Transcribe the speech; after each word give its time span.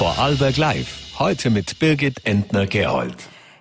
Vorarlberg 0.00 0.56
Live. 0.56 1.18
Heute 1.18 1.50
mit 1.50 1.78
Birgit 1.78 2.24
Entner-Gerold. 2.24 3.16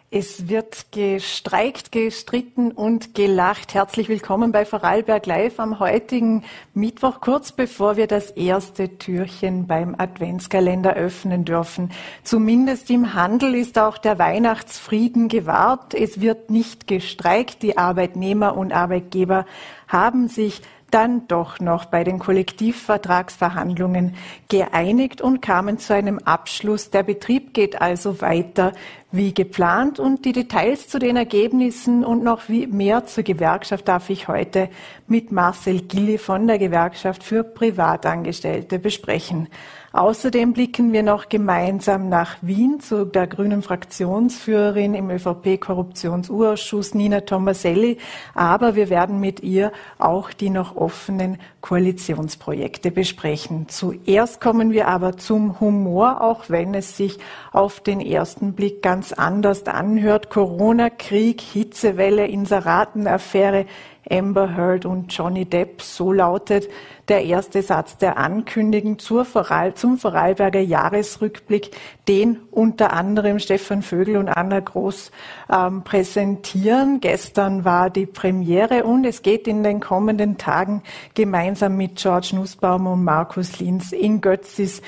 Es 0.09 0.47
wird 0.47 0.93
gestreikt, 0.93 1.91
gestritten 1.91 2.71
und 2.71 3.13
gelacht. 3.13 3.73
Herzlich 3.73 4.07
willkommen 4.07 4.53
bei 4.53 4.63
Vorarlberg 4.63 5.25
Live 5.25 5.59
am 5.59 5.79
heutigen 5.79 6.45
Mittwoch, 6.73 7.19
kurz 7.19 7.51
bevor 7.51 7.97
wir 7.97 8.07
das 8.07 8.31
erste 8.31 8.97
Türchen 8.97 9.67
beim 9.67 9.95
Adventskalender 9.97 10.93
öffnen 10.93 11.43
dürfen. 11.43 11.91
Zumindest 12.23 12.89
im 12.89 13.13
Handel 13.13 13.53
ist 13.53 13.77
auch 13.77 13.97
der 13.97 14.17
Weihnachtsfrieden 14.17 15.27
gewahrt. 15.27 15.93
Es 15.93 16.21
wird 16.21 16.49
nicht 16.49 16.87
gestreikt. 16.87 17.63
Die 17.63 17.77
Arbeitnehmer 17.77 18.55
und 18.55 18.71
Arbeitgeber 18.71 19.45
haben 19.89 20.29
sich 20.29 20.61
dann 20.91 21.27
doch 21.27 21.59
noch 21.59 21.85
bei 21.85 22.03
den 22.03 22.19
Kollektivvertragsverhandlungen 22.19 24.15
geeinigt 24.47 25.21
und 25.21 25.41
kamen 25.41 25.79
zu 25.79 25.93
einem 25.93 26.19
Abschluss. 26.19 26.89
Der 26.89 27.03
Betrieb 27.03 27.53
geht 27.53 27.81
also 27.81 28.21
weiter 28.21 28.73
wie 29.11 29.33
geplant 29.33 29.99
und 29.99 30.25
die 30.25 30.33
Details 30.33 30.87
zu 30.87 30.99
den 30.99 31.15
Ergebnissen 31.15 32.05
und 32.05 32.23
noch 32.23 32.47
mehr 32.47 33.05
zur 33.05 33.23
Gewerkschaft 33.23 33.87
darf 33.87 34.09
ich 34.09 34.27
heute 34.27 34.69
mit 35.07 35.31
Marcel 35.31 35.81
Gilli 35.81 36.17
von 36.17 36.45
der 36.47 36.59
Gewerkschaft 36.59 37.23
für 37.23 37.43
Privatangestellte 37.43 38.77
besprechen. 38.77 39.47
Außerdem 39.91 40.53
blicken 40.53 40.93
wir 40.93 41.01
noch 41.01 41.29
gemeinsam 41.29 42.09
nach 42.09 42.37
Wien 42.41 42.79
zu 42.79 43.05
der 43.05 43.25
grünen 43.25 43.63
Fraktionsführerin 43.63 44.93
im 44.93 45.09
ÖVP-Korruptionsurausschuss 45.09 46.93
Nina 46.93 47.21
Tomaselli. 47.21 47.97
Aber 48.35 48.75
wir 48.75 48.89
werden 48.89 49.19
mit 49.19 49.41
ihr 49.41 49.71
auch 49.97 50.31
die 50.31 50.51
noch 50.51 50.75
offenen 50.75 51.39
Koalitionsprojekte 51.61 52.91
besprechen. 52.91 53.67
Zuerst 53.67 54.39
kommen 54.39 54.71
wir 54.73 54.87
aber 54.87 55.17
zum 55.17 55.59
Humor, 55.59 56.21
auch 56.21 56.45
wenn 56.49 56.75
es 56.75 56.95
sich 56.95 57.17
auf 57.51 57.79
den 57.79 57.99
ersten 57.99 58.53
Blick 58.53 58.83
ganz 58.83 59.11
anders 59.11 59.65
anhört. 59.65 60.29
Corona, 60.29 60.91
Krieg, 60.91 61.41
Hitzewelle, 61.41 62.27
Inseratenaffäre, 62.27 63.65
Amber 64.09 64.55
Heard 64.55 64.85
und 64.85 65.11
Johnny 65.15 65.45
Depp. 65.45 65.81
So 65.81 66.11
lautet 66.11 66.69
der 67.09 67.25
erste 67.25 67.61
Satz 67.61 67.97
der 67.97 68.17
Ankündigung 68.17 68.99
zur 68.99 69.25
Voral, 69.25 69.73
zum 69.73 69.97
Vorarlberger 69.97 70.59
Jahresrückblick, 70.59 71.71
den 72.07 72.37
unter 72.51 72.93
anderem 72.93 73.39
Stefan 73.39 73.81
Vögel 73.81 74.17
und 74.17 74.29
Anna 74.29 74.59
Groß 74.59 75.11
ähm, 75.51 75.83
präsentieren. 75.83 77.01
Gestern 77.01 77.65
war 77.65 77.89
die 77.89 78.05
Premiere 78.05 78.83
und 78.83 79.05
es 79.05 79.21
geht 79.21 79.47
in 79.47 79.63
den 79.63 79.79
kommenden 79.79 80.37
Tagen 80.37 80.83
gemeinsam 81.15 81.75
mit 81.75 81.95
George 81.97 82.31
Nussbaum 82.33 82.87
und 82.87 83.03
Markus 83.03 83.59
Linz 83.59 83.91
in 83.91 84.21
Götzis 84.21 84.81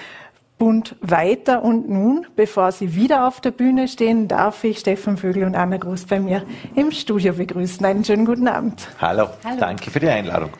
Bund 0.61 0.95
weiter. 1.02 1.64
Und 1.64 1.89
nun, 1.89 2.27
bevor 2.36 2.72
Sie 2.72 2.94
wieder 2.94 3.27
auf 3.27 3.42
der 3.42 3.49
Bühne 3.49 3.88
stehen, 3.88 4.27
darf 4.27 4.64
ich 4.64 4.77
Stefan 4.77 5.17
Vögel 5.17 5.44
und 5.44 5.55
Anna 5.55 5.77
Groß 5.77 6.05
bei 6.05 6.19
mir 6.19 6.44
im 6.75 6.92
Studio 6.92 7.33
begrüßen. 7.33 7.83
Einen 7.83 8.05
schönen 8.05 8.25
guten 8.25 8.47
Abend. 8.47 8.88
Hallo, 9.02 9.30
Hallo. 9.44 9.58
danke 9.59 9.89
für 9.89 9.99
die 9.99 10.09
Einladung. 10.09 10.52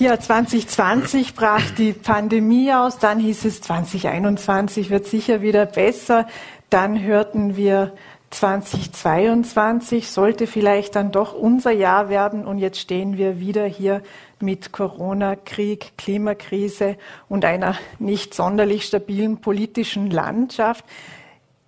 Ja, 0.00 0.16
2020 0.16 1.34
brach 1.34 1.72
die 1.72 1.92
Pandemie 1.92 2.72
aus, 2.72 2.98
dann 2.98 3.18
hieß 3.18 3.44
es 3.46 3.60
2021 3.62 4.90
wird 4.90 5.08
sicher 5.08 5.42
wieder 5.42 5.66
besser. 5.66 6.28
Dann 6.70 7.02
hörten 7.02 7.56
wir 7.56 7.94
2022 8.30 10.08
sollte 10.08 10.46
vielleicht 10.46 10.94
dann 10.94 11.10
doch 11.10 11.34
unser 11.34 11.72
Jahr 11.72 12.10
werden 12.10 12.46
und 12.46 12.58
jetzt 12.58 12.78
stehen 12.78 13.16
wir 13.16 13.40
wieder 13.40 13.64
hier 13.64 14.00
mit 14.38 14.70
Corona, 14.70 15.34
Krieg, 15.34 15.98
Klimakrise 15.98 16.96
und 17.28 17.44
einer 17.44 17.76
nicht 17.98 18.34
sonderlich 18.34 18.84
stabilen 18.84 19.40
politischen 19.40 20.12
Landschaft. 20.12 20.84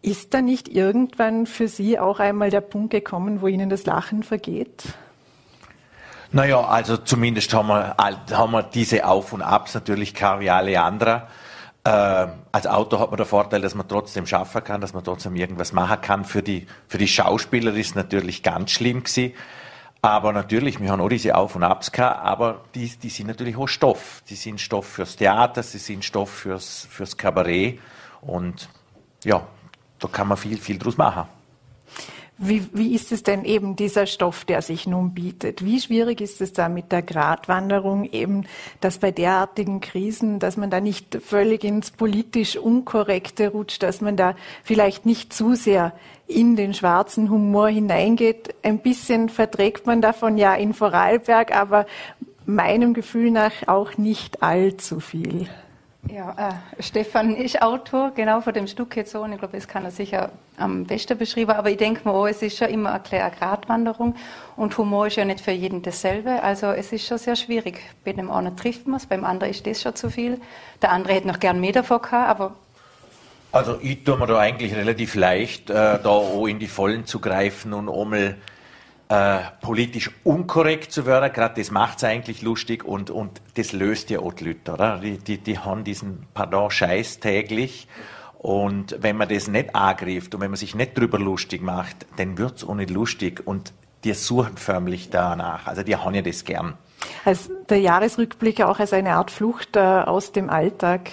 Ist 0.02 0.34
da 0.34 0.40
nicht 0.40 0.68
irgendwann 0.68 1.46
für 1.46 1.66
Sie 1.66 1.98
auch 1.98 2.20
einmal 2.20 2.50
der 2.50 2.60
Punkt 2.60 2.92
gekommen, 2.92 3.42
wo 3.42 3.48
Ihnen 3.48 3.70
das 3.70 3.86
Lachen 3.86 4.22
vergeht? 4.22 4.84
Naja, 6.32 6.60
also 6.60 6.96
zumindest 6.96 7.52
haben 7.54 7.68
wir, 7.68 7.96
haben 7.98 8.52
wir 8.52 8.62
diese 8.62 9.04
Auf- 9.04 9.32
und 9.32 9.42
Abs 9.42 9.74
natürlich 9.74 10.14
Karriale 10.14 10.80
anderer. 10.80 11.26
Äh, 11.82 12.28
als 12.52 12.66
Autor 12.66 13.00
hat 13.00 13.10
man 13.10 13.16
den 13.16 13.26
Vorteil, 13.26 13.60
dass 13.60 13.74
man 13.74 13.88
trotzdem 13.88 14.26
schaffen 14.26 14.62
kann, 14.62 14.80
dass 14.80 14.92
man 14.92 15.02
trotzdem 15.02 15.34
irgendwas 15.34 15.72
machen 15.72 16.00
kann. 16.00 16.24
Für 16.24 16.42
die, 16.42 16.66
für 16.86 16.98
die 16.98 17.08
Schauspieler 17.08 17.74
ist 17.74 17.88
es 17.88 17.94
natürlich 17.96 18.42
ganz 18.44 18.70
schlimm 18.70 19.02
gewesen. 19.02 19.32
Aber 20.02 20.32
natürlich, 20.32 20.80
wir 20.80 20.90
haben 20.90 21.00
auch 21.00 21.08
diese 21.08 21.34
Auf- 21.34 21.56
und 21.56 21.64
Abs 21.64 21.90
gehabt, 21.90 22.24
aber 22.24 22.62
die, 22.74 22.88
die 22.88 23.10
sind 23.10 23.26
natürlich 23.26 23.56
auch 23.56 23.66
Stoff. 23.66 24.22
Die 24.30 24.34
sind 24.34 24.60
Stoff 24.60 24.86
fürs 24.86 25.16
Theater, 25.16 25.62
sie 25.62 25.78
sind 25.78 26.04
Stoff 26.04 26.30
fürs, 26.30 26.86
fürs 26.90 27.16
Kabarett 27.16 27.80
und 28.22 28.68
ja, 29.24 29.46
da 29.98 30.08
kann 30.08 30.28
man 30.28 30.38
viel, 30.38 30.56
viel 30.56 30.78
draus 30.78 30.96
machen. 30.96 31.24
Wie, 32.42 32.66
wie 32.72 32.94
ist 32.94 33.12
es 33.12 33.22
denn 33.22 33.44
eben 33.44 33.76
dieser 33.76 34.06
Stoff, 34.06 34.46
der 34.46 34.62
sich 34.62 34.86
nun 34.86 35.12
bietet? 35.12 35.62
Wie 35.62 35.78
schwierig 35.78 36.22
ist 36.22 36.40
es 36.40 36.54
da 36.54 36.70
mit 36.70 36.90
der 36.90 37.02
Gratwanderung 37.02 38.04
eben, 38.04 38.46
dass 38.80 38.96
bei 38.96 39.10
derartigen 39.10 39.82
Krisen, 39.82 40.38
dass 40.38 40.56
man 40.56 40.70
da 40.70 40.80
nicht 40.80 41.18
völlig 41.22 41.64
ins 41.64 41.90
politisch 41.90 42.56
Unkorrekte 42.56 43.50
rutscht, 43.50 43.82
dass 43.82 44.00
man 44.00 44.16
da 44.16 44.36
vielleicht 44.64 45.04
nicht 45.04 45.34
zu 45.34 45.54
sehr 45.54 45.92
in 46.26 46.56
den 46.56 46.72
schwarzen 46.72 47.28
Humor 47.28 47.68
hineingeht? 47.68 48.54
Ein 48.62 48.78
bisschen 48.78 49.28
verträgt 49.28 49.84
man 49.84 50.00
davon 50.00 50.38
ja 50.38 50.54
in 50.54 50.72
Vorarlberg, 50.72 51.54
aber 51.54 51.84
meinem 52.46 52.94
Gefühl 52.94 53.32
nach 53.32 53.52
auch 53.68 53.98
nicht 53.98 54.42
allzu 54.42 54.98
viel. 54.98 55.46
Ja, 56.08 56.34
äh, 56.78 56.82
Stefan 56.82 57.36
ist 57.36 57.60
Autor, 57.60 58.12
genau 58.14 58.40
von 58.40 58.54
dem 58.54 58.66
Stück 58.66 58.96
jetzt 58.96 59.12
so, 59.12 59.20
und 59.20 59.32
ich 59.32 59.38
glaube, 59.38 59.56
das 59.56 59.68
kann 59.68 59.84
er 59.84 59.90
sicher 59.90 60.30
am 60.56 60.84
besten 60.84 61.16
beschreiben, 61.16 61.50
aber 61.50 61.70
ich 61.70 61.76
denke 61.76 62.08
mir 62.08 62.14
auch, 62.14 62.26
es 62.26 62.42
ist 62.42 62.58
ja 62.58 62.66
immer 62.68 62.92
eine 62.92 63.00
kleine 63.00 63.30
Gratwanderung 63.30 64.16
und 64.56 64.76
Humor 64.78 65.08
ist 65.08 65.16
ja 65.16 65.24
nicht 65.24 65.40
für 65.40 65.50
jeden 65.50 65.82
dasselbe, 65.82 66.42
also 66.42 66.68
es 66.68 66.92
ist 66.92 67.06
schon 67.06 67.18
sehr 67.18 67.36
schwierig. 67.36 67.80
Bei 68.04 68.12
dem 68.12 68.30
einen 68.30 68.56
trifft 68.56 68.86
man 68.86 68.96
es, 68.96 69.06
beim 69.06 69.24
anderen 69.24 69.50
ist 69.50 69.66
das 69.66 69.82
schon 69.82 69.94
zu 69.94 70.10
viel, 70.10 70.40
der 70.80 70.90
andere 70.90 71.14
hätte 71.14 71.28
noch 71.28 71.38
gern 71.38 71.60
mehr 71.60 71.72
davon 71.72 72.00
gehabt, 72.00 72.30
aber 72.30 72.54
also 73.52 73.78
ich 73.82 74.04
tue 74.04 74.16
mir 74.16 74.26
da 74.26 74.38
eigentlich 74.38 74.74
relativ 74.74 75.14
leicht, 75.16 75.70
äh, 75.70 75.74
da 75.74 76.08
auch 76.08 76.46
in 76.46 76.58
die 76.58 76.68
Vollen 76.68 77.04
zu 77.04 77.20
greifen 77.20 77.72
und 77.72 77.88
einmal 77.88 78.36
äh, 79.10 79.40
politisch 79.60 80.08
unkorrekt 80.22 80.92
zu 80.92 81.04
werden, 81.04 81.32
gerade 81.32 81.60
das 81.60 81.72
macht 81.72 81.98
es 81.98 82.04
eigentlich 82.04 82.42
lustig 82.42 82.84
und, 82.84 83.10
und 83.10 83.42
das 83.56 83.72
löst 83.72 84.08
ja 84.10 84.20
auch 84.20 84.32
die 84.32 84.44
Leute, 84.44 84.72
oder? 84.72 84.98
Die, 84.98 85.18
die, 85.18 85.38
die 85.38 85.58
haben 85.58 85.82
diesen, 85.82 86.28
pardon, 86.32 86.70
Scheiß 86.70 87.18
täglich 87.18 87.88
und 88.38 88.96
wenn 89.00 89.16
man 89.16 89.28
das 89.28 89.48
nicht 89.48 89.74
angreift 89.74 90.34
und 90.34 90.40
wenn 90.40 90.52
man 90.52 90.56
sich 90.56 90.76
nicht 90.76 90.96
drüber 90.96 91.18
lustig 91.18 91.60
macht, 91.60 92.06
dann 92.18 92.38
wird 92.38 92.58
es 92.58 92.64
auch 92.64 92.76
nicht 92.76 92.90
lustig 92.90 93.42
und 93.44 93.72
die 94.04 94.14
suchen 94.14 94.56
förmlich 94.56 95.10
danach, 95.10 95.66
also 95.66 95.82
die 95.82 95.96
haben 95.96 96.14
ja 96.14 96.22
das 96.22 96.44
gern. 96.44 96.74
Also 97.24 97.50
der 97.68 97.80
Jahresrückblick 97.80 98.60
auch 98.60 98.78
als 98.78 98.92
eine 98.92 99.14
Art 99.14 99.32
Flucht 99.32 99.74
äh, 99.74 99.80
aus 99.80 100.30
dem 100.30 100.48
Alltag 100.48 101.10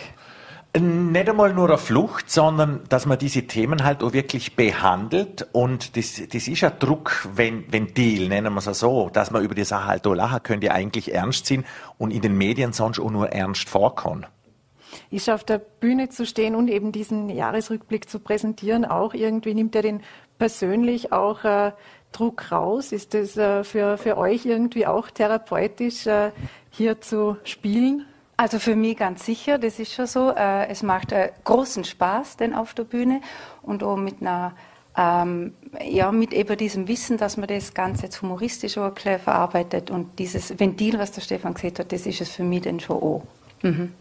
nicht 0.80 1.30
einmal 1.30 1.54
nur 1.54 1.68
eine 1.70 1.78
Flucht, 1.78 2.30
sondern 2.30 2.82
dass 2.90 3.06
man 3.06 3.18
diese 3.18 3.44
Themen 3.44 3.84
halt 3.84 4.04
auch 4.04 4.14
wirklich 4.14 4.56
behandelt 4.56 5.48
und 5.52 5.96
das, 5.96 6.22
das 6.32 6.48
ist 6.48 6.64
ein 6.64 6.74
Druckventil, 6.80 8.28
nennen 8.28 8.54
wir 8.54 8.68
es 8.68 8.80
so, 8.80 9.10
dass 9.12 9.32
man 9.32 9.44
über 9.44 9.56
die 9.56 9.64
Sache 9.64 9.88
halt 9.88 10.08
auch 10.08 10.14
lachen 10.14 10.44
könnte, 10.44 10.72
eigentlich 10.72 11.14
ernst 11.14 11.46
ziehen 11.46 11.66
und 11.98 12.12
in 12.12 12.22
den 12.22 12.38
Medien 12.38 12.74
sonst 12.74 13.00
auch 13.00 13.12
nur 13.12 13.30
ernst 13.30 13.70
vorkommen. 13.70 14.26
Ist 15.10 15.30
auf 15.30 15.44
der 15.44 15.60
Bühne 15.60 16.10
zu 16.10 16.26
stehen 16.26 16.56
und 16.56 16.70
eben 16.70 16.92
diesen 16.92 17.30
Jahresrückblick 17.30 18.10
zu 18.10 18.20
präsentieren, 18.20 18.86
auch 18.86 19.14
irgendwie 19.14 19.54
nimmt 19.54 19.76
er 19.76 19.82
den 19.82 20.02
persönlich 20.38 21.12
auch 21.12 21.44
äh, 21.44 21.72
Druck 22.12 22.52
raus? 22.52 22.92
Ist 22.92 23.14
das 23.14 23.38
äh, 23.38 23.64
für, 23.64 23.98
für 23.98 24.18
euch 24.18 24.46
irgendwie 24.46 24.88
auch 24.88 25.10
therapeutisch, 25.10 26.08
äh, 26.08 26.32
hier 26.72 27.02
zu 27.02 27.38
spielen? 27.44 28.06
Also 28.40 28.60
für 28.60 28.76
mich 28.76 28.98
ganz 28.98 29.26
sicher, 29.26 29.58
das 29.58 29.80
ist 29.80 29.94
schon 29.94 30.06
so. 30.06 30.30
Äh, 30.30 30.68
es 30.68 30.84
macht 30.84 31.12
äh, 31.12 31.32
großen 31.44 31.84
Spaß, 31.84 32.38
denn 32.38 32.54
auf 32.54 32.76
der 32.76 32.84
Bühne 32.84 33.22
und 33.64 33.84
auch 33.84 33.98
mit 33.98 34.22
einer 34.22 34.54
ähm, 34.96 35.54
ja, 35.84 36.12
mit 36.12 36.34
eben 36.34 36.58
diesem 36.58 36.88
Wissen, 36.88 37.18
dass 37.18 37.38
man 37.38 37.48
das 37.48 37.74
Ganze 37.74 38.04
jetzt 38.04 38.22
humoristisch 38.22 38.78
auch 38.78 38.98
verarbeitet 38.98 39.92
und 39.92 40.18
dieses 40.18 40.60
Ventil, 40.60 40.98
was 40.98 41.12
der 41.12 41.22
Stefan 41.22 41.54
gesagt 41.54 41.80
hat, 41.80 41.92
das 41.92 42.08
ist 42.08 42.22
es 42.22 42.32
für 42.32 42.44
mich 42.44 42.62
dann 42.62 42.80
schon 42.80 42.98
auch. 42.98 43.24
Mhm. 43.62 43.94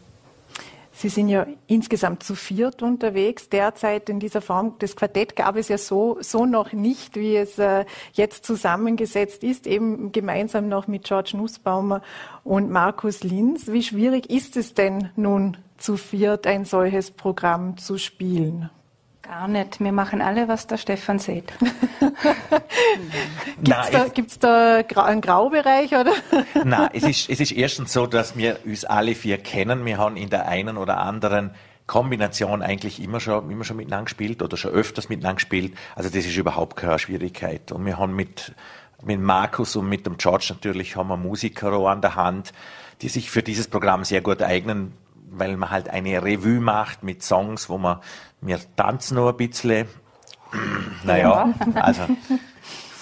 Sie 0.99 1.11
sind 1.11 1.29
ja 1.29 1.47
insgesamt 1.67 2.23
zu 2.23 2.35
viert 2.35 2.81
unterwegs. 2.81 3.51
Derzeit 3.51 4.09
in 4.09 4.19
dieser 4.19 4.41
Form, 4.41 4.77
das 4.79 4.97
Quartett 4.97 5.37
gab 5.37 5.57
es 5.57 5.69
ja 5.69 5.77
so, 5.77 6.17
so 6.23 6.47
noch 6.47 6.73
nicht, 6.73 7.17
wie 7.17 7.37
es 7.37 7.59
äh, 7.59 7.85
jetzt 8.15 8.47
zusammengesetzt 8.47 9.45
ist, 9.45 9.67
eben 9.67 10.11
gemeinsam 10.11 10.71
noch 10.71 10.87
mit 10.87 11.05
George 11.05 11.37
Nussbaumer 11.37 12.01
und 12.45 12.71
Markus 12.71 13.23
Linz. 13.23 13.67
Wie 13.71 13.83
schwierig 13.83 14.31
ist 14.31 14.57
es 14.57 14.73
denn 14.73 15.11
nun 15.17 15.59
zu 15.77 15.99
viert 15.99 16.47
ein 16.47 16.65
solches 16.65 17.11
Programm 17.11 17.77
zu 17.77 17.99
spielen? 17.99 18.71
Gar 19.27 19.49
nicht. 19.49 19.81
Wir 19.81 19.91
machen 19.91 20.23
alle, 20.23 20.47
was 20.47 20.69
der 20.69 20.77
Stefan 20.77 21.19
sieht. 21.19 21.53
Gibt 24.15 24.31
es 24.31 24.39
da, 24.39 24.85
da 24.85 25.05
einen 25.05 25.21
Graubereich? 25.21 25.93
Oder? 25.93 26.13
Nein, 26.65 26.91
es 26.93 27.03
ist, 27.03 27.29
es 27.29 27.41
ist 27.41 27.51
erstens 27.51 27.93
so, 27.93 28.07
dass 28.07 28.37
wir 28.37 28.61
uns 28.65 28.85
alle 28.85 29.17
vier 29.17 29.39
kennen. 29.39 29.85
Wir 29.85 29.99
haben 29.99 30.17
in 30.17 30.31
der 30.31 30.47
einen 30.47 30.77
oder 30.77 30.99
anderen 30.99 31.51
Kombination 31.89 32.63
eigentlich 32.63 33.03
immer 33.03 33.19
schon, 33.19 33.51
immer 33.51 33.65
schon 33.65 33.79
miteinander 33.79 34.05
gespielt 34.05 34.43
oder 34.43 34.57
schon 34.57 34.71
öfters 34.71 35.09
miteinander 35.09 35.37
gespielt. 35.37 35.75
Also 35.97 36.09
das 36.09 36.25
ist 36.25 36.37
überhaupt 36.37 36.77
keine 36.77 37.01
Schwierigkeit. 37.01 37.73
Und 37.73 37.85
wir 37.85 37.99
haben 37.99 38.15
mit, 38.15 38.55
mit 39.05 39.21
Markus 39.21 39.75
und 39.75 39.89
mit 39.89 40.07
dem 40.07 40.19
George 40.19 40.47
natürlich 40.51 40.95
haben 40.95 41.09
wir 41.09 41.17
Musiker 41.17 41.73
auch 41.73 41.89
an 41.89 42.01
der 42.01 42.15
Hand, 42.15 42.53
die 43.03 43.09
sich 43.09 43.31
für 43.31 43.43
dieses 43.43 43.67
Programm 43.67 44.05
sehr 44.05 44.21
gut 44.21 44.41
eignen, 44.41 44.93
weil 45.31 45.57
man 45.57 45.71
halt 45.71 45.89
eine 45.89 46.23
Revue 46.23 46.61
macht 46.61 47.03
mit 47.03 47.23
Songs, 47.23 47.69
wo 47.69 47.79
man, 47.79 48.01
wir 48.41 48.59
tanzen 48.77 49.17
noch 49.17 49.29
ein 49.29 49.37
bisschen. 49.37 49.89
naja, 51.05 51.53
also 51.75 52.03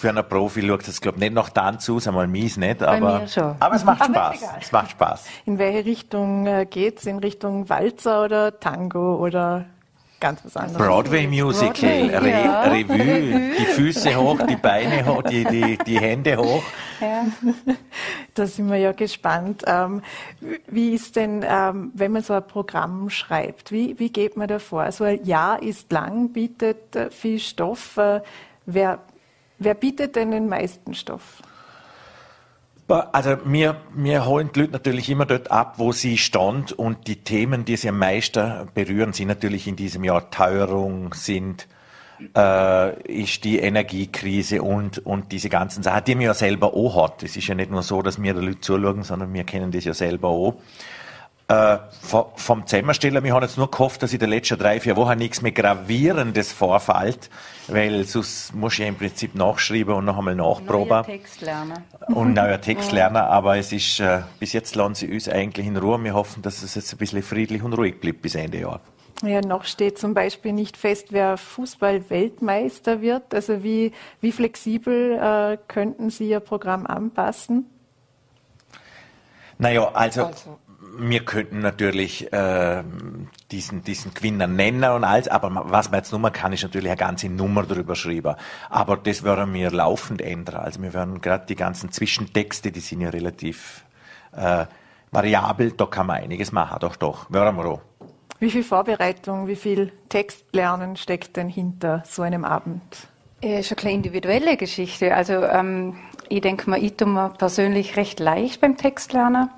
für 0.04 0.10
einen 0.10 0.28
Profi 0.28 0.66
schaut 0.66 0.86
es, 0.86 1.00
glaube 1.00 1.16
ich, 1.16 1.22
nicht 1.24 1.32
nach 1.32 1.48
Tanz 1.50 1.88
aus, 1.88 2.06
einmal 2.06 2.26
mies 2.26 2.56
nicht, 2.56 2.82
aber, 2.82 3.26
aber 3.58 3.74
es 3.74 3.84
macht 3.84 4.04
Spaß. 4.04 4.36
Es 4.60 4.72
macht 4.72 4.90
Spaß. 4.90 5.26
In 5.46 5.58
welche 5.58 5.84
Richtung 5.86 6.46
äh, 6.46 6.66
geht's? 6.68 7.06
In 7.06 7.18
Richtung 7.18 7.68
Walzer 7.68 8.24
oder 8.24 8.60
Tango 8.60 9.16
oder 9.16 9.64
ganz 10.24 10.44
was 10.44 10.56
anderes? 10.56 10.78
Broadway 10.78 11.26
Musical, 11.26 12.08
Broadway, 12.08 12.16
Re 12.16 12.30
ja. 12.30 12.62
Revue, 12.62 13.50
die 13.58 13.66
Füße 13.66 14.16
hoch, 14.16 14.38
die 14.48 14.56
Beine 14.56 15.04
hoch, 15.04 15.22
die, 15.22 15.44
die, 15.44 15.76
die 15.86 16.00
Hände 16.00 16.36
hoch. 16.36 16.62
Ja. 17.00 17.26
Da 18.36 18.48
sind 18.48 18.68
wir 18.68 18.78
ja 18.78 18.90
gespannt. 18.90 19.62
Ähm, 19.64 20.02
wie 20.66 20.92
ist 20.92 21.14
denn, 21.14 21.44
ähm, 21.48 21.92
wenn 21.94 22.10
man 22.10 22.22
so 22.22 22.32
ein 22.32 22.44
Programm 22.44 23.08
schreibt, 23.08 23.70
wie, 23.70 23.96
wie 24.00 24.10
geht 24.10 24.36
man 24.36 24.48
da 24.48 24.58
vor? 24.58 24.90
So 24.90 25.04
ein 25.04 25.24
Jahr 25.24 25.62
ist 25.62 25.92
lang, 25.92 26.30
bietet 26.30 26.96
äh, 26.96 27.10
viel 27.12 27.38
Stoff. 27.38 27.96
Äh, 27.96 28.22
wer 28.66 28.98
Wer 29.58 29.74
bietet 29.74 30.16
denn 30.16 30.32
den 30.32 30.48
meisten 30.48 30.94
Stoff? 30.94 31.40
Also 32.86 33.38
wir, 33.46 33.76
wir 33.94 34.26
holen 34.26 34.50
die 34.54 34.60
Leute 34.60 34.72
natürlich 34.72 35.08
immer 35.08 35.24
dort 35.24 35.50
ab, 35.50 35.74
wo 35.78 35.92
sie 35.92 36.18
stand 36.18 36.72
und 36.72 37.06
die 37.06 37.16
Themen, 37.16 37.64
die 37.64 37.76
sie 37.76 37.88
am 37.88 37.98
meisten 37.98 38.68
berühren, 38.74 39.14
sind 39.14 39.28
natürlich 39.28 39.66
in 39.66 39.76
diesem 39.76 40.04
Jahr 40.04 40.30
Teuerung, 40.30 41.14
sind 41.14 41.66
äh, 42.36 43.02
ist 43.10 43.44
die 43.44 43.58
Energiekrise 43.58 44.62
und, 44.62 45.04
und 45.04 45.32
diese 45.32 45.48
ganzen 45.48 45.82
Sachen, 45.82 46.04
die 46.04 46.14
man 46.14 46.24
ja 46.24 46.34
selber 46.34 46.74
auch 46.74 47.02
hat. 47.02 47.22
Es 47.22 47.36
ist 47.36 47.46
ja 47.46 47.54
nicht 47.54 47.70
nur 47.70 47.82
so, 47.82 48.02
dass 48.02 48.22
wir 48.22 48.34
den 48.34 48.44
Leuten 48.44 48.62
zuschauen, 48.62 49.02
sondern 49.02 49.32
wir 49.32 49.44
kennen 49.44 49.70
das 49.72 49.84
ja 49.84 49.94
selber 49.94 50.28
auch. 50.28 50.54
Äh, 51.48 51.78
vom 52.36 52.66
Zusammenstellen, 52.66 53.22
wir 53.22 53.34
haben 53.34 53.42
jetzt 53.42 53.58
nur 53.58 53.70
gehofft, 53.70 54.02
dass 54.02 54.12
in 54.12 54.18
den 54.18 54.30
letzten 54.30 54.58
drei, 54.58 54.80
vier 54.80 54.96
Wochen 54.96 55.18
nichts 55.18 55.42
mehr 55.42 55.52
Gravierendes 55.52 56.52
vorfällt, 56.52 57.28
weil 57.68 58.04
sonst 58.04 58.54
muss 58.54 58.74
ich 58.74 58.80
ja 58.80 58.86
im 58.86 58.96
Prinzip 58.96 59.34
nachschreiben 59.34 59.94
und 59.94 60.04
noch 60.04 60.18
einmal 60.18 60.34
nachproben. 60.34 60.88
Neuer 60.88 61.04
Text 61.04 61.40
lernen. 61.40 61.84
Und 62.08 62.34
neuer 62.34 62.60
Text 62.60 62.92
lernen, 62.92 63.16
aber 63.16 63.56
es 63.56 63.72
ist, 63.72 64.00
äh, 64.00 64.22
bis 64.38 64.52
jetzt 64.52 64.74
lassen 64.74 64.94
sie 64.94 65.12
uns 65.12 65.28
eigentlich 65.28 65.66
in 65.66 65.76
Ruhe. 65.76 66.02
Wir 66.02 66.14
hoffen, 66.14 66.42
dass 66.42 66.62
es 66.62 66.74
jetzt 66.74 66.92
ein 66.92 66.98
bisschen 66.98 67.22
friedlich 67.22 67.62
und 67.62 67.72
ruhig 67.72 68.00
bleibt 68.00 68.22
bis 68.22 68.34
Ende 68.34 68.60
Jahr. 68.60 68.80
Ja, 69.22 69.40
noch 69.40 69.64
steht 69.64 69.98
zum 69.98 70.12
Beispiel 70.12 70.52
nicht 70.52 70.76
fest, 70.76 71.08
wer 71.10 71.36
Fußball-Weltmeister 71.36 73.00
wird. 73.00 73.34
Also 73.34 73.62
wie, 73.62 73.92
wie 74.20 74.32
flexibel 74.32 75.18
äh, 75.18 75.58
könnten 75.68 76.10
Sie 76.10 76.28
Ihr 76.28 76.40
Programm 76.40 76.86
anpassen? 76.86 77.70
Naja, 79.58 79.90
also, 79.92 80.24
also 80.24 80.58
wir 80.98 81.24
könnten 81.24 81.60
natürlich 81.60 82.32
äh, 82.32 82.82
diesen, 83.50 83.82
diesen 83.82 84.14
Gewinner 84.14 84.46
nennen 84.46 84.90
und 84.90 85.04
alles, 85.04 85.28
aber 85.28 85.50
was 85.66 85.90
man 85.90 86.00
jetzt 86.00 86.12
nur 86.12 86.30
kann, 86.30 86.52
ist 86.52 86.62
natürlich 86.62 86.88
eine 86.88 86.96
ganze 86.96 87.28
Nummer 87.28 87.64
drüber 87.64 87.94
schreiben. 87.94 88.34
Aber 88.70 88.96
das 88.96 89.22
werden 89.22 89.52
wir 89.54 89.70
laufend 89.70 90.20
ändern. 90.20 90.56
Also 90.56 90.82
wir 90.82 90.94
werden 90.94 91.20
gerade 91.20 91.46
die 91.46 91.56
ganzen 91.56 91.92
Zwischentexte, 91.92 92.72
die 92.72 92.80
sind 92.80 93.00
ja 93.00 93.10
relativ 93.10 93.84
äh, 94.32 94.66
variabel, 95.10 95.72
da 95.72 95.86
kann 95.86 96.06
man 96.06 96.16
einiges 96.22 96.52
machen, 96.52 96.78
doch, 96.80 96.96
doch, 96.96 97.30
werden 97.30 97.56
wir 97.56 97.66
auch. 97.66 97.80
Wie 98.40 98.50
viel 98.50 98.64
Vorbereitung, 98.64 99.46
wie 99.46 99.56
viel 99.56 99.92
Textlernen 100.08 100.96
steckt 100.96 101.36
denn 101.36 101.48
hinter 101.48 102.02
so 102.04 102.22
einem 102.22 102.44
Abend? 102.44 102.82
Ja, 103.42 103.58
ist 103.58 103.78
eine 103.78 103.92
individuelle 103.92 104.56
Geschichte. 104.56 105.14
Also 105.14 105.34
ähm, 105.44 105.96
ich 106.28 106.40
denke 106.40 106.68
mal, 106.68 106.82
ich 106.82 106.96
tue 106.96 107.08
mir 107.08 107.30
persönlich 107.30 107.96
recht 107.96 108.18
leicht 108.18 108.60
beim 108.60 108.76
Textlernen. 108.76 109.50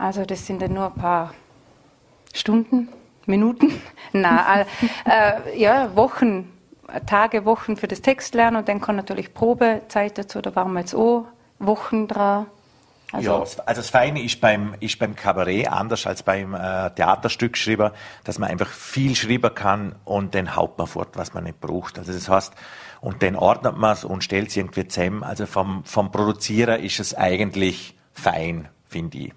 Also 0.00 0.24
das 0.24 0.46
sind 0.46 0.62
dann 0.62 0.72
nur 0.72 0.86
ein 0.86 0.94
paar 0.94 1.34
Stunden, 2.32 2.88
Minuten, 3.26 3.70
na, 4.12 4.62
äh, 5.04 5.58
ja, 5.58 5.94
Wochen, 5.94 6.50
Tage, 7.04 7.44
Wochen 7.44 7.76
für 7.76 7.86
das 7.86 8.00
Textlernen 8.00 8.60
und 8.60 8.68
dann 8.68 8.80
kommt 8.80 8.96
natürlich 8.96 9.34
Probezeit 9.34 10.16
dazu, 10.16 10.40
da 10.40 10.56
waren 10.56 10.72
wir 10.72 10.80
jetzt 10.80 10.94
auch 10.94 11.26
Wochen 11.58 12.08
dran. 12.08 12.46
Also 13.12 13.30
ja, 13.30 13.38
also 13.40 13.62
das 13.66 13.90
Feine 13.90 14.22
ist 14.22 14.40
beim, 14.40 14.74
ist 14.80 14.98
beim 14.98 15.14
Kabarett 15.14 15.70
anders 15.70 16.06
als 16.06 16.22
beim 16.22 16.54
äh, 16.54 16.90
Theaterstück 16.90 17.58
dass 18.24 18.38
man 18.38 18.48
einfach 18.48 18.68
viel 18.68 19.14
schreiben 19.14 19.54
kann 19.54 19.96
und 20.06 20.34
dann 20.34 20.56
haut 20.56 20.78
man 20.78 20.86
fort, 20.86 21.10
was 21.14 21.34
man 21.34 21.44
nicht 21.44 21.60
braucht. 21.60 21.98
Also 21.98 22.12
das 22.12 22.26
heißt, 22.26 22.54
und 23.02 23.22
dann 23.22 23.36
ordnet 23.36 23.76
man 23.76 23.92
es 23.92 24.04
und 24.04 24.24
stellt 24.24 24.48
es 24.48 24.56
irgendwie 24.56 24.88
zusammen. 24.88 25.24
Also 25.24 25.44
vom, 25.44 25.84
vom 25.84 26.10
Produzierer 26.10 26.78
ist 26.78 27.00
es 27.00 27.14
eigentlich 27.14 27.98
fein, 28.14 28.68
finde 28.88 29.18
ich. 29.18 29.32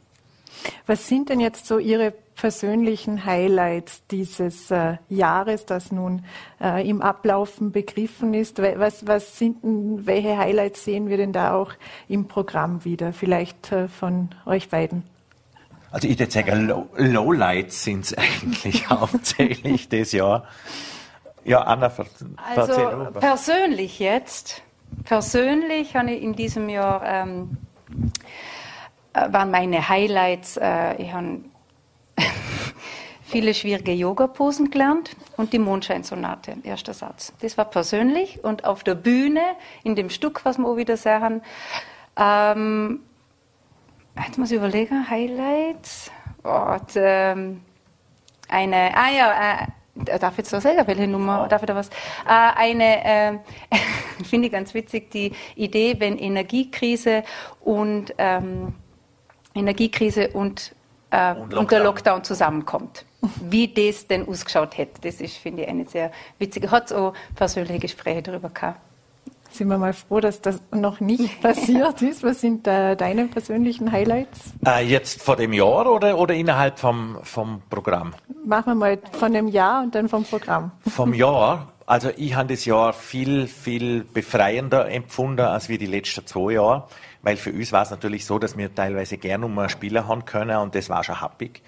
Was 0.86 1.07
sind 1.07 1.30
denn 1.30 1.39
jetzt 1.39 1.65
so 1.65 1.77
Ihre 1.77 2.13
persönlichen 2.36 3.25
Highlights 3.25 4.06
dieses 4.07 4.71
äh, 4.71 4.98
Jahres, 5.10 5.65
das 5.65 5.92
nun 5.92 6.25
äh, 6.62 6.88
im 6.88 7.01
Ablaufen 7.01 7.71
begriffen 7.71 8.33
ist? 8.33 8.60
Was, 8.60 9.07
was 9.07 9.38
sind 9.38 9.63
denn, 9.63 10.06
welche 10.06 10.38
Highlights 10.38 10.83
sehen 10.83 11.10
wir 11.10 11.18
denn 11.18 11.33
da 11.33 11.54
auch 11.54 11.71
im 12.07 12.27
Programm 12.27 12.83
wieder? 12.86 13.13
Vielleicht 13.13 13.71
äh, 13.71 13.88
von 13.88 14.30
euch 14.45 14.69
beiden. 14.69 15.04
Also 15.92 16.07
ich 16.07 16.18
würde 16.18 16.31
sagen, 16.31 16.68
Low 16.68 16.89
Lowlights 16.95 17.83
sind 17.83 18.06
es 18.06 18.18
eigentlich 18.18 18.89
hauptsächlich 18.89 19.89
das 19.89 20.12
Jahr. 20.12 20.48
Ja, 21.45 21.62
Anna, 21.62 21.92
also 22.56 23.10
persönlich 23.19 24.00
jetzt, 24.00 24.63
persönlich 25.04 25.95
habe 25.95 26.12
ich 26.12 26.24
in 26.24 26.36
diesem 26.36 26.69
Jahr 26.69 27.04
ähm, 27.06 27.57
äh, 27.92 27.95
waren 29.13 29.51
meine 29.51 29.88
Highlights. 29.89 30.57
Äh, 30.57 31.01
ich 31.01 31.13
habe 31.13 31.42
viele 33.24 33.54
schwierige 33.54 33.94
Yoga-Posen 33.94 34.71
gelernt 34.71 35.15
und 35.38 35.54
die 35.54 35.60
Mondscheinsonate, 35.60 36.57
erster 36.63 36.94
Satz. 36.94 37.33
Das 37.42 37.57
war 37.57 37.65
persönlich 37.65 38.44
und 38.44 38.65
auf 38.65 38.83
der 38.83 38.95
Bühne, 38.95 39.42
in 39.83 39.95
dem 39.95 40.10
Stück, 40.10 40.45
was 40.45 40.57
wir 40.57 40.68
auch 40.68 40.77
wieder 40.77 40.98
sehen, 40.98 41.42
ähm, 42.15 43.00
jetzt 44.24 44.38
muss 44.38 44.51
ich 44.51 44.57
überlegen, 44.57 45.10
Highlights. 45.10 46.12
Und, 46.44 46.92
ähm, 46.95 47.62
eine, 48.50 48.92
ah 48.95 49.10
ja, 49.10 49.62
äh, 49.62 50.19
darf 50.19 50.33
ich 50.33 50.39
jetzt 50.39 50.50
so 50.50 50.60
sagen, 50.60 50.86
welche 50.86 51.07
Nummer, 51.07 51.48
darf 51.48 51.62
ich 51.62 51.68
da 51.68 51.75
was? 51.75 51.89
Äh, 51.89 51.92
eine, 52.27 53.05
äh, 53.05 53.38
finde 54.24 54.48
ich 54.48 54.51
ganz 54.51 54.74
witzig, 54.74 55.12
die 55.12 55.32
Idee, 55.55 55.96
wenn 56.00 56.17
Energiekrise 56.17 57.24
und 57.62 58.13
ähm, 58.17 58.75
Energiekrise 59.55 60.29
und, 60.29 60.74
äh, 61.12 61.33
und, 61.36 61.53
und, 61.53 61.72
der 61.72 61.83
Lockdown 61.83 62.24
zusammenkommt. 62.24 63.05
Wie 63.41 63.67
das 63.67 64.07
denn 64.07 64.27
ausgeschaut 64.27 64.77
hätte, 64.77 65.01
das 65.01 65.22
ist, 65.22 65.38
finde 65.38 65.63
ich, 65.63 65.69
eine 65.69 65.86
sehr 65.86 66.12
witzige. 66.39 66.72
Hat 66.72 66.88
es 66.88 66.91
auch 66.91 67.13
persönliche 67.36 67.79
Gespräche 67.79 68.22
darüber 68.22 68.50
gehabt. 68.50 68.79
Sind 69.53 69.67
wir 69.67 69.77
mal 69.77 69.93
froh, 69.93 70.19
dass 70.19 70.41
das 70.41 70.60
noch 70.72 71.00
nicht 71.00 71.41
passiert 71.43 72.01
ist. 72.01 72.24
Was 72.24 72.41
sind 72.41 72.67
äh, 72.67 72.95
deine 72.95 73.25
persönlichen 73.25 73.91
Highlights? 73.91 74.51
Äh, 74.65 74.86
jetzt 74.88 75.22
vor 75.22 75.36
dem 75.36 75.53
Jahr 75.53 75.91
oder, 75.91 76.17
oder 76.17 76.33
innerhalb 76.33 76.79
vom, 76.79 77.19
vom 77.22 77.62
Programm? 77.69 78.15
Machen 78.43 78.72
wir 78.72 78.75
mal 78.75 79.00
von 79.12 79.31
dem 79.31 79.48
Jahr 79.48 79.83
und 79.83 79.93
dann 79.93 80.10
vom 80.10 80.24
Programm. 80.24 80.72
Vom 80.88 81.13
Jahr? 81.13 81.67
Also 81.86 82.10
ich 82.17 82.36
habe 82.36 82.50
das 82.50 82.65
Jahr 82.65 82.93
viel, 82.93 83.45
viel 83.45 84.03
befreiender 84.03 84.89
empfunden 84.89 85.45
als 85.45 85.69
wie 85.69 85.77
die 85.77 85.86
letzten 85.86 86.25
zwei 86.25 86.53
Jahre 86.53 86.88
weil 87.24 87.38
für 87.38 87.51
uns 87.51 87.72
war 87.72 87.82
es 87.82 87.89
natürlich 87.89 88.25
so, 88.25 88.38
dass 88.38 88.58
wir 88.58 88.74
teilweise 88.74 89.18
gerne 89.18 89.46
um 89.46 89.58
einen 89.58 89.70
Spieler 89.70 90.08
haben 90.08 90.25
können 90.25 90.58
und 90.58 90.75
das 90.75 90.89
war 90.89 91.03
schon 91.03 91.20
happig. 91.20 91.63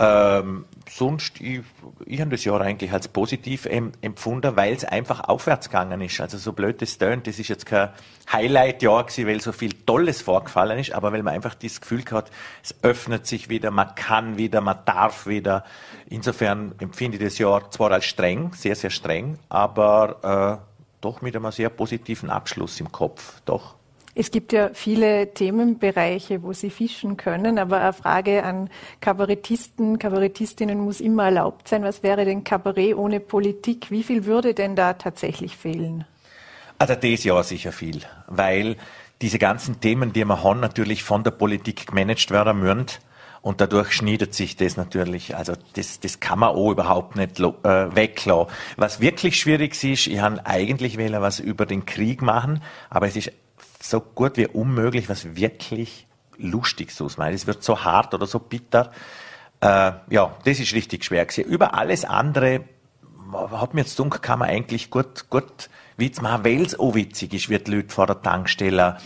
Ähm, 0.00 0.64
sonst, 0.88 1.40
ich, 1.40 1.62
ich 2.06 2.20
habe 2.20 2.30
das 2.30 2.44
Jahr 2.44 2.60
eigentlich 2.60 2.92
als 2.92 3.08
positiv 3.08 3.66
empfunden, 3.66 4.54
weil 4.54 4.72
es 4.74 4.84
einfach 4.84 5.28
aufwärts 5.28 5.70
gegangen 5.70 6.00
ist. 6.02 6.20
Also 6.20 6.38
so 6.38 6.52
blöd 6.52 6.80
das 6.80 6.98
tönt, 6.98 7.26
das 7.26 7.40
ist 7.40 7.48
jetzt 7.48 7.66
kein 7.66 7.88
Highlight-Jahr 8.32 9.04
gewesen, 9.04 9.26
weil 9.26 9.40
so 9.40 9.50
viel 9.50 9.72
Tolles 9.72 10.22
vorgefallen 10.22 10.78
ist, 10.78 10.92
aber 10.92 11.12
weil 11.12 11.24
man 11.24 11.34
einfach 11.34 11.56
das 11.56 11.80
Gefühl 11.80 12.04
hat, 12.12 12.30
es 12.62 12.76
öffnet 12.82 13.26
sich 13.26 13.48
wieder, 13.48 13.72
man 13.72 13.92
kann 13.96 14.38
wieder, 14.38 14.60
man 14.60 14.78
darf 14.84 15.26
wieder. 15.26 15.64
Insofern 16.08 16.76
empfinde 16.78 17.16
ich 17.16 17.24
das 17.24 17.38
Jahr 17.38 17.68
zwar 17.72 17.90
als 17.90 18.04
streng, 18.04 18.52
sehr, 18.54 18.76
sehr 18.76 18.90
streng, 18.90 19.36
aber 19.48 20.60
äh, 20.62 20.64
doch 21.00 21.22
mit 21.22 21.34
einem 21.34 21.50
sehr 21.50 21.70
positiven 21.70 22.30
Abschluss 22.30 22.78
im 22.78 22.92
Kopf, 22.92 23.40
doch. 23.44 23.77
Es 24.20 24.32
gibt 24.32 24.52
ja 24.52 24.70
viele 24.74 25.32
Themenbereiche, 25.32 26.42
wo 26.42 26.52
Sie 26.52 26.70
fischen 26.70 27.16
können, 27.16 27.56
aber 27.56 27.80
eine 27.80 27.92
Frage 27.92 28.42
an 28.42 28.68
Kabarettisten, 29.00 30.00
Kabarettistinnen 30.00 30.80
muss 30.80 31.00
immer 31.00 31.26
erlaubt 31.26 31.68
sein. 31.68 31.84
Was 31.84 32.02
wäre 32.02 32.24
denn 32.24 32.42
Kabarett 32.42 32.96
ohne 32.96 33.20
Politik? 33.20 33.92
Wie 33.92 34.02
viel 34.02 34.24
würde 34.24 34.54
denn 34.54 34.74
da 34.74 34.94
tatsächlich 34.94 35.56
fehlen? 35.56 36.04
Also 36.78 36.96
das 36.96 37.22
Jahr 37.22 37.44
sicher 37.44 37.70
viel, 37.70 38.00
weil 38.26 38.74
diese 39.22 39.38
ganzen 39.38 39.80
Themen, 39.80 40.12
die 40.12 40.24
wir 40.24 40.42
haben, 40.42 40.58
natürlich 40.58 41.04
von 41.04 41.22
der 41.22 41.30
Politik 41.30 41.86
gemanagt 41.86 42.32
werden 42.32 42.58
müssen. 42.58 42.86
Und 43.40 43.60
dadurch 43.60 43.92
schneidet 43.92 44.34
sich 44.34 44.56
das 44.56 44.76
natürlich, 44.76 45.36
also 45.36 45.52
das, 45.74 46.00
das 46.00 46.18
kann 46.18 46.40
man 46.40 46.48
auch 46.48 46.72
überhaupt 46.72 47.14
nicht 47.14 47.38
äh, 47.38 47.94
weglassen. 47.94 48.52
Was 48.76 48.98
wirklich 48.98 49.38
schwierig 49.38 49.80
ist, 49.84 50.08
ich 50.08 50.18
habe 50.18 50.44
eigentlich 50.44 50.96
wählen 50.96 51.22
was 51.22 51.38
über 51.38 51.66
den 51.66 51.86
Krieg 51.86 52.20
machen, 52.20 52.64
aber 52.90 53.06
es 53.06 53.14
ist 53.14 53.30
so 53.80 54.00
gut 54.00 54.36
wie 54.36 54.46
unmöglich, 54.46 55.08
was 55.08 55.36
wirklich 55.36 56.06
lustig 56.36 56.94
zu 56.94 57.04
machen. 57.16 57.34
Es 57.34 57.46
wird 57.46 57.62
so 57.62 57.84
hart 57.84 58.14
oder 58.14 58.26
so 58.26 58.38
bitter. 58.38 58.92
Äh, 59.60 59.92
ja, 60.10 60.36
das 60.44 60.60
ist 60.60 60.74
richtig 60.74 61.04
schwer 61.04 61.26
gewesen. 61.26 61.44
Über 61.44 61.74
alles 61.74 62.04
andere 62.04 62.64
hat 63.32 63.74
mir 63.74 63.82
jetzt 63.82 63.98
dunkel, 63.98 64.20
kann 64.20 64.38
man 64.38 64.48
eigentlich 64.48 64.90
gut, 64.90 65.28
gut 65.30 65.68
Witz 65.96 66.20
machen, 66.20 66.44
weil 66.44 66.62
es 66.62 66.78
auch 66.78 66.94
witzig 66.94 67.34
ist, 67.34 67.48
wird 67.48 67.68
Leute 67.68 67.92
vor 67.92 68.06
der 68.06 68.22
Tankstelle 68.22 68.98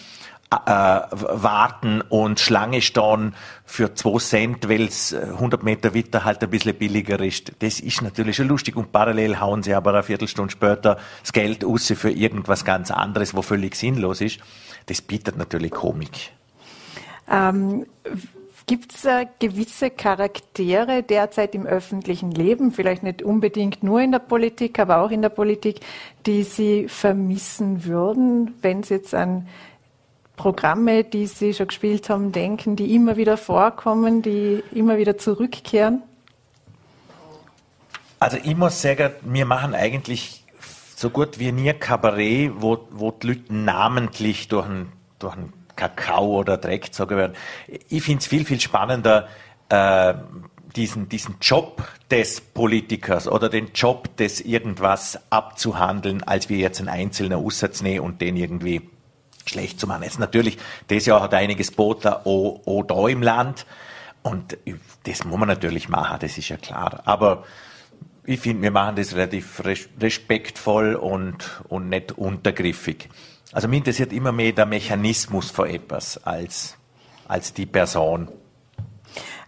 äh, 0.52 1.16
warten 1.16 2.00
und 2.02 2.40
Schlange 2.40 2.82
stehen 2.82 3.34
für 3.64 3.94
zwei 3.94 4.18
Cent, 4.18 4.68
weil 4.68 4.82
es 4.82 5.14
100 5.14 5.62
Meter 5.62 5.94
weiter 5.94 6.24
halt 6.24 6.42
ein 6.42 6.50
bisschen 6.50 6.76
billiger 6.76 7.20
ist. 7.20 7.52
Das 7.60 7.80
ist 7.80 8.02
natürlich 8.02 8.36
schon 8.36 8.48
lustig 8.48 8.76
und 8.76 8.92
parallel 8.92 9.40
hauen 9.40 9.62
sie 9.62 9.74
aber 9.74 9.94
eine 9.94 10.02
Viertelstunde 10.02 10.52
später 10.52 10.98
das 11.22 11.32
Geld 11.32 11.64
aus 11.64 11.92
für 11.96 12.10
irgendwas 12.10 12.64
ganz 12.64 12.90
anderes, 12.90 13.34
wo 13.34 13.42
völlig 13.42 13.76
sinnlos 13.76 14.20
ist. 14.20 14.40
Das 14.86 15.00
bietet 15.00 15.36
natürlich 15.36 15.70
Komik. 15.70 16.32
Ähm, 17.30 17.86
Gibt 18.66 18.94
es 18.94 19.04
äh, 19.04 19.26
gewisse 19.40 19.90
Charaktere 19.90 21.02
derzeit 21.02 21.54
im 21.54 21.66
öffentlichen 21.66 22.30
Leben, 22.30 22.70
vielleicht 22.70 23.02
nicht 23.02 23.22
unbedingt 23.22 23.82
nur 23.82 24.00
in 24.00 24.12
der 24.12 24.20
Politik, 24.20 24.78
aber 24.78 24.98
auch 24.98 25.10
in 25.10 25.22
der 25.22 25.30
Politik, 25.30 25.80
die 26.26 26.44
Sie 26.44 26.86
vermissen 26.88 27.84
würden, 27.84 28.54
wenn 28.62 28.82
Sie 28.84 28.94
jetzt 28.94 29.14
an 29.14 29.48
Programme, 30.36 31.04
die 31.04 31.26
Sie 31.26 31.54
schon 31.54 31.68
gespielt 31.68 32.08
haben, 32.08 32.32
denken, 32.32 32.76
die 32.76 32.94
immer 32.94 33.16
wieder 33.16 33.36
vorkommen, 33.36 34.22
die 34.22 34.62
immer 34.72 34.96
wieder 34.96 35.18
zurückkehren? 35.18 36.02
Also 38.18 38.38
ich 38.42 38.56
muss 38.56 38.80
sagen, 38.80 39.10
wir 39.22 39.46
machen 39.46 39.74
eigentlich 39.74 40.44
so 40.96 41.10
gut 41.10 41.38
wie 41.38 41.50
nie 41.50 41.72
Kabarett, 41.72 42.52
wo, 42.56 42.86
wo 42.90 43.10
die 43.10 43.26
Leute 43.26 43.52
namentlich 43.54 44.48
durch 44.48 44.66
einen, 44.66 44.92
durch 45.18 45.34
einen 45.34 45.52
Kakao 45.74 46.38
oder 46.38 46.56
Dreck 46.56 46.84
gezogen 46.84 47.16
werden. 47.16 47.36
Ich 47.88 48.02
finde 48.02 48.20
es 48.20 48.28
viel, 48.28 48.44
viel 48.44 48.60
spannender, 48.60 49.26
äh, 49.68 50.14
diesen, 50.76 51.08
diesen 51.08 51.36
Job 51.40 51.82
des 52.10 52.40
Politikers 52.40 53.26
oder 53.28 53.48
den 53.48 53.72
Job 53.74 54.16
des 54.16 54.40
irgendwas 54.40 55.18
abzuhandeln, 55.30 56.22
als 56.22 56.48
wir 56.48 56.58
jetzt 56.58 56.78
einen 56.78 56.88
einzelnen 56.88 57.44
Aussatz 57.44 57.82
und 57.82 58.20
den 58.20 58.36
irgendwie 58.36 58.82
schlecht 59.44 59.80
zu 59.80 59.86
machen. 59.86 60.02
Jetzt 60.02 60.18
natürlich, 60.18 60.58
das 60.88 61.06
Jahr 61.06 61.22
hat 61.22 61.34
einiges 61.34 61.70
Boot 61.70 62.06
auch, 62.06 62.60
auch 62.66 62.82
da 62.82 63.08
im 63.08 63.22
Land 63.22 63.66
und 64.22 64.56
das 65.04 65.24
muss 65.24 65.38
man 65.38 65.48
natürlich 65.48 65.88
machen, 65.88 66.18
das 66.20 66.38
ist 66.38 66.48
ja 66.48 66.56
klar. 66.56 67.02
Aber 67.04 67.44
ich 68.24 68.40
finde, 68.40 68.62
wir 68.62 68.70
machen 68.70 68.96
das 68.96 69.14
relativ 69.14 69.62
respektvoll 70.00 70.94
und, 70.94 71.62
und 71.68 71.88
nicht 71.88 72.12
untergriffig. 72.12 73.08
Also 73.52 73.68
mich 73.68 73.78
interessiert 73.78 74.12
immer 74.12 74.32
mehr 74.32 74.52
der 74.52 74.66
Mechanismus 74.66 75.50
von 75.50 75.68
etwas 75.68 76.24
als, 76.24 76.76
als 77.26 77.52
die 77.52 77.66
Person. 77.66 78.28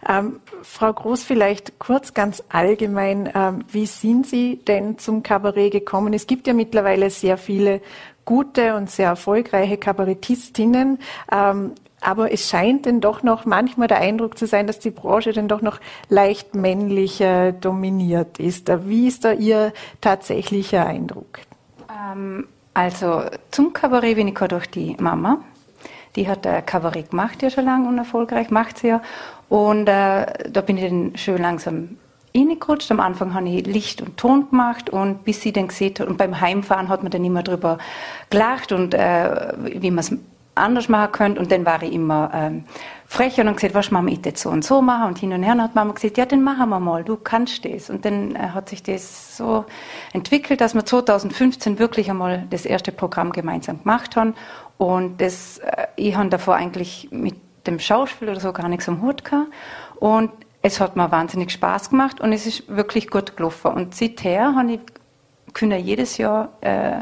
Ähm, 0.07 0.39
Frau 0.61 0.93
Groß, 0.93 1.23
vielleicht 1.23 1.79
kurz 1.79 2.13
ganz 2.13 2.43
allgemein, 2.49 3.31
ähm, 3.33 3.63
wie 3.71 3.87
sind 3.87 4.27
Sie 4.27 4.59
denn 4.67 4.99
zum 4.99 5.23
Kabarett 5.23 5.71
gekommen? 5.71 6.13
Es 6.13 6.27
gibt 6.27 6.45
ja 6.45 6.53
mittlerweile 6.53 7.09
sehr 7.09 7.37
viele 7.37 7.81
gute 8.25 8.75
und 8.75 8.89
sehr 8.89 9.09
erfolgreiche 9.09 9.77
Kabarettistinnen. 9.77 10.99
Ähm, 11.31 11.71
aber 12.01 12.31
es 12.31 12.49
scheint 12.49 12.85
denn 12.85 13.01
doch 13.01 13.23
noch 13.23 13.45
manchmal 13.45 13.87
der 13.87 13.99
Eindruck 13.99 14.37
zu 14.37 14.45
sein, 14.45 14.67
dass 14.67 14.79
die 14.79 14.91
Branche 14.91 15.31
denn 15.31 15.47
doch 15.47 15.61
noch 15.61 15.79
leicht 16.09 16.53
männlich 16.53 17.19
äh, 17.21 17.51
dominiert 17.51 18.39
ist. 18.39 18.69
Wie 18.87 19.07
ist 19.07 19.25
da 19.25 19.31
Ihr 19.31 19.73
tatsächlicher 20.01 20.85
Eindruck? 20.85 21.39
Ähm, 21.89 22.47
also 22.73 23.23
zum 23.51 23.73
Kabarett 23.73 24.17
bin 24.17 24.27
ich 24.27 24.35
durch 24.35 24.67
die 24.67 24.95
Mama. 24.99 25.39
Die 26.15 26.27
hat 26.27 26.45
äh, 26.45 26.61
Kabarett 26.61 27.09
gemacht 27.09 27.41
ja 27.41 27.49
schon 27.49 27.65
lange 27.65 27.87
und 27.87 27.97
erfolgreich, 27.97 28.51
macht 28.51 28.77
sie 28.77 28.89
ja. 28.89 29.01
Und 29.49 29.87
äh, 29.87 30.49
da 30.49 30.61
bin 30.61 30.77
ich 30.77 30.83
dann 30.83 31.15
schön 31.15 31.41
langsam 31.41 31.97
reingerutscht. 32.35 32.91
Am 32.91 32.99
Anfang 32.99 33.33
habe 33.33 33.49
ich 33.49 33.65
Licht 33.65 34.01
und 34.01 34.17
Ton 34.17 34.49
gemacht 34.49 34.89
und 34.89 35.23
bis 35.23 35.41
sie 35.41 35.53
dann 35.53 35.67
gesehen 35.67 35.93
hat, 35.99 36.07
und 36.07 36.17
beim 36.17 36.39
Heimfahren 36.39 36.89
hat 36.89 37.03
man 37.03 37.11
dann 37.11 37.23
immer 37.23 37.43
drüber 37.43 37.77
gelacht 38.29 38.71
und 38.71 38.93
äh, 38.93 39.53
wie 39.57 39.91
man 39.91 39.99
es 39.99 40.15
anders 40.55 40.89
machen 40.89 41.11
könnte. 41.11 41.39
Und 41.41 41.51
dann 41.51 41.65
war 41.65 41.83
ich 41.83 41.93
immer 41.93 42.31
ähm, 42.33 42.63
frech 43.05 43.39
und 43.39 43.53
gesagt, 43.55 43.75
was 43.75 43.91
machen 43.91 44.07
wir 44.07 44.13
jetzt 44.13 44.41
so 44.41 44.49
und 44.49 44.63
so 44.63 44.81
machen? 44.81 45.07
Und 45.09 45.19
hin 45.19 45.33
und 45.33 45.43
her 45.43 45.53
und 45.53 45.61
hat 45.61 45.75
Mama 45.75 45.93
gesagt, 45.93 46.17
ja, 46.17 46.25
dann 46.25 46.43
machen 46.43 46.69
wir 46.69 46.79
mal, 46.79 47.03
du 47.03 47.17
kannst 47.17 47.65
das. 47.65 47.89
Und 47.89 48.05
dann 48.05 48.35
äh, 48.35 48.39
hat 48.39 48.69
sich 48.69 48.81
das 48.81 49.37
so 49.37 49.65
entwickelt, 50.13 50.61
dass 50.61 50.73
wir 50.73 50.85
2015 50.85 51.77
wirklich 51.77 52.09
einmal 52.09 52.45
das 52.49 52.65
erste 52.65 52.91
Programm 52.91 53.31
gemeinsam 53.31 53.79
gemacht 53.81 54.15
haben. 54.15 54.33
Und 54.77 55.21
das, 55.21 55.59
äh, 55.59 55.87
ich 55.95 56.15
habe 56.15 56.29
davor 56.29 56.55
eigentlich 56.55 57.09
mit 57.11 57.35
dem 57.67 57.79
Schauspiel 57.79 58.29
oder 58.29 58.39
so 58.39 58.53
gar 58.53 58.69
nichts 58.69 58.87
am 58.87 59.01
Hut 59.01 59.25
gehabt. 59.25 59.47
Und 59.99 60.31
es 60.65 60.79
hat 60.79 60.95
mir 60.95 61.11
wahnsinnig 61.11 61.51
Spaß 61.51 61.91
gemacht 61.91 62.19
und 62.19 62.33
es 62.33 62.47
ist 62.47 62.67
wirklich 62.75 63.11
gut 63.11 63.37
gelaufen. 63.37 63.71
Und 63.71 63.93
seither 63.93 64.55
habe 64.55 64.73
ich 64.73 64.79
können 65.53 65.79
jedes 65.85 66.17
Jahr 66.17 66.49
äh, 66.61 67.01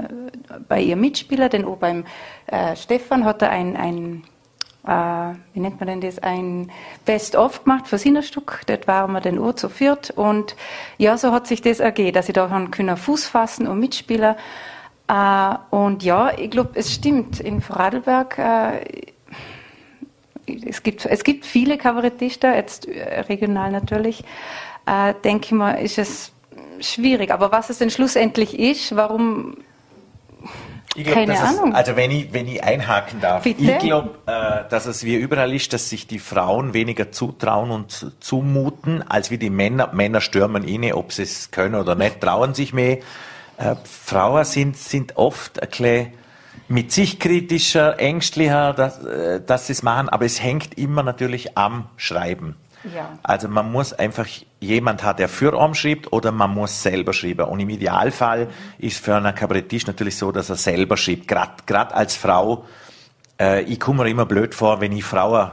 bei 0.67 0.81
ihr 0.81 0.97
mitspielen, 0.97 1.49
denn 1.49 1.63
auch 1.63 1.77
beim 1.77 2.03
äh, 2.47 2.75
Stefan 2.75 3.23
hat 3.23 3.41
er 3.41 3.51
ein, 3.51 3.77
ein 3.77 4.23
äh, 4.85 5.37
wie 5.53 5.61
nennt 5.61 5.79
man 5.79 5.87
denn 5.87 6.01
das, 6.01 6.19
ein 6.19 6.71
Best-of 7.05 7.63
gemacht 7.63 7.87
für 7.87 7.97
sein 7.97 8.21
Stück. 8.21 8.63
Dort 8.67 8.85
waren 8.87 9.13
wir 9.13 9.21
dann 9.21 9.39
auch 9.39 9.53
zu 9.53 9.69
viert 9.69 10.11
und 10.11 10.57
ja, 10.97 11.17
so 11.17 11.31
hat 11.31 11.47
sich 11.47 11.61
das 11.61 11.79
ergeben, 11.79 12.13
dass 12.13 12.27
ich 12.27 12.33
da 12.33 12.47
können 12.69 12.97
Fuß 12.97 13.27
fassen 13.27 13.65
und 13.65 13.79
mitspielen. 13.79 14.35
Äh, 15.07 15.55
und 15.69 16.03
ja, 16.03 16.37
ich 16.37 16.51
glaube, 16.51 16.71
es 16.73 16.93
stimmt, 16.93 17.39
in 17.39 17.61
Vorarlberg 17.61 18.37
äh, 18.37 19.12
es 20.47 20.83
gibt, 20.83 21.05
es 21.05 21.23
gibt 21.23 21.45
viele 21.45 21.77
Kabarettisten, 21.77 22.53
jetzt 22.53 22.87
äh, 22.87 23.21
regional 23.21 23.71
natürlich, 23.71 24.23
äh, 24.85 25.13
denke 25.23 25.45
ich 25.45 25.51
mal, 25.51 25.73
ist 25.73 25.97
es 25.97 26.31
schwierig. 26.79 27.31
Aber 27.31 27.51
was 27.51 27.69
es 27.69 27.77
denn 27.79 27.89
schlussendlich 27.89 28.59
ist, 28.59 28.95
warum 28.95 29.57
ich 30.95 31.05
glaub, 31.05 31.15
Keine 31.15 31.39
Ahnung. 31.39 31.71
Es, 31.71 31.75
also 31.75 31.95
wenn 31.95 32.11
ich, 32.11 32.33
wenn 32.33 32.47
ich 32.47 32.63
einhaken 32.63 33.19
darf, 33.19 33.43
Bitte? 33.43 33.63
ich 33.63 33.79
glaube, 33.79 34.11
äh, 34.27 34.69
dass 34.69 34.85
es 34.85 35.03
wie 35.03 35.15
überall 35.15 35.53
ist, 35.53 35.73
dass 35.73 35.89
sich 35.89 36.05
die 36.05 36.19
Frauen 36.19 36.73
weniger 36.73 37.11
zutrauen 37.11 37.71
und 37.71 38.13
zumuten, 38.19 39.01
als 39.01 39.31
wie 39.31 39.39
die 39.39 39.49
Männer. 39.49 39.89
Männer 39.93 40.21
stürmen 40.21 40.63
inne, 40.63 40.95
ob 40.95 41.11
sie 41.11 41.23
es 41.23 41.49
können 41.49 41.75
oder 41.75 41.95
nicht, 41.95 42.21
trauen 42.21 42.53
sich 42.53 42.73
mehr. 42.73 42.99
Äh, 43.57 43.75
Frauen 43.85 44.45
sind, 44.45 44.77
sind 44.77 45.17
oft 45.17 45.61
ein 45.61 45.69
bisschen 45.69 46.13
mit 46.67 46.91
sich 46.91 47.19
kritischer, 47.19 47.99
ängstlicher, 47.99 48.73
dass, 48.73 49.03
äh, 49.03 49.41
dass 49.41 49.67
sie 49.67 49.73
es 49.73 49.83
machen, 49.83 50.09
aber 50.09 50.25
es 50.25 50.41
hängt 50.41 50.77
immer 50.77 51.03
natürlich 51.03 51.57
am 51.57 51.89
Schreiben. 51.97 52.55
Ja. 52.93 53.17
Also 53.23 53.47
man 53.47 53.71
muss 53.71 53.93
einfach 53.93 54.27
jemand 54.59 55.03
hat, 55.03 55.19
der 55.19 55.29
für 55.29 55.59
einen 55.59 55.73
schreibt, 55.75 56.11
oder 56.11 56.31
man 56.31 56.53
muss 56.53 56.83
selber 56.83 57.13
schreiben. 57.13 57.47
Und 57.47 57.59
im 57.59 57.69
Idealfall 57.69 58.49
ist 58.77 59.03
für 59.03 59.15
einen 59.15 59.33
Kabarettist 59.33 59.87
natürlich 59.87 60.17
so, 60.17 60.31
dass 60.31 60.49
er 60.49 60.57
selber 60.57 60.97
schreibt. 60.97 61.65
Gerade 61.65 61.93
als 61.93 62.15
Frau, 62.15 62.65
äh, 63.39 63.63
ich 63.63 63.79
komme 63.79 64.03
mir 64.03 64.09
immer 64.09 64.25
blöd 64.25 64.53
vor, 64.53 64.81
wenn 64.81 64.91
ich 64.91 65.03
Frauen 65.03 65.51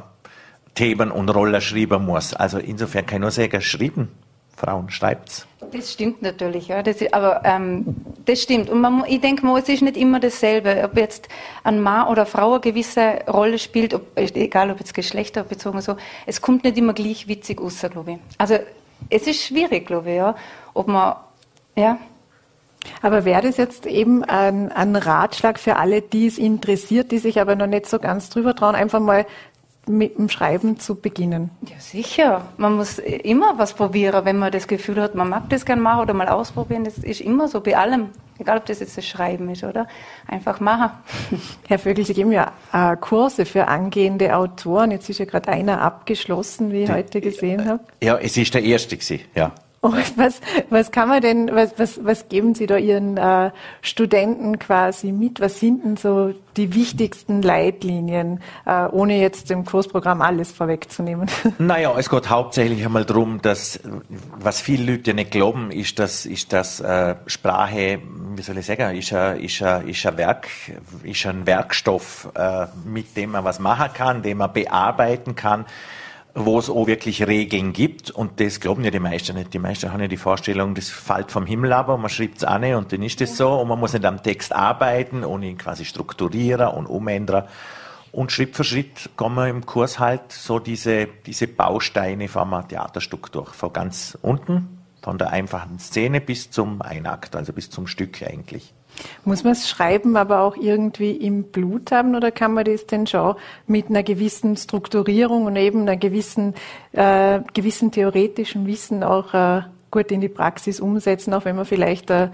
Themen 0.74 1.10
und 1.10 1.28
Rollen 1.28 1.60
schreiben 1.60 2.04
muss. 2.04 2.34
Also 2.34 2.58
insofern 2.58 3.06
kann 3.06 3.16
ich 3.16 3.22
nur 3.22 3.30
sagen, 3.30 3.60
schreiben 3.60 4.08
Frauen 4.60 4.90
schreibt's. 4.90 5.46
Das 5.72 5.92
stimmt 5.92 6.22
natürlich, 6.22 6.68
ja. 6.68 6.82
Das 6.82 7.00
ist, 7.00 7.12
aber 7.14 7.42
ähm, 7.44 7.84
das 8.24 8.42
stimmt. 8.42 8.70
Und 8.70 8.80
man, 8.80 9.04
ich 9.06 9.20
denke 9.20 9.44
mal, 9.44 9.60
es 9.60 9.68
ist 9.68 9.82
nicht 9.82 9.96
immer 9.96 10.20
dasselbe, 10.20 10.82
ob 10.84 10.96
jetzt 10.96 11.28
ein 11.64 11.80
Mann 11.80 12.08
oder 12.08 12.22
eine 12.22 12.26
Frau 12.26 12.52
eine 12.52 12.60
gewisse 12.60 13.20
Rolle 13.28 13.58
spielt, 13.58 13.94
ob, 13.94 14.02
egal 14.16 14.70
ob 14.70 14.78
jetzt 14.78 14.94
geschlechterbezogen 14.94 15.78
oder 15.78 15.82
so. 15.82 15.96
Es 16.26 16.40
kommt 16.40 16.64
nicht 16.64 16.78
immer 16.78 16.92
gleich 16.92 17.28
witzig 17.28 17.60
raus, 17.60 17.84
glaube 17.90 18.12
ich. 18.12 18.18
Also 18.38 18.58
es 19.08 19.26
ist 19.26 19.42
schwierig, 19.42 19.86
glaube 19.86 20.10
ich, 20.10 20.16
ja. 20.16 20.34
Ob 20.74 20.88
man, 20.88 21.16
ja. 21.76 21.98
Aber 23.02 23.24
wäre 23.24 23.42
das 23.42 23.56
jetzt 23.58 23.86
eben 23.86 24.24
ein, 24.24 24.72
ein 24.72 24.96
Ratschlag 24.96 25.58
für 25.58 25.76
alle, 25.76 26.00
die 26.00 26.26
es 26.26 26.38
interessiert, 26.38 27.12
die 27.12 27.18
sich 27.18 27.40
aber 27.40 27.54
noch 27.54 27.66
nicht 27.66 27.86
so 27.86 27.98
ganz 27.98 28.30
drüber 28.30 28.54
trauen, 28.54 28.74
einfach 28.74 29.00
mal 29.00 29.26
mit 29.86 30.18
dem 30.18 30.28
Schreiben 30.28 30.78
zu 30.78 30.94
beginnen? 30.94 31.50
Ja, 31.62 31.78
sicher. 31.78 32.42
Man 32.56 32.76
muss 32.76 32.98
immer 32.98 33.58
was 33.58 33.74
probieren, 33.74 34.24
wenn 34.24 34.38
man 34.38 34.52
das 34.52 34.68
Gefühl 34.68 35.00
hat, 35.00 35.14
man 35.14 35.28
mag 35.28 35.48
das 35.50 35.64
gerne 35.64 35.82
machen 35.82 36.02
oder 36.02 36.14
mal 36.14 36.28
ausprobieren. 36.28 36.84
Das 36.84 36.98
ist 36.98 37.20
immer 37.20 37.48
so 37.48 37.60
bei 37.60 37.76
allem. 37.76 38.10
Egal, 38.38 38.56
ob 38.58 38.66
das 38.66 38.80
jetzt 38.80 38.96
das 38.96 39.06
Schreiben 39.06 39.50
ist, 39.50 39.64
oder? 39.64 39.86
Einfach 40.26 40.60
machen. 40.60 40.92
Herr 41.68 41.78
Vögel, 41.78 42.06
Sie 42.06 42.14
geben 42.14 42.32
ja 42.32 42.52
äh, 42.72 42.96
Kurse 42.96 43.44
für 43.44 43.68
angehende 43.68 44.34
Autoren. 44.34 44.90
Jetzt 44.92 45.10
ist 45.10 45.18
ja 45.18 45.26
gerade 45.26 45.50
einer 45.50 45.82
abgeschlossen, 45.82 46.72
wie 46.72 46.82
ich 46.82 46.86
Die, 46.86 46.94
heute 46.94 47.20
gesehen 47.20 47.68
habe. 47.68 47.80
Ja, 48.02 48.16
es 48.16 48.36
ist 48.36 48.54
der 48.54 48.62
erste 48.62 48.96
gewesen, 48.96 49.20
ja. 49.34 49.52
Und 49.82 50.18
was, 50.18 50.42
was 50.68 50.92
kann 50.92 51.08
man 51.08 51.22
denn, 51.22 51.50
was, 51.54 51.78
was, 51.78 52.04
was 52.04 52.28
geben 52.28 52.54
Sie 52.54 52.66
da 52.66 52.76
Ihren 52.76 53.16
äh, 53.16 53.50
Studenten 53.80 54.58
quasi 54.58 55.10
mit? 55.10 55.40
Was 55.40 55.58
sind 55.58 55.82
denn 55.82 55.96
so 55.96 56.34
die 56.58 56.74
wichtigsten 56.74 57.40
Leitlinien, 57.40 58.42
äh, 58.66 58.84
ohne 58.88 59.18
jetzt 59.18 59.50
im 59.50 59.64
Kursprogramm 59.64 60.20
alles 60.20 60.52
vorwegzunehmen? 60.52 61.30
Naja, 61.58 61.94
es 61.98 62.10
geht 62.10 62.28
hauptsächlich 62.28 62.84
einmal 62.84 63.06
darum, 63.06 63.40
dass, 63.40 63.80
was 64.38 64.60
viele 64.60 64.92
Leute 64.92 65.14
nicht 65.14 65.30
glauben, 65.30 65.70
ist, 65.70 65.98
dass, 65.98 66.26
ist, 66.26 66.52
dass 66.52 66.80
äh, 66.80 67.14
Sprache, 67.26 68.00
wie 68.36 68.42
soll 68.42 68.58
ich 68.58 68.66
sagen, 68.66 68.94
ist 68.94 69.14
ein, 69.14 69.40
ist 69.40 69.62
ein, 69.62 69.88
ist 69.88 70.04
ein 70.04 70.18
Werk, 70.18 70.48
ist 71.04 71.24
ein 71.24 71.46
Werkstoff, 71.46 72.28
äh, 72.34 72.66
mit 72.84 73.16
dem 73.16 73.30
man 73.30 73.44
was 73.44 73.58
machen 73.58 73.94
kann, 73.94 74.22
den 74.22 74.36
man 74.36 74.52
bearbeiten 74.52 75.34
kann 75.34 75.64
wo 76.34 76.58
es 76.58 76.70
auch 76.70 76.86
wirklich 76.86 77.26
Regeln 77.26 77.72
gibt. 77.72 78.10
Und 78.10 78.40
das 78.40 78.60
glauben 78.60 78.84
ja 78.84 78.90
die 78.90 79.00
meisten 79.00 79.36
nicht. 79.36 79.52
Die 79.54 79.58
meisten 79.58 79.92
haben 79.92 80.00
ja 80.00 80.08
die 80.08 80.16
Vorstellung, 80.16 80.74
das 80.74 80.88
fällt 80.88 81.30
vom 81.30 81.46
Himmel 81.46 81.72
aber 81.72 81.94
und 81.94 82.02
man 82.02 82.10
schreibt 82.10 82.38
es 82.38 82.44
an 82.44 82.64
und 82.74 82.92
dann 82.92 83.02
ist 83.02 83.20
das 83.20 83.36
so. 83.36 83.52
Und 83.60 83.68
man 83.68 83.78
muss 83.78 83.92
nicht 83.92 84.04
am 84.04 84.22
Text 84.22 84.52
arbeiten 84.52 85.24
und 85.24 85.42
ihn 85.42 85.58
quasi 85.58 85.84
strukturieren 85.84 86.68
und 86.68 86.86
umändern. 86.86 87.44
Und 88.12 88.32
Schritt 88.32 88.56
für 88.56 88.64
Schritt 88.64 89.10
kommen 89.16 89.36
wir 89.36 89.48
im 89.48 89.66
Kurs 89.66 89.98
halt 89.98 90.32
so 90.32 90.58
diese, 90.58 91.06
diese 91.26 91.46
Bausteine 91.46 92.28
vom 92.28 92.54
Theaterstück 92.68 93.30
durch. 93.30 93.50
Von 93.50 93.72
ganz 93.72 94.18
unten, 94.20 94.80
von 95.02 95.16
der 95.16 95.30
einfachen 95.30 95.78
Szene 95.78 96.20
bis 96.20 96.50
zum 96.50 96.82
Einakt, 96.82 97.36
also 97.36 97.52
bis 97.52 97.70
zum 97.70 97.86
Stück 97.86 98.22
eigentlich. 98.22 98.74
Muss 99.24 99.44
man 99.44 99.52
das 99.52 99.68
Schreiben 99.68 100.16
aber 100.16 100.40
auch 100.40 100.56
irgendwie 100.56 101.12
im 101.12 101.44
Blut 101.44 101.92
haben 101.92 102.14
oder 102.14 102.30
kann 102.30 102.54
man 102.54 102.64
das 102.64 102.86
denn 102.86 103.06
schon 103.06 103.36
mit 103.66 103.88
einer 103.88 104.02
gewissen 104.02 104.56
Strukturierung 104.56 105.46
und 105.46 105.56
eben 105.56 105.82
einer 105.82 105.96
gewissen, 105.96 106.54
äh, 106.92 107.40
gewissen 107.54 107.92
theoretischen 107.92 108.66
Wissen 108.66 109.02
auch 109.02 109.34
äh, 109.34 109.62
gut 109.90 110.10
in 110.12 110.20
die 110.20 110.28
Praxis 110.28 110.80
umsetzen, 110.80 111.34
auch 111.34 111.44
wenn 111.44 111.56
man 111.56 111.64
vielleicht 111.64 112.10
äh, 112.10 112.28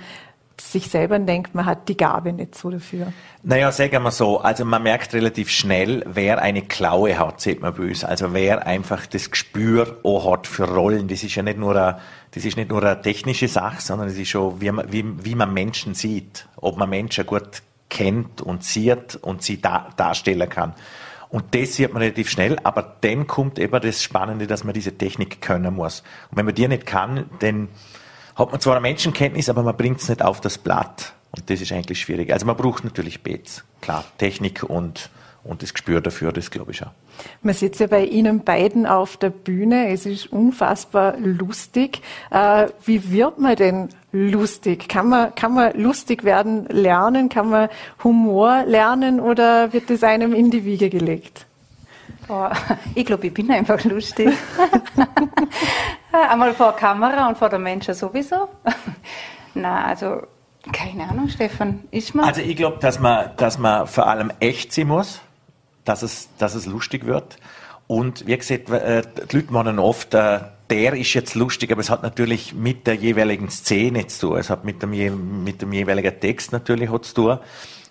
sich 0.61 0.89
selber 0.89 1.19
denkt, 1.19 1.55
man 1.55 1.67
hat 1.67 1.89
die 1.89 1.97
Gabe 1.97 2.33
nicht 2.33 2.55
so 2.55 2.71
dafür? 2.71 3.13
Naja, 3.43 3.71
sagen 3.73 4.03
wir 4.03 4.11
so, 4.11 4.41
also 4.41 4.65
man 4.65 4.83
merkt 4.83 5.15
relativ 5.15 5.51
schnell, 5.51 6.03
wer 6.07 6.41
eine 6.41 6.63
Klaue 6.63 7.19
hat, 7.19 7.41
sieht 7.41 7.61
man 7.61 7.75
böse. 7.75 8.09
Also 8.09 8.33
wer 8.33 8.67
einfach 8.67 9.07
das 9.07 9.31
Gespür 9.31 9.99
auch 10.03 10.33
hat 10.33 10.47
für 10.47 10.65
Rollen. 10.65 11.09
Das 11.09 11.23
ist 11.23 11.35
ja 11.35 11.43
nicht 11.43 11.59
nur 11.59 11.77
eine, 11.77 12.01
das 12.33 12.45
ist 12.45 12.57
nicht 12.57 12.71
nur 12.71 12.83
eine 12.83 13.01
technische 13.01 13.49
Sache, 13.49 13.81
sondern 13.81 14.09
es 14.09 14.19
ist 14.19 14.29
schon, 14.29 14.61
wie 14.61 14.71
man, 14.71 14.91
wie, 14.91 15.05
wie 15.25 15.35
man 15.35 15.53
Menschen 15.53 15.95
sieht. 15.95 16.47
Ob 16.57 16.77
man 16.79 16.91
Menschen 16.91 17.27
gut 17.27 17.63
kennt 17.89 18.41
und 18.41 18.65
sieht 18.65 19.17
und 19.17 19.43
sie 19.43 19.61
da, 19.61 19.89
darstellen 19.97 20.49
kann. 20.49 20.75
Und 21.29 21.55
das 21.55 21.75
sieht 21.75 21.93
man 21.93 22.03
relativ 22.03 22.31
schnell, 22.31 22.59
aber 22.63 22.97
dann 23.01 23.27
kommt 23.27 23.59
eben 23.59 23.81
das 23.81 24.03
Spannende, 24.03 24.47
dass 24.47 24.65
man 24.65 24.75
diese 24.75 24.97
Technik 24.97 25.43
können 25.43 25.75
muss. 25.75 26.03
Und 26.31 26.39
wenn 26.39 26.47
man 26.47 26.55
die 26.55 26.69
nicht 26.69 26.87
kann, 26.87 27.29
dann 27.41 27.69
hat 28.37 28.50
man 28.52 28.61
zwar 28.61 28.75
eine 28.75 28.83
Menschenkenntnis, 28.83 29.49
aber 29.49 29.62
man 29.62 29.76
bringt 29.76 30.00
es 30.00 30.09
nicht 30.09 30.23
auf 30.23 30.40
das 30.40 30.59
Blatt. 30.59 31.14
Und 31.35 31.50
das 31.50 31.61
ist 31.61 31.73
eigentlich 31.73 32.00
schwierig. 32.00 32.33
Also 32.33 32.47
man 32.47 32.57
braucht 32.57 32.85
natürlich 32.85 33.23
Bets, 33.23 33.64
klar, 33.81 34.05
Technik 34.19 34.62
und, 34.62 35.11
und 35.43 35.62
das 35.62 35.73
Gespür 35.73 36.00
dafür, 36.00 36.33
das 36.33 36.50
glaube 36.50 36.73
ich 36.73 36.83
auch. 36.83 36.90
Man 37.43 37.55
sitzt 37.55 37.81
ja 37.81 37.87
bei 37.87 38.05
Ihnen 38.05 38.45
beiden 38.45 38.87
auf 38.87 39.16
der 39.16 39.31
Bühne. 39.31 39.88
Es 39.88 40.05
ist 40.05 40.26
unfassbar 40.33 41.16
lustig. 41.19 42.02
Äh, 42.31 42.69
wie 42.85 43.11
wird 43.11 43.38
man 43.38 43.57
denn 43.57 43.88
lustig? 44.12 44.88
Kann 44.88 45.09
man, 45.09 45.35
kann 45.35 45.55
man 45.55 45.78
lustig 45.81 46.25
werden 46.25 46.66
lernen? 46.66 47.31
Kann 47.31 47.49
man 47.49 47.69
Humor 48.05 48.64
lernen 48.66 49.19
oder 49.19 49.73
wird 49.73 49.88
das 49.88 50.02
einem 50.02 50.35
in 50.35 50.50
die 50.50 50.64
Wiege 50.64 50.90
gelegt? 50.90 51.47
Oh, 52.28 52.49
ich 52.95 53.07
glaube, 53.07 53.28
ich 53.28 53.35
bin 53.35 53.50
einfach 53.50 53.83
lustig. 53.85 54.28
Einmal 56.23 56.54
vor 56.54 56.75
Kamera 56.75 57.28
und 57.28 57.38
vor 57.38 57.49
der 57.49 57.58
Menschen 57.58 57.94
sowieso. 57.94 58.49
Na, 59.54 59.85
also 59.87 60.23
keine 60.73 61.08
Ahnung, 61.08 61.28
Stefan, 61.28 61.85
ist 61.90 62.14
man? 62.14 62.25
Also 62.25 62.40
ich 62.40 62.56
glaube, 62.56 62.78
dass 62.80 62.99
man, 62.99 63.30
dass 63.37 63.58
man 63.58 63.87
vor 63.87 64.06
allem 64.06 64.32
echt 64.40 64.73
sein 64.73 64.88
muss, 64.88 65.20
dass 65.85 66.02
es, 66.02 66.28
dass 66.38 66.54
es 66.54 66.66
lustig 66.66 67.06
wird. 67.06 67.37
Und 67.87 68.26
wie 68.26 68.37
gesagt, 68.37 68.68
äh, 68.70 69.02
die 69.30 69.37
Leute 69.37 69.52
meinen 69.52 69.78
oft, 69.78 70.12
äh, 70.14 70.40
der 70.68 70.94
ist 70.94 71.14
jetzt 71.14 71.37
lustig, 71.37 71.70
aber 71.70 71.80
es 71.80 71.90
hat 71.90 72.02
natürlich 72.02 72.52
mit 72.52 72.87
der 72.87 72.94
jeweiligen 72.94 73.49
Szene 73.49 74.08
zu 74.08 74.28
tun. 74.28 74.38
Es 74.38 74.50
hat 74.50 74.64
mit 74.64 74.82
dem, 74.82 75.44
mit 75.44 75.62
dem 75.62 75.73
jeweiligen 75.73 76.18
Text 76.18 76.50
natürlich 76.50 76.90
zu 77.02 77.14
tun. 77.14 77.38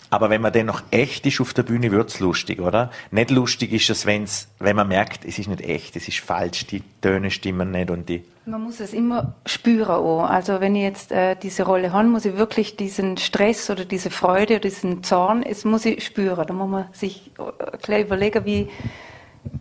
Aber 0.09 0.29
wenn 0.29 0.41
man 0.41 0.53
dann 0.53 0.67
noch 0.67 0.83
echt 0.91 1.25
ist 1.25 1.41
auf 1.41 1.53
der 1.53 1.63
Bühne, 1.63 1.91
wird's 1.91 2.19
lustig, 2.19 2.59
oder? 2.59 2.91
Nicht 3.11 3.31
lustig 3.31 3.73
ist 3.73 3.89
es, 3.89 4.05
wenn's, 4.05 4.47
wenn 4.59 4.75
man 4.75 4.87
merkt, 4.87 5.25
es 5.25 5.39
ist 5.39 5.47
nicht 5.47 5.61
echt, 5.61 5.95
es 5.95 6.07
ist 6.07 6.19
falsch, 6.19 6.67
die 6.67 6.83
Töne 7.01 7.31
stimmen 7.31 7.71
nicht 7.71 7.89
und 7.89 8.07
die. 8.07 8.23
Man 8.45 8.61
muss 8.61 8.79
es 8.79 8.93
immer 8.93 9.33
spüren 9.45 9.89
auch. 9.89 10.23
Also 10.23 10.61
wenn 10.61 10.75
ich 10.75 10.83
jetzt 10.83 11.11
äh, 11.11 11.35
diese 11.35 11.63
Rolle 11.63 11.91
habe, 11.91 12.07
muss 12.07 12.25
ich 12.25 12.37
wirklich 12.37 12.75
diesen 12.75 13.17
Stress 13.17 13.69
oder 13.71 13.85
diese 13.85 14.11
Freude, 14.11 14.59
diesen 14.59 15.03
Zorn, 15.03 15.41
es 15.41 15.65
muss 15.65 15.85
ich 15.85 16.05
spüren. 16.05 16.45
Da 16.45 16.53
muss 16.53 16.69
man 16.69 16.85
sich 16.91 17.31
äh, 17.39 17.77
gleich 17.81 18.05
überlegen, 18.05 18.45
wie, 18.45 18.69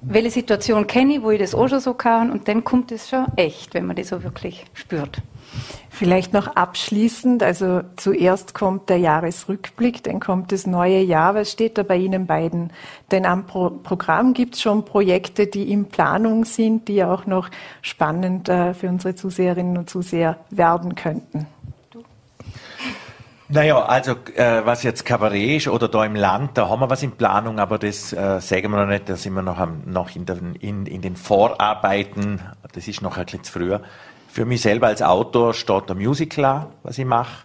welche 0.02 0.30
Situation 0.30 0.86
kenne 0.86 1.14
ich, 1.14 1.22
wo 1.22 1.30
ich 1.30 1.40
das 1.40 1.54
auch 1.54 1.68
schon 1.68 1.80
so 1.80 1.94
kann 1.94 2.30
und 2.30 2.46
dann 2.46 2.62
kommt 2.62 2.92
es 2.92 3.08
schon 3.08 3.26
echt, 3.36 3.72
wenn 3.72 3.86
man 3.86 3.96
das 3.96 4.08
so 4.08 4.22
wirklich 4.22 4.64
spürt. 4.74 5.22
Vielleicht 5.90 6.32
noch 6.32 6.56
abschließend, 6.56 7.42
also 7.42 7.82
zuerst 7.96 8.52
kommt 8.52 8.88
der 8.88 8.98
Jahresrückblick, 8.98 10.02
dann 10.02 10.18
kommt 10.18 10.50
das 10.50 10.66
neue 10.66 11.00
Jahr. 11.00 11.36
Was 11.36 11.52
steht 11.52 11.78
da 11.78 11.84
bei 11.84 11.96
Ihnen 11.96 12.26
beiden? 12.26 12.72
Denn 13.12 13.24
am 13.24 13.46
Pro 13.46 13.70
Programm 13.70 14.34
gibt 14.34 14.56
es 14.56 14.62
schon 14.62 14.84
Projekte, 14.84 15.46
die 15.46 15.70
in 15.70 15.88
Planung 15.88 16.44
sind, 16.46 16.88
die 16.88 17.04
auch 17.04 17.26
noch 17.26 17.48
spannend 17.80 18.48
äh, 18.48 18.74
für 18.74 18.88
unsere 18.88 19.14
Zuseherinnen 19.14 19.78
und 19.78 19.88
Zuseher 19.88 20.36
werden 20.50 20.96
könnten. 20.96 21.46
Naja, 23.48 23.84
also 23.84 24.16
äh, 24.34 24.62
was 24.64 24.82
jetzt 24.82 25.04
Kabarett 25.04 25.58
ist 25.58 25.68
oder 25.68 25.86
da 25.86 26.04
im 26.04 26.16
Land, 26.16 26.58
da 26.58 26.68
haben 26.68 26.80
wir 26.80 26.90
was 26.90 27.04
in 27.04 27.12
Planung, 27.12 27.60
aber 27.60 27.78
das 27.78 28.12
äh, 28.12 28.40
sagen 28.40 28.70
wir 28.72 28.78
noch 28.78 28.88
nicht, 28.88 29.08
da 29.08 29.16
sind 29.16 29.34
wir 29.34 29.42
noch, 29.42 29.58
am, 29.58 29.82
noch 29.86 30.16
in, 30.16 30.26
den, 30.26 30.56
in, 30.56 30.86
in 30.86 31.02
den 31.02 31.14
Vorarbeiten, 31.14 32.40
das 32.72 32.88
ist 32.88 33.00
noch 33.00 33.16
ein 33.16 33.26
bisschen 33.26 33.44
zu 33.44 33.52
früher. 33.52 33.82
Für 34.34 34.44
mich 34.44 34.62
selber 34.62 34.88
als 34.88 35.00
Autor 35.00 35.54
steht 35.54 35.88
der 35.88 35.94
Musical 35.94 36.66
was 36.82 36.98
ich 36.98 37.04
mache. 37.04 37.44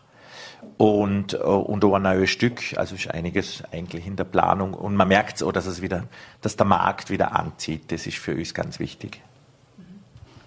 Und, 0.78 1.36
äh, 1.36 1.38
und 1.38 1.86
auch 1.86 1.93
ein 1.93 2.02
neues 2.02 2.32
Stück, 2.32 2.62
also 2.78 2.95
ist 2.95 3.12
einiges 3.12 3.63
eigentlich 3.71 4.08
in 4.08 4.15
der 4.15 4.23
Planung. 4.23 4.73
Und 4.73 4.95
man 4.95 5.08
merkt 5.08 5.43
auch, 5.43 5.52
dass 5.52 5.67
es 5.67 5.84
wieder, 5.84 6.06
dass 6.41 6.56
der 6.56 6.65
Markt 6.65 7.12
wieder 7.12 7.38
anzieht. 7.38 7.91
Das 7.91 8.08
ist 8.08 8.17
für 8.17 8.34
uns 8.34 8.56
ganz 8.56 8.80
wichtig. 8.80 9.21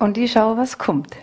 Und 0.01 0.19
ich 0.19 0.33
schaue, 0.33 0.57
was 0.57 0.79
kommt. 0.79 1.15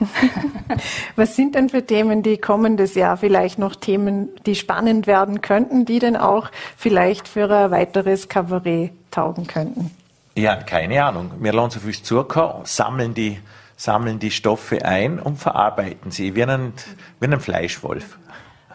was 1.18 1.36
sind 1.36 1.56
denn 1.56 1.68
für 1.68 1.86
Themen, 1.86 2.24
die 2.24 2.38
kommendes 2.38 2.96
Jahr 2.96 3.18
vielleicht 3.18 3.60
noch 3.60 3.76
Themen, 3.76 4.30
die 4.46 4.56
spannend 4.56 5.06
werden 5.06 5.42
könnten, 5.42 5.84
die 5.84 6.00
denn 6.00 6.16
auch 6.16 6.50
vielleicht 6.78 7.28
für 7.28 7.52
ein 7.52 7.72
weiteres 7.72 8.30
Kabarett 8.30 8.94
taugen 9.12 9.48
könnten? 9.48 9.92
Ja, 10.36 10.56
keine 10.56 11.04
Ahnung. 11.04 11.32
Wir 11.40 11.52
lassen 11.52 11.72
so 11.72 11.80
viel 11.82 12.02
zukommen, 12.02 12.62
sammeln 12.64 13.14
die 13.14 13.38
sammeln 13.80 14.20
die 14.20 14.30
Stoffe 14.30 14.84
ein 14.84 15.20
und 15.20 15.38
verarbeiten 15.38 16.12
sie 16.12 16.36
wie 16.36 16.44
ein, 16.44 16.74
wie 17.22 17.28
ein 17.28 17.40
Fleischwolf. 17.40 18.20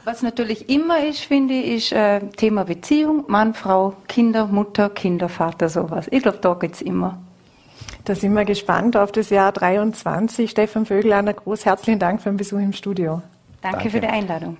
Was 0.04 0.22
natürlich 0.22 0.68
immer 0.68 1.04
ist, 1.04 1.20
finde 1.20 1.54
ich, 1.54 1.90
ist 1.90 1.92
äh, 1.92 2.20
Thema 2.36 2.64
Beziehung, 2.64 3.24
Mann, 3.28 3.54
Frau, 3.54 3.94
Kinder, 4.08 4.46
Mutter, 4.46 4.88
Kinder, 4.90 5.28
Vater, 5.28 5.68
sowas. 5.68 6.06
Ich 6.10 6.22
glaube, 6.22 6.38
da 6.38 6.54
geht 6.54 6.74
es 6.74 6.82
immer. 6.82 7.18
Da 8.04 8.14
sind 8.14 8.34
wir 8.34 8.44
gespannt 8.44 8.96
auf 8.96 9.12
das 9.12 9.30
Jahr 9.30 9.52
23. 9.52 10.50
Stefan 10.50 10.86
Vögel, 10.86 11.12
Anna 11.12 11.32
Groß, 11.32 11.64
herzlichen 11.64 11.98
Dank 11.98 12.22
für 12.22 12.30
den 12.30 12.36
Besuch 12.36 12.58
im 12.58 12.72
Studio. 12.72 13.22
Danke, 13.60 13.78
Danke. 13.78 13.90
für 13.90 14.00
die 14.00 14.08
Einladung. 14.08 14.56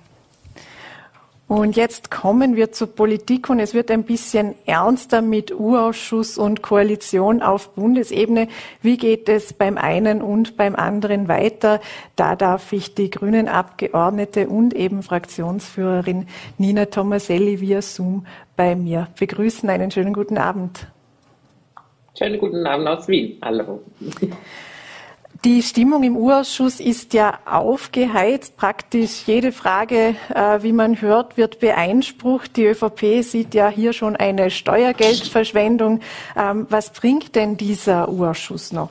Und 1.47 1.75
jetzt 1.75 2.09
kommen 2.09 2.55
wir 2.55 2.71
zur 2.71 2.87
Politik 2.87 3.51
und 3.51 3.59
es 3.59 3.75
wird 3.75 3.91
ein 3.91 4.03
bisschen 4.03 4.55
ernster 4.65 5.21
mit 5.21 5.51
U-Ausschuss 5.51 6.39
und 6.39 6.63
Koalition 6.63 7.43
auf 7.43 7.75
Bundesebene. 7.75 8.47
Wie 8.81 8.97
geht 8.97 9.29
es 9.29 9.53
beim 9.53 9.77
einen 9.77 10.23
und 10.23 10.57
beim 10.57 10.75
anderen 10.75 11.27
weiter? 11.27 11.81
Da 12.15 12.35
darf 12.35 12.73
ich 12.73 12.95
die 12.95 13.11
Grünen 13.11 13.47
Abgeordnete 13.47 14.47
und 14.47 14.73
eben 14.73 15.03
Fraktionsführerin 15.03 16.27
Nina 16.57 16.85
Tomaselli 16.85 17.61
via 17.61 17.83
Zoom 17.83 18.25
bei 18.55 18.75
mir 18.75 19.09
begrüßen. 19.19 19.69
Einen 19.69 19.91
schönen 19.91 20.13
guten 20.13 20.39
Abend. 20.39 20.87
Schönen 22.17 22.39
guten 22.39 22.65
Abend 22.65 22.87
aus 22.87 23.07
Wien. 23.07 23.37
Hallo. 23.43 23.83
Die 25.45 25.61
Stimmung 25.61 26.01
im 26.01 26.17
Urausschuss 26.17 26.79
ist 26.79 27.13
ja 27.13 27.37
aufgeheizt. 27.45 28.57
Praktisch 28.57 29.27
jede 29.27 29.51
Frage, 29.51 30.15
äh, 30.33 30.63
wie 30.63 30.73
man 30.73 30.99
hört, 30.99 31.37
wird 31.37 31.59
beeinsprucht. 31.59 32.57
Die 32.57 32.65
ÖVP 32.65 33.21
sieht 33.21 33.53
ja 33.53 33.69
hier 33.69 33.93
schon 33.93 34.15
eine 34.15 34.49
Steuergeldverschwendung. 34.49 35.99
Ähm, 36.35 36.65
was 36.71 36.91
bringt 36.91 37.35
denn 37.35 37.57
dieser 37.57 38.09
Urausschuss 38.09 38.73
noch? 38.73 38.89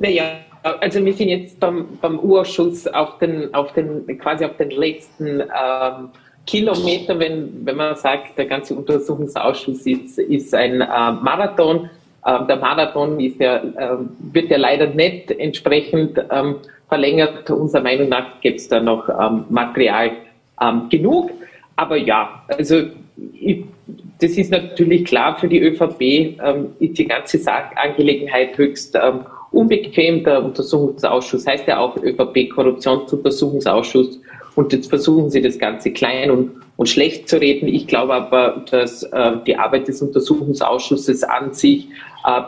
Naja, 0.00 0.24
also 0.64 1.04
wir 1.04 1.12
sind 1.12 1.28
jetzt 1.28 1.60
beim, 1.60 1.98
beim 2.00 2.18
Urausschuss 2.18 2.88
auf 2.88 3.18
den, 3.18 3.54
auf 3.54 3.72
den, 3.74 4.18
quasi 4.18 4.44
auf 4.44 4.56
den 4.56 4.70
letzten 4.72 5.40
ähm, 5.40 6.08
Kilometer, 6.46 7.16
wenn, 7.20 7.64
wenn 7.64 7.76
man 7.76 7.94
sagt, 7.94 8.36
der 8.38 8.46
ganze 8.46 8.74
Untersuchungsausschuss 8.74 9.86
ist, 9.86 10.18
ist 10.18 10.52
ein 10.52 10.80
äh, 10.80 11.12
Marathon 11.12 11.88
der 12.26 12.56
Marathon 12.56 13.20
ist 13.20 13.40
ja, 13.40 13.62
ähm, 13.62 14.10
wird 14.32 14.50
ja 14.50 14.56
leider 14.56 14.88
nicht 14.88 15.30
entsprechend 15.30 16.20
ähm, 16.30 16.56
verlängert. 16.88 17.48
Unserer 17.50 17.82
Meinung 17.82 18.08
nach 18.08 18.40
gibt 18.40 18.60
es 18.60 18.68
da 18.68 18.80
noch 18.80 19.08
ähm, 19.08 19.44
Material 19.48 20.12
ähm, 20.60 20.88
genug. 20.90 21.30
Aber 21.76 21.96
ja, 21.96 22.42
also 22.48 22.82
ich, 23.32 23.64
das 24.18 24.32
ist 24.32 24.50
natürlich 24.50 25.04
klar 25.04 25.38
für 25.38 25.46
die 25.48 25.60
ÖVP, 25.60 26.00
ähm, 26.00 26.72
ist 26.80 26.98
die 26.98 27.06
ganze 27.06 27.40
Angelegenheit 27.76 28.58
höchst 28.58 28.96
ähm, 28.96 29.20
unbequem. 29.52 30.24
Der 30.24 30.44
Untersuchungsausschuss 30.44 31.46
heißt 31.46 31.68
ja 31.68 31.78
auch 31.78 31.96
ÖVP-Korruptionsuntersuchungsausschuss. 31.96 34.20
Und 34.54 34.72
jetzt 34.72 34.88
versuchen 34.88 35.30
sie 35.30 35.42
das 35.42 35.58
Ganze 35.58 35.92
klein 35.92 36.30
und, 36.30 36.52
und 36.76 36.88
schlecht 36.88 37.28
zu 37.28 37.38
reden. 37.38 37.68
Ich 37.68 37.86
glaube 37.86 38.14
aber, 38.14 38.64
dass 38.70 39.02
äh, 39.02 39.32
die 39.46 39.56
Arbeit 39.56 39.88
des 39.88 40.00
Untersuchungsausschusses 40.00 41.24
an 41.24 41.52
sich 41.52 41.88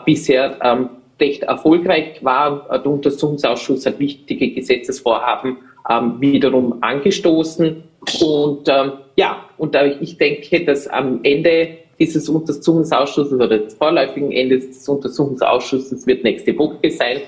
bisher 0.05 0.57
ähm, 0.61 0.89
recht 1.19 1.43
erfolgreich 1.43 2.23
war. 2.23 2.67
Der 2.69 2.85
Untersuchungsausschuss 2.85 3.85
hat 3.85 3.99
wichtige 3.99 4.51
Gesetzesvorhaben 4.53 5.57
ähm, 5.89 6.15
wiederum 6.19 6.81
angestoßen. 6.81 7.83
Und 8.21 8.69
ähm, 8.69 8.91
ja, 9.15 9.45
und 9.57 9.75
äh, 9.75 9.97
ich 9.99 10.17
denke, 10.17 10.63
dass 10.63 10.87
am 10.87 11.19
Ende 11.23 11.77
dieses 11.99 12.29
Untersuchungsausschusses 12.29 13.33
oder 13.33 13.47
des 13.47 13.73
vorläufigen 13.73 14.31
Endes 14.31 14.67
des 14.67 14.87
Untersuchungsausschusses 14.87 16.07
wird 16.07 16.23
nächste 16.23 16.57
Woche 16.57 16.89
sein, 16.89 17.21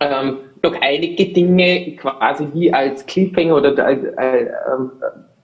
ähm, 0.00 0.38
noch 0.62 0.74
einige 0.80 1.26
Dinge 1.26 1.94
quasi 1.96 2.48
wie 2.54 2.72
als 2.72 3.04
Cliffhanger 3.04 3.56
oder 3.56 3.86
äh, 3.86 3.92
äh, 3.92 4.46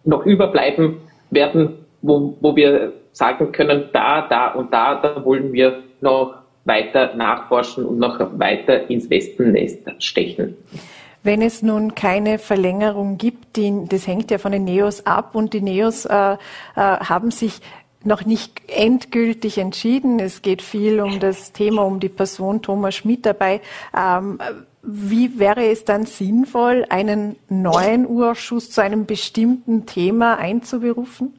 noch 0.04 0.24
überbleiben 0.24 0.96
werden, 1.30 1.74
wo, 2.00 2.36
wo 2.40 2.56
wir 2.56 2.94
sagen 3.12 3.52
können, 3.52 3.90
da, 3.92 4.26
da 4.28 4.52
und 4.52 4.72
da, 4.72 4.94
da 4.94 5.22
wollen 5.24 5.52
wir 5.52 5.82
noch 6.00 6.39
weiter 6.64 7.14
nachforschen 7.14 7.84
und 7.84 7.98
noch 7.98 8.18
weiter 8.38 8.90
ins 8.90 9.08
Wespennest 9.10 9.90
stechen. 9.98 10.56
Wenn 11.22 11.42
es 11.42 11.62
nun 11.62 11.94
keine 11.94 12.38
Verlängerung 12.38 13.18
gibt, 13.18 13.56
die, 13.56 13.84
das 13.88 14.06
hängt 14.06 14.30
ja 14.30 14.38
von 14.38 14.52
den 14.52 14.64
Neos 14.64 15.04
ab 15.04 15.34
und 15.34 15.52
die 15.52 15.60
Neos 15.60 16.06
äh, 16.06 16.14
äh, 16.14 16.36
haben 16.76 17.30
sich 17.30 17.60
noch 18.02 18.24
nicht 18.24 18.62
endgültig 18.68 19.58
entschieden. 19.58 20.18
Es 20.18 20.40
geht 20.40 20.62
viel 20.62 21.00
um 21.00 21.20
das 21.20 21.52
Thema, 21.52 21.82
um 21.82 22.00
die 22.00 22.08
Person 22.08 22.62
Thomas 22.62 22.94
Schmidt 22.94 23.26
dabei. 23.26 23.60
Ähm, 23.94 24.38
wie 24.82 25.38
wäre 25.38 25.66
es 25.66 25.84
dann 25.84 26.06
sinnvoll, 26.06 26.86
einen 26.88 27.36
neuen 27.50 28.06
Urschuss 28.06 28.70
zu 28.70 28.80
einem 28.80 29.04
bestimmten 29.04 29.84
Thema 29.84 30.38
einzuberufen? 30.38 31.34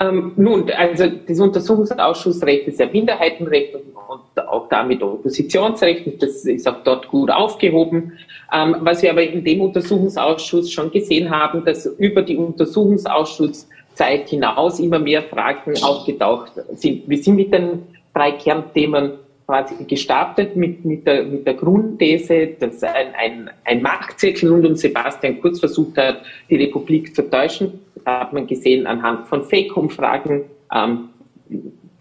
Ähm, 0.00 0.32
nun, 0.36 0.70
also 0.70 1.04
das 1.06 1.38
Untersuchungsausschussrecht 1.38 2.66
ist 2.66 2.80
ja 2.80 2.86
Minderheitenrecht 2.86 3.74
und, 3.74 3.82
und 4.08 4.48
auch 4.48 4.68
damit 4.68 5.02
Oppositionsrecht. 5.02 6.06
Und 6.06 6.22
das 6.22 6.44
ist 6.44 6.66
auch 6.66 6.82
dort 6.84 7.08
gut 7.08 7.30
aufgehoben. 7.30 8.12
Ähm, 8.52 8.76
was 8.80 9.02
wir 9.02 9.10
aber 9.10 9.22
in 9.22 9.44
dem 9.44 9.60
Untersuchungsausschuss 9.60 10.70
schon 10.70 10.90
gesehen 10.90 11.30
haben, 11.30 11.64
dass 11.64 11.86
über 11.86 12.22
die 12.22 12.36
Untersuchungsausschusszeit 12.36 14.28
hinaus 14.28 14.80
immer 14.80 14.98
mehr 14.98 15.22
Fragen 15.22 15.74
aufgetaucht 15.82 16.52
sind. 16.74 17.08
Wir 17.08 17.22
sind 17.22 17.36
mit 17.36 17.52
den 17.52 17.82
drei 18.14 18.32
Kernthemen 18.32 19.12
quasi 19.46 19.84
gestartet 19.84 20.56
mit, 20.56 20.84
mit, 20.84 21.06
der, 21.06 21.24
mit 21.24 21.46
der 21.46 21.54
Grundthese, 21.54 22.48
dass 22.58 22.82
ein, 22.82 23.14
ein, 23.18 23.50
ein 23.64 23.82
Machtzirkel 23.82 24.50
rund 24.50 24.66
um 24.66 24.76
Sebastian 24.76 25.40
Kurz 25.40 25.60
versucht 25.60 25.98
hat, 25.98 26.22
die 26.48 26.56
Republik 26.56 27.14
zu 27.14 27.28
täuschen. 27.28 27.80
Hat 28.04 28.32
man 28.32 28.46
gesehen 28.46 28.86
anhand 28.86 29.26
von 29.26 29.42
Fake-Umfragen, 29.44 30.44
ähm, 30.74 31.08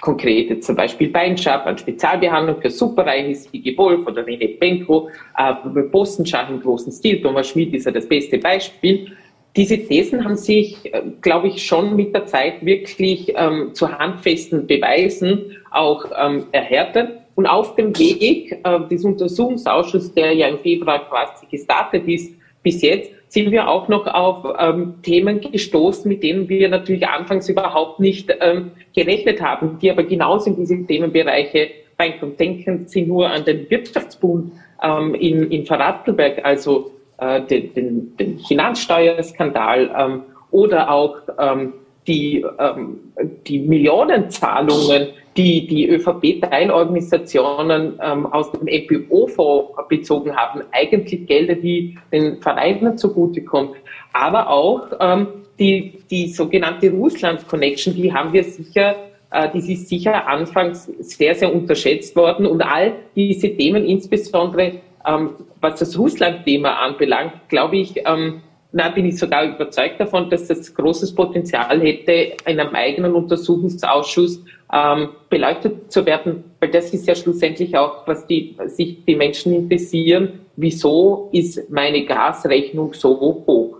konkrete 0.02 0.60
zum 0.60 0.76
Beispiel 0.76 1.10
Beinschab 1.10 1.66
an 1.68 1.78
Spezialbehandlung 1.78 2.60
für 2.60 2.70
Superreiches 2.70 3.52
wie 3.54 3.78
Wolf 3.78 4.06
oder 4.08 4.24
René 4.24 4.58
Benko, 4.60 5.10
äh, 5.38 5.54
Postenschach 5.84 6.50
im 6.50 6.60
großen 6.60 6.92
Stil, 6.92 7.22
Thomas 7.22 7.50
Schmidt 7.50 7.74
ist 7.74 7.86
ja 7.86 7.92
das 7.92 8.08
beste 8.08 8.38
Beispiel. 8.40 9.12
Diese 9.56 9.78
Thesen 9.78 10.24
haben 10.24 10.38
sich, 10.38 10.94
äh, 10.94 11.02
glaube 11.22 11.50
ich, 11.50 11.64
schon 11.64 11.96
mit 11.96 12.16
der 12.16 12.26
Zeit 12.26 12.66
wirklich 12.66 13.32
ähm, 13.36 13.74
zu 13.74 13.92
handfesten 13.92 14.66
Beweisen 14.66 15.58
auch 15.72 16.06
ähm, 16.18 16.46
erhärtet. 16.52 17.18
Und 17.36 17.48
auf 17.48 17.76
dem 17.76 17.98
Weg 17.98 18.60
äh, 18.64 18.80
des 18.90 19.04
Untersuchungsausschusses, 19.04 20.14
der 20.14 20.34
ja 20.34 20.48
im 20.48 20.60
Februar 20.60 21.08
quasi 21.08 21.46
gestartet 21.50 22.08
ist, 22.08 22.34
bis 22.64 22.82
jetzt, 22.82 23.12
sind 23.32 23.50
wir 23.52 23.70
auch 23.70 23.88
noch 23.88 24.08
auf 24.08 24.46
ähm, 24.60 24.96
Themen 25.04 25.40
gestoßen, 25.40 26.10
mit 26.10 26.22
denen 26.22 26.50
wir 26.50 26.68
natürlich 26.68 27.08
anfangs 27.08 27.48
überhaupt 27.48 28.02
nicht 28.02 28.30
ähm, 28.42 28.72
gerechnet 28.94 29.42
haben, 29.42 29.80
die 29.80 29.90
aber 29.90 30.04
genauso 30.04 30.50
in 30.50 30.58
diese 30.58 30.86
Themenbereiche 30.86 31.70
reinkommen. 31.98 32.36
Denken 32.36 32.88
Sie 32.88 33.04
nur 33.04 33.30
an 33.30 33.46
den 33.46 33.70
Wirtschaftsbund 33.70 34.52
ähm, 34.84 35.16
in, 35.16 35.50
in 35.50 35.66
Vorarlberg, 35.66 36.44
also 36.44 36.92
äh, 37.20 37.42
den, 37.44 37.74
den, 37.74 38.18
den 38.18 38.40
Finanzsteuerskandal 38.40 39.96
ähm, 39.98 40.24
oder 40.52 40.92
auch 40.92 41.16
ähm, 41.40 41.72
die, 42.08 42.46
ähm, 42.60 43.00
die 43.48 43.60
Millionenzahlungen 43.60 45.08
die 45.38 45.68
die 45.68 45.88
ÖVP-Teilorganisationen 45.90 48.00
ähm, 48.04 48.26
aus 48.26 48.52
dem 48.52 48.68
EPO-Fonds 48.68 49.88
bezogen 49.88 50.36
haben, 50.36 50.64
eigentlich 50.72 51.26
Gelder, 51.26 51.56
die 51.56 51.98
den 52.12 52.42
Vereinen 52.42 52.98
zugutekommen, 52.98 53.70
aber 54.14 54.50
auch 54.50 54.88
ähm, 55.00 55.28
die, 55.60 56.04
die 56.10 56.28
sogenannte 56.28 56.92
Russland-Connection, 56.92 57.96
die 57.96 58.14
haben 58.14 58.34
wir 58.34 58.44
sicher, 58.44 58.96
äh, 59.32 59.48
die 59.54 59.74
ist 59.74 59.88
sicher 59.88 60.28
anfangs 60.28 60.92
sehr, 61.00 61.36
sehr 61.36 61.54
unterschätzt 61.54 62.16
worden. 62.16 62.46
Und 62.46 62.62
all 62.62 62.94
diese 63.16 63.56
Themen, 63.56 63.86
insbesondere 63.86 64.82
ähm, 65.06 65.32
was 65.62 65.80
das 65.80 65.98
Russland-Thema 65.98 66.78
anbelangt, 66.78 67.34
glaube 67.48 67.78
ich, 67.78 67.96
ähm, 68.06 68.42
na, 68.74 68.90
bin 68.90 69.06
ich 69.06 69.18
sogar 69.18 69.44
überzeugt 69.44 70.00
davon, 70.00 70.30
dass 70.30 70.48
das 70.48 70.74
großes 70.74 71.14
Potenzial 71.14 71.82
hätte, 71.82 72.38
in 72.46 72.60
einem 72.60 72.74
eigenen 72.74 73.16
Untersuchungsausschuss 73.16 74.44
ähm, 74.74 75.10
beleuchtet 75.30 75.92
zu 75.92 76.06
werden, 76.06 76.44
weil 76.60 76.72
das 76.72 76.94
ist 76.94 77.08
ja 77.08 77.16
schlussendlich 77.16 77.76
auch, 77.78 78.08
was 78.08 78.26
die, 78.28 78.56
sich 78.68 79.04
die 79.06 79.16
Menschen 79.16 79.54
interessieren. 79.54 80.42
Wieso 80.56 81.30
ist 81.32 81.70
meine 81.70 82.06
Gasrechnung 82.06 82.94
so 82.94 83.20
hoch? 83.20 83.78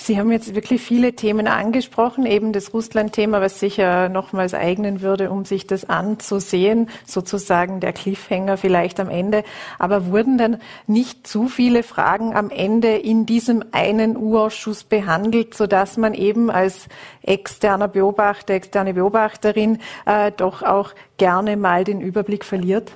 Sie 0.00 0.18
haben 0.18 0.32
jetzt 0.32 0.56
wirklich 0.56 0.82
viele 0.82 1.12
Themen 1.12 1.46
angesprochen, 1.46 2.26
eben 2.26 2.52
das 2.52 2.74
Russland-Thema, 2.74 3.40
was 3.40 3.60
sicher 3.60 4.08
nochmals 4.08 4.52
eignen 4.52 5.00
würde, 5.00 5.30
um 5.30 5.44
sich 5.44 5.68
das 5.68 5.88
anzusehen, 5.88 6.88
sozusagen 7.06 7.78
der 7.78 7.92
Cliffhanger 7.92 8.56
vielleicht 8.56 8.98
am 8.98 9.08
Ende. 9.08 9.44
Aber 9.78 10.06
wurden 10.06 10.38
dann 10.38 10.60
nicht 10.88 11.28
zu 11.28 11.46
viele 11.46 11.84
Fragen 11.84 12.34
am 12.34 12.50
Ende 12.50 12.96
in 12.96 13.26
diesem 13.26 13.64
einen 13.70 14.16
U-Ausschuss 14.16 14.82
behandelt, 14.82 15.54
sodass 15.54 15.96
man 15.96 16.14
eben 16.14 16.50
als 16.50 16.88
externer 17.22 17.86
Beobachter, 17.86 18.54
externe 18.54 18.94
Beobachterin 18.94 19.78
äh, 20.04 20.32
doch 20.36 20.62
auch 20.62 20.90
gerne 21.16 21.56
mal 21.56 21.84
den 21.84 22.00
Überblick 22.00 22.44
verliert? 22.44 22.90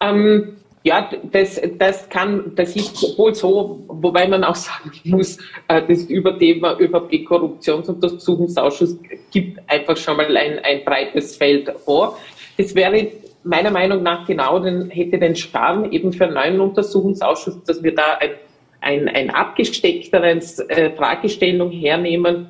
Ähm 0.00 0.56
ja, 0.84 1.10
das, 1.32 1.60
das 1.78 2.08
kann, 2.08 2.52
das 2.54 2.76
ist 2.76 3.18
wohl 3.18 3.34
so, 3.34 3.84
wobei 3.88 4.28
man 4.28 4.44
auch 4.44 4.54
sagen 4.54 4.92
muss, 5.04 5.38
äh, 5.68 5.82
das 5.86 6.04
Überthema 6.04 6.78
ÖVP-Korruptionsuntersuchungsausschuss 6.78 8.96
gibt 9.30 9.60
einfach 9.68 9.96
schon 9.96 10.16
mal 10.16 10.36
ein, 10.36 10.58
ein 10.60 10.84
breites 10.84 11.36
Feld 11.36 11.70
vor. 11.84 12.18
Es 12.56 12.74
wäre 12.74 13.08
meiner 13.44 13.70
Meinung 13.70 14.02
nach 14.02 14.26
genau 14.26 14.58
den, 14.58 14.90
hätte 14.90 15.18
den 15.18 15.36
Charme 15.36 15.90
eben 15.90 16.12
für 16.12 16.24
einen 16.24 16.34
neuen 16.34 16.60
Untersuchungsausschuss, 16.60 17.62
dass 17.64 17.82
wir 17.82 17.94
da 17.94 18.18
ein, 18.20 18.30
ein, 18.80 19.08
ein 19.08 19.30
abgesteckteres 19.30 20.58
äh, 20.60 20.90
Fragestellung 20.90 21.70
hernehmen, 21.70 22.48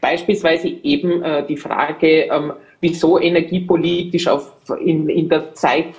beispielsweise 0.00 0.68
eben 0.68 1.22
äh, 1.22 1.46
die 1.46 1.56
Frage, 1.56 2.24
ähm, 2.24 2.52
wieso 2.80 3.18
energiepolitisch 3.18 4.26
auf, 4.26 4.52
in, 4.80 5.08
in 5.08 5.28
der 5.28 5.54
Zeit, 5.54 5.94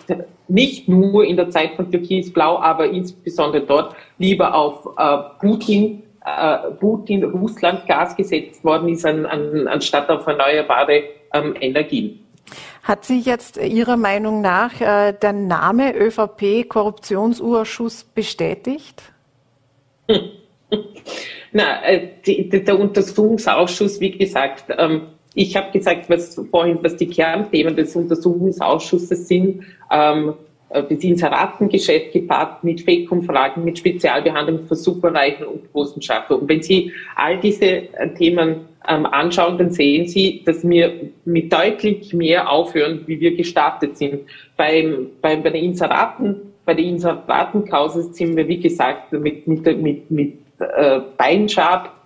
nicht 0.47 0.89
nur 0.89 1.25
in 1.25 1.37
der 1.37 1.49
Zeit 1.49 1.75
von 1.75 1.91
Türkis-Blau, 1.91 2.59
aber 2.59 2.89
insbesondere 2.89 3.65
dort 3.65 3.95
lieber 4.17 4.55
auf 4.55 4.87
äh, 4.97 5.17
Putin, 5.39 6.03
äh, 6.25 6.57
Putin, 6.79 7.23
Russland 7.23 7.87
Gas 7.87 8.15
gesetzt 8.15 8.63
worden 8.63 8.89
ist, 8.89 9.05
an, 9.05 9.25
an, 9.25 9.67
anstatt 9.67 10.07
auf 10.09 10.27
erneuerbare 10.27 11.03
ähm, 11.33 11.55
Energien. 11.59 12.19
Hat 12.83 13.05
sich 13.05 13.25
jetzt 13.25 13.57
Ihrer 13.57 13.97
Meinung 13.97 14.41
nach 14.41 14.79
äh, 14.81 15.13
der 15.13 15.33
Name 15.33 15.95
ÖVP-Korruptionsurschuss 15.95 18.03
bestätigt? 18.03 19.01
Na, 21.51 21.83
äh, 21.83 22.07
die, 22.25 22.49
der 22.49 22.79
Untersuchungsausschuss, 22.79 23.99
wie 23.99 24.17
gesagt, 24.17 24.65
ähm, 24.77 25.09
ich 25.33 25.55
habe 25.55 25.71
gesagt, 25.71 26.09
was 26.09 26.39
vorhin, 26.49 26.79
was 26.81 26.97
die 26.97 27.07
Kernthemen 27.07 27.75
des 27.75 27.95
Untersuchungsausschusses 27.95 29.27
sind. 29.27 29.63
Ähm, 29.89 30.33
äh, 30.71 30.83
das 30.83 31.03
Inseratengeschäft 31.03 32.13
gepaart 32.13 32.63
mit 32.63 32.81
Fake-Umfragen, 32.81 33.63
mit 33.63 33.77
Spezialbehandlung 33.77 34.67
für 34.67 34.75
Superreichen 34.75 35.45
und 35.45 35.71
großen 35.71 36.01
Schaffe. 36.01 36.37
Und 36.37 36.49
wenn 36.49 36.61
Sie 36.61 36.91
all 37.15 37.39
diese 37.39 37.65
äh, 37.65 38.13
Themen 38.17 38.67
ähm, 38.87 39.05
anschauen, 39.05 39.57
dann 39.57 39.71
sehen 39.71 40.07
Sie, 40.07 40.43
dass 40.45 40.67
wir 40.67 40.93
mit 41.25 41.51
deutlich 41.51 42.13
mehr 42.13 42.49
aufhören, 42.49 43.03
wie 43.05 43.19
wir 43.19 43.35
gestartet 43.35 43.97
sind. 43.97 44.21
Beim, 44.57 45.07
beim, 45.21 45.43
bei 45.43 45.49
den 45.49 45.63
Inseraten, 45.65 46.35
bei 46.65 46.73
der 46.73 46.85
Inseratenkause 46.85 48.13
sind 48.13 48.35
wir, 48.35 48.47
wie 48.47 48.59
gesagt, 48.59 49.11
mit, 49.13 49.47
mit, 49.47 49.65
mit, 49.81 50.11
mit 50.11 50.33
äh, 50.59 50.99
Beinschab, 51.17 52.00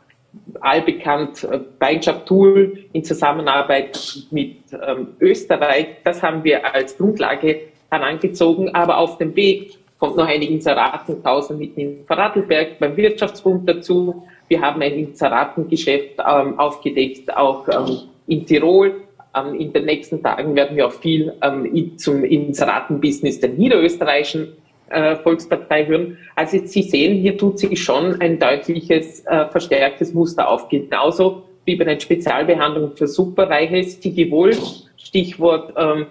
allbekannt 0.62 1.44
äh, 1.44 1.60
Beinschab 1.80 2.26
Tool 2.26 2.86
in 2.94 3.04
Zusammenarbeit 3.04 4.26
mit 4.32 4.58
ähm, 4.72 5.10
Österreich. 5.20 5.88
Das 6.04 6.22
haben 6.22 6.44
wir 6.44 6.74
als 6.74 6.98
Grundlage 6.98 7.62
herangezogen, 7.90 8.74
aber 8.74 8.98
auf 8.98 9.18
dem 9.18 9.36
Weg 9.36 9.78
kommt 10.00 10.18
noch 10.18 10.28
eine 10.28 10.46
Inseratenkause 10.46 11.54
mitten 11.54 11.80
in 11.80 12.06
Vorarlberg 12.06 12.80
beim 12.80 12.96
Wirtschaftsbund 12.98 13.68
dazu. 13.68 14.24
Wir 14.48 14.62
haben 14.62 14.82
ein 14.82 14.94
Inseratengeschäft 14.94 16.20
ähm, 16.20 16.60
aufgedeckt, 16.60 17.36
auch 17.36 17.68
ähm, 17.68 17.98
in 18.28 18.46
Tirol. 18.46 19.02
Ähm, 19.36 19.56
in 19.56 19.74
den 19.74 19.86
nächsten 19.86 20.22
Tagen 20.22 20.56
werden 20.56 20.78
wir 20.78 20.88
auch 20.88 20.94
viel 20.94 21.34
ähm, 21.42 21.98
zum 21.98 22.24
Inseratenbusiness 22.24 23.40
der 23.40 23.50
niederösterreichischen 23.50 24.54
äh, 24.90 25.16
Volkspartei 25.18 25.86
hören. 25.86 26.18
Also 26.36 26.58
Sie 26.66 26.84
sehen, 26.84 27.22
hier 27.22 27.38
tut 27.38 27.60
sich 27.60 27.82
schon 27.82 28.20
ein 28.22 28.40
deutliches, 28.40 29.26
äh, 29.26 29.48
verstärktes 29.48 30.14
Muster 30.14 30.50
auf. 30.50 30.70
Genauso 30.70 31.44
wie 31.66 31.76
bei 31.76 31.86
den 31.86 32.00
Spezialbehandlungen 32.00 32.96
für 32.96 33.08
Superreiche, 33.08 33.84
Stichwohl, 33.84 34.54
Stichwort 34.98 35.74
ähm, 35.78 36.08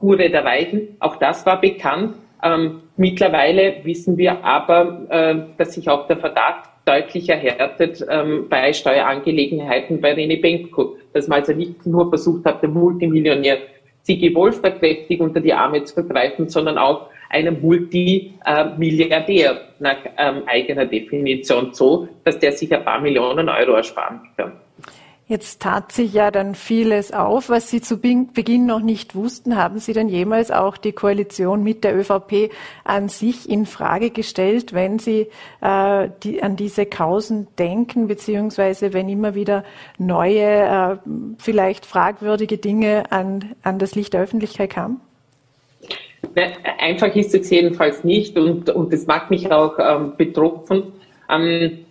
Hure 0.00 0.28
der 0.28 0.44
Reichen, 0.44 0.96
auch 0.98 1.16
das 1.16 1.46
war 1.46 1.60
bekannt. 1.60 2.16
Ähm, 2.42 2.82
mittlerweile 2.96 3.76
wissen 3.84 4.18
wir 4.18 4.44
aber, 4.44 5.06
äh, 5.08 5.36
dass 5.56 5.74
sich 5.74 5.88
auch 5.88 6.06
der 6.08 6.18
Verdacht 6.18 6.70
deutlich 6.84 7.28
erhärtet 7.28 8.04
ähm, 8.10 8.46
bei 8.50 8.72
Steuerangelegenheiten 8.72 10.00
bei 10.00 10.12
René 10.12 10.40
Benko, 10.40 10.96
dass 11.14 11.28
man 11.28 11.40
also 11.40 11.52
nicht 11.52 11.86
nur 11.86 12.08
versucht 12.10 12.44
hat, 12.44 12.62
den 12.62 12.72
Multimillionär 12.72 13.58
Sigi 14.02 14.34
Wolf 14.34 14.60
da 14.60 14.70
kräftig 14.70 15.20
unter 15.20 15.40
die 15.40 15.54
Arme 15.54 15.84
zu 15.84 16.06
greifen, 16.06 16.50
sondern 16.50 16.76
auch 16.76 17.08
einem 17.30 17.60
Multimilliardär 17.60 19.60
nach 19.78 19.98
ähm, 20.16 20.42
eigener 20.46 20.86
Definition 20.86 21.72
so, 21.72 22.08
dass 22.24 22.38
der 22.38 22.52
sich 22.52 22.72
ein 22.74 22.84
paar 22.84 23.00
Millionen 23.00 23.48
Euro 23.48 23.72
ersparen 23.72 24.20
kann. 24.36 24.52
Jetzt 25.26 25.62
tat 25.62 25.90
sich 25.90 26.12
ja 26.12 26.30
dann 26.30 26.54
vieles 26.54 27.10
auf, 27.10 27.48
was 27.48 27.70
Sie 27.70 27.80
zu 27.80 27.98
Beginn 27.98 28.66
noch 28.66 28.80
nicht 28.80 29.14
wussten. 29.14 29.56
Haben 29.56 29.78
Sie 29.78 29.94
denn 29.94 30.10
jemals 30.10 30.50
auch 30.50 30.76
die 30.76 30.92
Koalition 30.92 31.62
mit 31.62 31.82
der 31.82 31.96
ÖVP 31.96 32.52
an 32.84 33.08
sich 33.08 33.48
in 33.48 33.64
Frage 33.64 34.10
gestellt, 34.10 34.74
wenn 34.74 34.98
Sie 34.98 35.28
äh, 35.62 36.10
die, 36.22 36.42
an 36.42 36.56
diese 36.56 36.84
Kausen 36.84 37.46
denken, 37.58 38.06
beziehungsweise 38.06 38.92
wenn 38.92 39.08
immer 39.08 39.34
wieder 39.34 39.64
neue, 39.96 40.42
äh, 40.42 40.96
vielleicht 41.38 41.86
fragwürdige 41.86 42.58
Dinge 42.58 43.10
an, 43.10 43.54
an 43.62 43.78
das 43.78 43.94
Licht 43.94 44.12
der 44.12 44.20
Öffentlichkeit 44.20 44.68
kamen? 44.68 45.00
Einfach 46.78 47.14
ist 47.14 47.34
es 47.34 47.50
jedenfalls 47.50 48.04
nicht 48.04 48.36
und, 48.36 48.70
und 48.70 48.92
das 48.92 49.06
macht 49.06 49.30
mich 49.30 49.50
auch 49.50 49.78
ähm, 49.78 50.12
betroffen. 50.16 50.92
Ähm, 51.30 51.84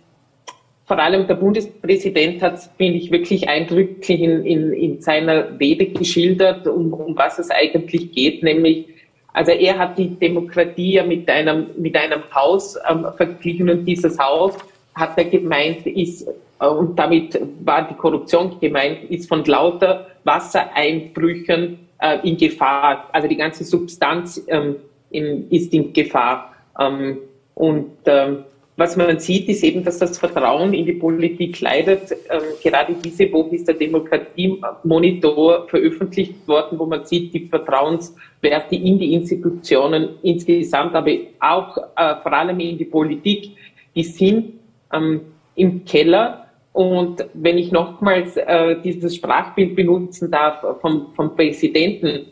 vor 0.86 0.98
allem 0.98 1.26
der 1.26 1.34
Bundespräsident 1.34 2.42
hat, 2.42 2.60
finde 2.76 2.98
ich, 2.98 3.10
wirklich 3.10 3.48
eindrücklich 3.48 4.20
in, 4.20 4.44
in, 4.44 4.72
in 4.72 5.00
seiner 5.00 5.58
Rede 5.58 5.86
geschildert, 5.86 6.66
um, 6.66 6.92
um 6.92 7.16
was 7.16 7.38
es 7.38 7.50
eigentlich 7.50 8.12
geht, 8.12 8.42
nämlich 8.42 8.86
also 9.34 9.50
er 9.50 9.76
hat 9.78 9.98
die 9.98 10.10
Demokratie 10.10 10.92
ja 10.92 11.04
mit 11.04 11.28
einem, 11.28 11.66
mit 11.76 11.96
einem 11.96 12.22
Haus 12.32 12.78
ähm, 12.88 13.04
verglichen 13.16 13.68
und 13.68 13.84
dieses 13.84 14.16
Haus, 14.18 14.56
hat 14.94 15.18
er 15.18 15.24
gemeint, 15.24 15.84
ist, 15.86 16.28
äh, 16.60 16.66
und 16.66 16.96
damit 16.96 17.38
war 17.64 17.88
die 17.88 17.94
Korruption 17.94 18.58
gemeint, 18.60 19.10
ist 19.10 19.28
von 19.28 19.44
lauter 19.44 20.06
Wassereinbrüchen 20.22 21.80
äh, 22.04 22.28
in 22.28 22.36
Gefahr. 22.36 23.08
Also 23.12 23.28
die 23.28 23.36
ganze 23.36 23.64
Substanz 23.64 24.44
ähm, 24.48 24.76
in, 25.10 25.48
ist 25.50 25.72
in 25.72 25.92
Gefahr. 25.92 26.54
Ähm, 26.78 27.18
und 27.54 27.92
ähm, 28.04 28.44
was 28.76 28.96
man 28.96 29.20
sieht, 29.20 29.48
ist 29.48 29.62
eben, 29.62 29.84
dass 29.84 30.00
das 30.00 30.18
Vertrauen 30.18 30.74
in 30.74 30.84
die 30.84 30.94
Politik 30.94 31.60
leidet. 31.60 32.10
Ähm, 32.28 32.42
gerade 32.62 32.94
diese 32.94 33.30
Woche 33.32 33.54
ist 33.54 33.68
der 33.68 33.76
Demokratiemonitor 33.76 35.68
veröffentlicht 35.68 36.46
worden, 36.48 36.78
wo 36.78 36.86
man 36.86 37.04
sieht, 37.04 37.32
die 37.32 37.46
Vertrauenswerte 37.46 38.74
in 38.74 38.98
die 38.98 39.14
Institutionen 39.14 40.16
insgesamt, 40.22 40.94
aber 40.94 41.12
auch 41.38 41.76
äh, 41.96 42.16
vor 42.22 42.32
allem 42.32 42.58
in 42.58 42.76
die 42.76 42.84
Politik, 42.84 43.52
die 43.94 44.02
sind 44.02 44.54
ähm, 44.92 45.20
im 45.54 45.84
Keller. 45.84 46.43
Und 46.74 47.24
wenn 47.34 47.56
ich 47.56 47.70
nochmals 47.70 48.36
äh, 48.36 48.76
dieses 48.82 49.14
Sprachbild 49.14 49.76
benutzen 49.76 50.30
darf 50.30 50.80
vom, 50.80 51.14
vom 51.14 51.34
Präsidenten, 51.34 52.26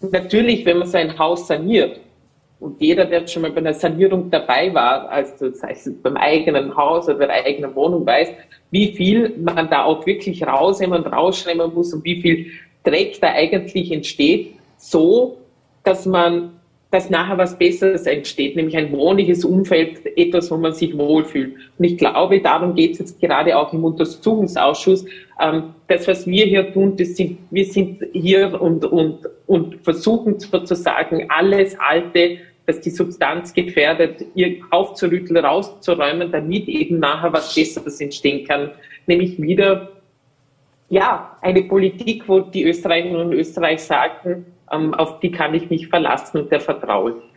natürlich, 0.00 0.64
wenn 0.64 0.78
man 0.78 0.88
sein 0.88 1.18
Haus 1.18 1.48
saniert, 1.48 2.00
und 2.58 2.80
jeder, 2.80 3.04
der 3.04 3.26
schon 3.26 3.42
mal 3.42 3.50
bei 3.50 3.58
einer 3.58 3.74
Sanierung 3.74 4.30
dabei 4.30 4.72
war, 4.72 5.10
also 5.10 5.50
sei 5.50 5.72
es 5.72 5.92
beim 6.02 6.16
eigenen 6.16 6.74
Haus 6.74 7.06
oder 7.08 7.26
der 7.26 7.44
eigenen 7.44 7.74
Wohnung, 7.74 8.06
weiß, 8.06 8.28
wie 8.70 8.92
viel 8.92 9.34
man 9.36 9.68
da 9.68 9.84
auch 9.84 10.06
wirklich 10.06 10.46
rausnehmen 10.46 11.04
und 11.04 11.12
rausschneiden 11.12 11.74
muss 11.74 11.92
und 11.92 12.04
wie 12.04 12.22
viel 12.22 12.46
Dreck 12.82 13.20
da 13.20 13.32
eigentlich 13.32 13.92
entsteht, 13.92 14.54
so, 14.78 15.38
dass 15.82 16.06
man, 16.06 16.52
dass 16.96 17.10
nachher 17.10 17.36
was 17.36 17.58
Besseres 17.58 18.06
entsteht, 18.06 18.56
nämlich 18.56 18.74
ein 18.74 18.90
wohnliches 18.90 19.44
Umfeld, 19.44 20.00
etwas, 20.16 20.50
wo 20.50 20.56
man 20.56 20.72
sich 20.72 20.96
wohlfühlt. 20.96 21.54
Und 21.76 21.84
ich 21.84 21.98
glaube, 21.98 22.40
darum 22.40 22.74
geht 22.74 22.92
es 22.92 23.00
jetzt 23.00 23.20
gerade 23.20 23.54
auch 23.54 23.70
im 23.74 23.84
Untersuchungsausschuss. 23.84 25.04
Ähm, 25.38 25.74
das, 25.88 26.08
was 26.08 26.26
wir 26.26 26.46
hier 26.46 26.72
tun, 26.72 26.96
das 26.96 27.14
sind, 27.16 27.36
wir 27.50 27.66
sind 27.66 28.02
hier 28.14 28.58
und, 28.58 28.86
und, 28.86 29.18
und 29.46 29.76
versuchen 29.84 30.40
sozusagen 30.40 31.26
alles 31.28 31.78
Alte 31.78 32.38
dass 32.64 32.80
die 32.80 32.90
Substanz 32.90 33.54
gefährdet, 33.54 34.24
ihr 34.34 34.56
aufzurütteln, 34.70 35.36
rauszuräumen, 35.36 36.32
damit 36.32 36.66
eben 36.66 36.98
nachher 36.98 37.32
was 37.32 37.54
Besseres 37.54 38.00
entstehen 38.00 38.44
kann. 38.44 38.72
Nämlich 39.06 39.40
wieder, 39.40 39.92
ja, 40.88 41.36
eine 41.42 41.62
Politik, 41.62 42.24
wo 42.26 42.40
die 42.40 42.64
Österreicherinnen 42.64 43.28
und 43.28 43.34
Österreicher 43.34 43.84
sagen, 43.84 44.46
auf 44.68 45.20
die 45.20 45.30
kann 45.30 45.54
ich 45.54 45.70
mich 45.70 45.88
verlassen 45.88 46.38
und 46.40 46.52
der 46.52 46.60
vertraue 46.60 47.12
ich. 47.12 47.35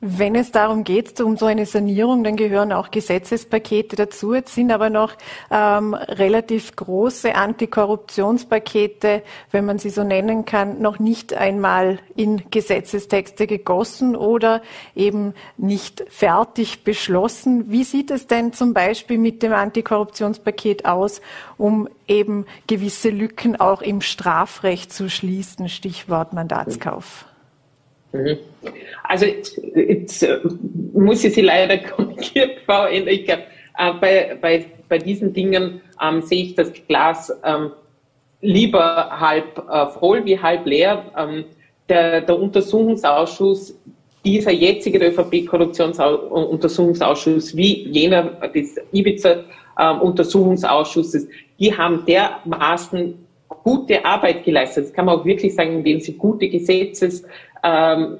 Wenn 0.00 0.36
es 0.36 0.52
darum 0.52 0.84
geht, 0.84 1.20
um 1.20 1.36
so 1.36 1.46
eine 1.46 1.66
Sanierung, 1.66 2.22
dann 2.22 2.36
gehören 2.36 2.72
auch 2.72 2.92
Gesetzespakete 2.92 3.96
dazu. 3.96 4.32
Jetzt 4.32 4.54
sind 4.54 4.70
aber 4.70 4.90
noch 4.90 5.14
ähm, 5.50 5.92
relativ 5.92 6.76
große 6.76 7.34
Antikorruptionspakete, 7.34 9.24
wenn 9.50 9.64
man 9.64 9.80
sie 9.80 9.90
so 9.90 10.04
nennen 10.04 10.44
kann, 10.44 10.80
noch 10.80 11.00
nicht 11.00 11.34
einmal 11.34 11.98
in 12.14 12.48
Gesetzestexte 12.48 13.48
gegossen 13.48 14.14
oder 14.14 14.62
eben 14.94 15.34
nicht 15.56 16.04
fertig 16.08 16.84
beschlossen. 16.84 17.68
Wie 17.72 17.82
sieht 17.82 18.12
es 18.12 18.28
denn 18.28 18.52
zum 18.52 18.74
Beispiel 18.74 19.18
mit 19.18 19.42
dem 19.42 19.52
Antikorruptionspaket 19.52 20.84
aus, 20.84 21.20
um 21.56 21.88
eben 22.06 22.46
gewisse 22.68 23.10
Lücken 23.10 23.58
auch 23.58 23.82
im 23.82 24.00
Strafrecht 24.00 24.92
zu 24.92 25.10
schließen? 25.10 25.68
Stichwort 25.68 26.34
Mandatskauf. 26.34 27.24
Mhm. 28.12 28.38
Also 29.04 29.26
jetzt, 29.26 30.22
äh, 30.22 30.40
muss 30.92 31.24
ich 31.24 31.34
Sie 31.34 31.42
leider 31.42 31.78
korrigieren, 31.78 32.52
Frau 32.64 32.86
Enriker. 32.86 33.38
Äh, 33.78 33.92
bei, 34.00 34.38
bei, 34.40 34.64
bei 34.88 34.98
diesen 34.98 35.32
Dingen 35.32 35.80
ähm, 36.02 36.22
sehe 36.22 36.44
ich 36.44 36.54
das 36.54 36.72
Glas 36.86 37.32
ähm, 37.44 37.72
lieber 38.40 39.10
halb 39.18 39.58
äh, 39.70 39.86
voll 39.98 40.24
wie 40.24 40.38
halb 40.38 40.64
leer. 40.66 41.04
Ähm, 41.16 41.44
der, 41.88 42.20
der 42.22 42.38
Untersuchungsausschuss, 42.38 43.74
dieser 44.24 44.52
jetzige 44.52 44.98
ÖVP-Korruptionsuntersuchungsausschuss 44.98 47.56
wie 47.56 47.88
jener 47.88 48.24
des 48.48 48.76
Ibiza-Untersuchungsausschusses, 48.92 51.28
die 51.58 51.76
haben 51.76 52.04
dermaßen 52.04 53.14
gute 53.62 54.04
Arbeit 54.04 54.44
geleistet. 54.44 54.86
Das 54.86 54.92
kann 54.92 55.06
man 55.06 55.18
auch 55.18 55.24
wirklich 55.24 55.54
sagen, 55.54 55.78
indem 55.78 56.00
sie 56.00 56.14
gute 56.14 56.48
Gesetzes 56.48 57.24
ähm, 57.62 58.18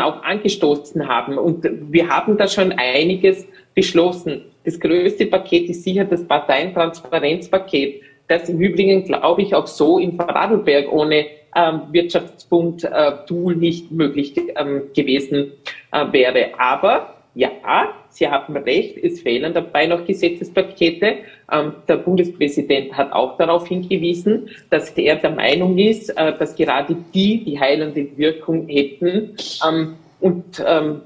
auch 0.00 0.22
angestoßen 0.22 1.06
haben. 1.06 1.38
Und 1.38 1.68
wir 1.92 2.08
haben 2.08 2.36
da 2.36 2.48
schon 2.48 2.72
einiges 2.72 3.46
beschlossen. 3.74 4.42
Das 4.64 4.80
größte 4.80 5.26
Paket 5.26 5.70
ist 5.70 5.84
sicher 5.84 6.04
das 6.04 6.26
Parteientransparenzpaket, 6.26 8.02
das 8.26 8.48
im 8.48 8.60
Übrigen, 8.60 9.04
glaube 9.04 9.42
ich, 9.42 9.54
auch 9.54 9.66
so 9.66 9.98
in 9.98 10.16
Vorarlberg 10.16 10.92
ohne 10.92 11.26
ähm, 11.54 11.82
Wirtschaftsbund-Tool 11.92 13.54
äh, 13.54 13.56
nicht 13.56 13.90
möglich 13.90 14.34
ähm, 14.56 14.82
gewesen 14.94 15.52
äh, 15.92 16.12
wäre. 16.12 16.50
Aber 16.58 17.17
ja, 17.38 17.94
Sie 18.08 18.26
haben 18.26 18.56
recht, 18.56 18.98
es 18.98 19.20
fehlen 19.20 19.54
dabei 19.54 19.86
noch 19.86 20.04
Gesetzespakete. 20.04 21.18
Ähm, 21.52 21.72
der 21.86 21.98
Bundespräsident 21.98 22.92
hat 22.94 23.12
auch 23.12 23.36
darauf 23.36 23.68
hingewiesen, 23.68 24.50
dass 24.70 24.90
er 24.90 25.14
der 25.16 25.30
Meinung 25.30 25.78
ist, 25.78 26.10
äh, 26.10 26.36
dass 26.36 26.56
gerade 26.56 26.96
die 27.14 27.44
die 27.44 27.60
heilende 27.60 28.08
Wirkung 28.16 28.66
hätten. 28.66 29.36
Ähm, 29.64 29.94
und 30.18 30.64
ähm, 30.66 31.02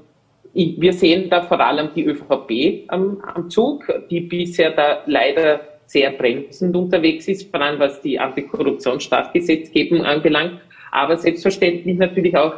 wir 0.55 0.93
sehen 0.93 1.29
da 1.29 1.43
vor 1.43 1.59
allem 1.59 1.89
die 1.95 2.05
ÖVP 2.05 2.85
am, 2.87 3.49
Zug, 3.49 3.85
die 4.09 4.21
bisher 4.21 4.71
da 4.71 5.03
leider 5.05 5.61
sehr 5.85 6.09
bremsend 6.09 6.75
unterwegs 6.75 7.27
ist, 7.27 7.51
vor 7.51 7.61
allem 7.61 7.79
was 7.79 8.01
die 8.01 8.19
Antikorruptionsstrafgesetzgebung 8.19 10.03
anbelangt, 10.03 10.59
aber 10.91 11.15
selbstverständlich 11.15 11.97
natürlich 11.97 12.35
auch 12.35 12.55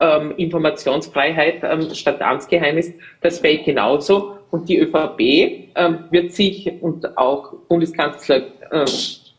ähm, 0.00 0.32
Informationsfreiheit 0.36 1.62
ähm, 1.62 1.94
statt 1.94 2.20
Amtsgeheimnis, 2.20 2.92
das 3.20 3.38
fällt 3.38 3.64
genauso. 3.64 4.36
Und 4.50 4.68
die 4.68 4.78
ÖVP 4.78 5.20
ähm, 5.76 6.04
wird 6.10 6.32
sich 6.32 6.72
und 6.80 7.16
auch 7.16 7.52
Bundeskanzler, 7.68 8.42
äh, 8.72 8.84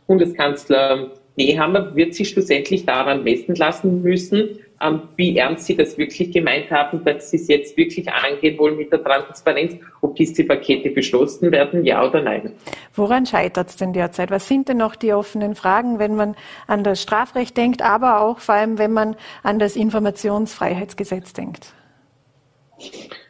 Bundeskanzler 0.07 1.11
Nehammer 1.35 1.95
wird 1.95 2.13
sich 2.13 2.29
schlussendlich 2.29 2.85
daran 2.85 3.23
messen 3.23 3.55
lassen 3.55 4.01
müssen, 4.01 4.59
ähm, 4.81 5.03
wie 5.15 5.37
ernst 5.37 5.65
Sie 5.65 5.75
das 5.75 5.97
wirklich 5.97 6.31
gemeint 6.31 6.71
haben, 6.71 7.03
dass 7.03 7.31
Sie 7.31 7.37
es 7.37 7.47
jetzt 7.47 7.77
wirklich 7.77 8.11
angehen 8.11 8.57
wollen 8.57 8.77
mit 8.77 8.91
der 8.91 9.03
Transparenz, 9.03 9.75
ob 10.01 10.15
diese 10.15 10.43
Pakete 10.43 10.89
beschlossen 10.89 11.51
werden, 11.51 11.85
ja 11.85 12.05
oder 12.05 12.21
nein. 12.21 12.53
Woran 12.93 13.25
scheitert 13.25 13.69
es 13.69 13.75
denn 13.75 13.93
derzeit? 13.93 14.31
Was 14.31 14.47
sind 14.47 14.69
denn 14.69 14.77
noch 14.77 14.95
die 14.95 15.13
offenen 15.13 15.55
Fragen, 15.55 15.99
wenn 15.99 16.15
man 16.15 16.35
an 16.67 16.83
das 16.83 17.01
Strafrecht 17.01 17.55
denkt, 17.57 17.81
aber 17.81 18.21
auch 18.21 18.39
vor 18.39 18.55
allem, 18.55 18.77
wenn 18.77 18.91
man 18.91 19.15
an 19.43 19.59
das 19.59 19.75
Informationsfreiheitsgesetz 19.75 21.33
denkt? 21.33 21.73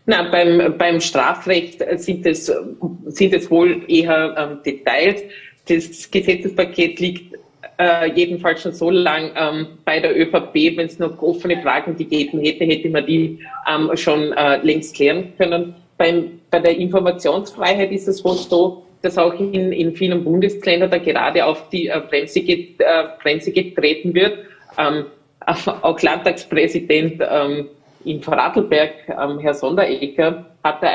Na, 0.05 0.29
beim, 0.31 0.77
beim 0.77 0.99
Strafrecht 0.99 1.83
sind 1.99 2.25
es, 2.25 2.51
sind 3.05 3.33
es 3.33 3.51
wohl 3.51 3.83
eher 3.87 4.35
ähm, 4.37 4.63
Details. 4.63 5.21
Das 5.67 6.09
Gesetzespaket 6.09 6.99
liegt 6.99 7.37
äh, 7.81 8.11
jedenfalls 8.13 8.61
schon 8.61 8.73
so 8.73 8.89
lang 8.91 9.31
ähm, 9.35 9.67
bei 9.85 9.99
der 9.99 10.15
ÖVP, 10.15 10.77
wenn 10.77 10.85
es 10.85 10.99
noch 10.99 11.19
offene 11.21 11.61
Fragen 11.61 11.97
gegeben 11.97 12.39
hätte, 12.39 12.65
hätte 12.65 12.89
man 12.89 13.05
die 13.05 13.39
ähm, 13.67 13.89
schon 13.95 14.33
äh, 14.33 14.57
längst 14.57 14.95
klären 14.95 15.33
können. 15.37 15.73
Beim, 15.97 16.39
bei 16.51 16.59
der 16.59 16.77
Informationsfreiheit 16.77 17.91
ist 17.91 18.07
es 18.07 18.23
wohl 18.23 18.35
so, 18.35 18.85
dass 19.01 19.17
auch 19.17 19.33
in, 19.33 19.71
in 19.71 19.95
vielen 19.95 20.23
Bundesländern 20.23 20.91
da 20.91 20.99
gerade 20.99 21.43
auf 21.43 21.69
die 21.69 21.87
äh, 21.87 21.99
Bremse, 22.07 22.41
get, 22.41 22.79
äh, 22.79 23.03
Bremse 23.21 23.51
getreten 23.51 24.13
wird. 24.13 24.37
Ähm, 24.77 25.05
auch 25.81 25.99
Landtagspräsident 25.99 27.21
ähm, 27.27 27.69
in 28.05 28.21
Vorarlberg, 28.21 28.93
ähm, 29.09 29.39
Herr 29.39 29.55
Sonderegger, 29.55 30.45
hat 30.63 30.83
da, 30.83 30.89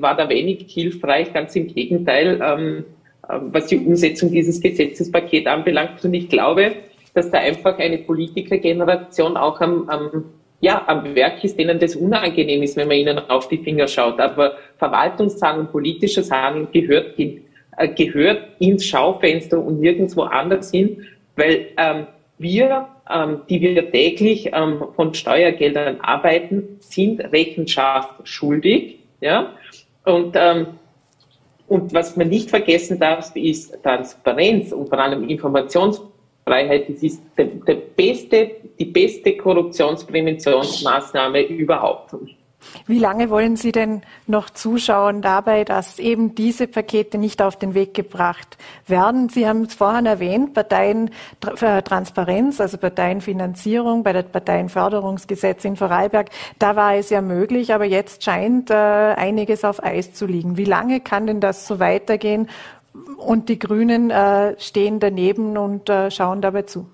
war 0.00 0.16
da 0.16 0.28
wenig 0.28 0.66
hilfreich, 0.68 1.32
ganz 1.32 1.56
im 1.56 1.66
Gegenteil. 1.66 2.40
Ähm, 2.40 2.84
was 3.28 3.66
die 3.66 3.78
Umsetzung 3.78 4.30
dieses 4.30 4.60
Gesetzespakets 4.60 5.46
anbelangt. 5.46 6.04
Und 6.04 6.14
ich 6.14 6.28
glaube, 6.28 6.72
dass 7.14 7.30
da 7.30 7.38
einfach 7.38 7.78
eine 7.78 7.98
Politikergeneration 7.98 9.36
auch 9.36 9.60
am, 9.60 9.88
am, 9.88 10.24
ja, 10.60 10.82
am 10.86 11.14
Werk 11.14 11.44
ist, 11.44 11.58
denen 11.58 11.78
das 11.78 11.94
unangenehm 11.94 12.62
ist, 12.62 12.76
wenn 12.76 12.88
man 12.88 12.96
ihnen 12.96 13.18
auf 13.18 13.48
die 13.48 13.58
Finger 13.58 13.86
schaut. 13.86 14.18
Aber 14.18 14.56
Verwaltungszahlen 14.78 15.60
und 15.60 15.72
politisches 15.72 16.30
Handeln 16.30 16.68
gehört, 16.72 17.18
äh, 17.18 17.88
gehört 17.88 18.42
ins 18.58 18.84
Schaufenster 18.86 19.58
und 19.58 19.80
nirgendwo 19.80 20.22
anders 20.22 20.70
hin, 20.70 21.04
weil 21.36 21.66
ähm, 21.76 22.06
wir, 22.38 22.88
ähm, 23.12 23.42
die 23.48 23.60
wir 23.60 23.90
täglich 23.90 24.50
ähm, 24.52 24.84
von 24.96 25.12
Steuergeldern 25.12 26.00
arbeiten, 26.00 26.78
sind 26.80 27.20
Rechenschaft 27.32 28.26
schuldig. 28.26 29.00
Ja? 29.20 29.52
Und 30.04 30.34
ähm, 30.34 30.77
und 31.68 31.92
was 31.92 32.16
man 32.16 32.28
nicht 32.28 32.50
vergessen 32.50 32.98
darf, 32.98 33.36
ist 33.36 33.80
Transparenz 33.82 34.72
und 34.72 34.88
vor 34.88 34.98
allem 34.98 35.28
Informationsfreiheit. 35.28 36.88
Das 36.88 37.02
ist 37.02 37.20
der, 37.36 37.44
der 37.46 37.74
beste, 37.74 38.52
die 38.78 38.86
beste 38.86 39.36
Korruptionspräventionsmaßnahme 39.36 41.42
überhaupt. 41.42 42.14
Wie 42.86 42.98
lange 42.98 43.30
wollen 43.30 43.56
Sie 43.56 43.72
denn 43.72 44.02
noch 44.26 44.50
zuschauen 44.50 45.22
dabei, 45.22 45.64
dass 45.64 45.98
eben 45.98 46.34
diese 46.34 46.66
Pakete 46.66 47.18
nicht 47.18 47.42
auf 47.42 47.56
den 47.56 47.74
Weg 47.74 47.94
gebracht 47.94 48.56
werden? 48.86 49.28
Sie 49.28 49.46
haben 49.46 49.62
es 49.62 49.74
vorhin 49.74 50.06
erwähnt, 50.06 50.54
Parteientransparenz, 50.54 52.60
also 52.60 52.78
Parteienfinanzierung 52.78 54.02
bei 54.02 54.12
der 54.12 54.22
Parteienförderungsgesetz 54.22 55.64
in 55.64 55.76
Vorarlberg, 55.76 56.30
da 56.58 56.76
war 56.76 56.94
es 56.94 57.10
ja 57.10 57.20
möglich, 57.20 57.74
aber 57.74 57.84
jetzt 57.84 58.24
scheint 58.24 58.70
äh, 58.70 58.74
einiges 58.74 59.64
auf 59.64 59.82
Eis 59.82 60.12
zu 60.12 60.26
liegen. 60.26 60.56
Wie 60.56 60.64
lange 60.64 61.00
kann 61.00 61.26
denn 61.26 61.40
das 61.40 61.66
so 61.66 61.80
weitergehen? 61.80 62.48
Und 63.16 63.48
die 63.48 63.58
Grünen 63.58 64.10
äh, 64.10 64.58
stehen 64.58 64.98
daneben 64.98 65.56
und 65.56 65.88
äh, 65.88 66.10
schauen 66.10 66.40
dabei 66.40 66.62
zu. 66.62 66.86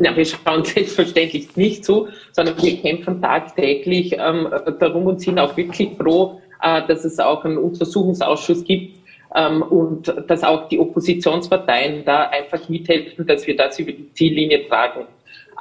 Ja, 0.00 0.16
wir 0.16 0.24
schauen 0.24 0.64
selbstverständlich 0.64 1.56
nicht 1.56 1.84
zu, 1.84 2.08
sondern 2.32 2.60
wir 2.62 2.76
kämpfen 2.78 3.20
tagtäglich 3.20 4.14
ähm, 4.14 4.48
darum 4.78 5.06
und 5.06 5.20
sind 5.20 5.38
auch 5.38 5.56
wirklich 5.56 5.90
froh, 5.96 6.40
äh, 6.62 6.86
dass 6.86 7.04
es 7.04 7.18
auch 7.18 7.44
einen 7.44 7.58
Untersuchungsausschuss 7.58 8.64
gibt 8.64 8.96
ähm, 9.34 9.62
und 9.62 10.12
dass 10.26 10.42
auch 10.42 10.68
die 10.68 10.78
Oppositionsparteien 10.78 12.04
da 12.04 12.24
einfach 12.30 12.68
mithelfen, 12.68 13.26
dass 13.26 13.46
wir 13.46 13.56
das 13.56 13.78
über 13.78 13.92
die 13.92 14.12
Ziellinie 14.14 14.66
tragen. 14.68 15.06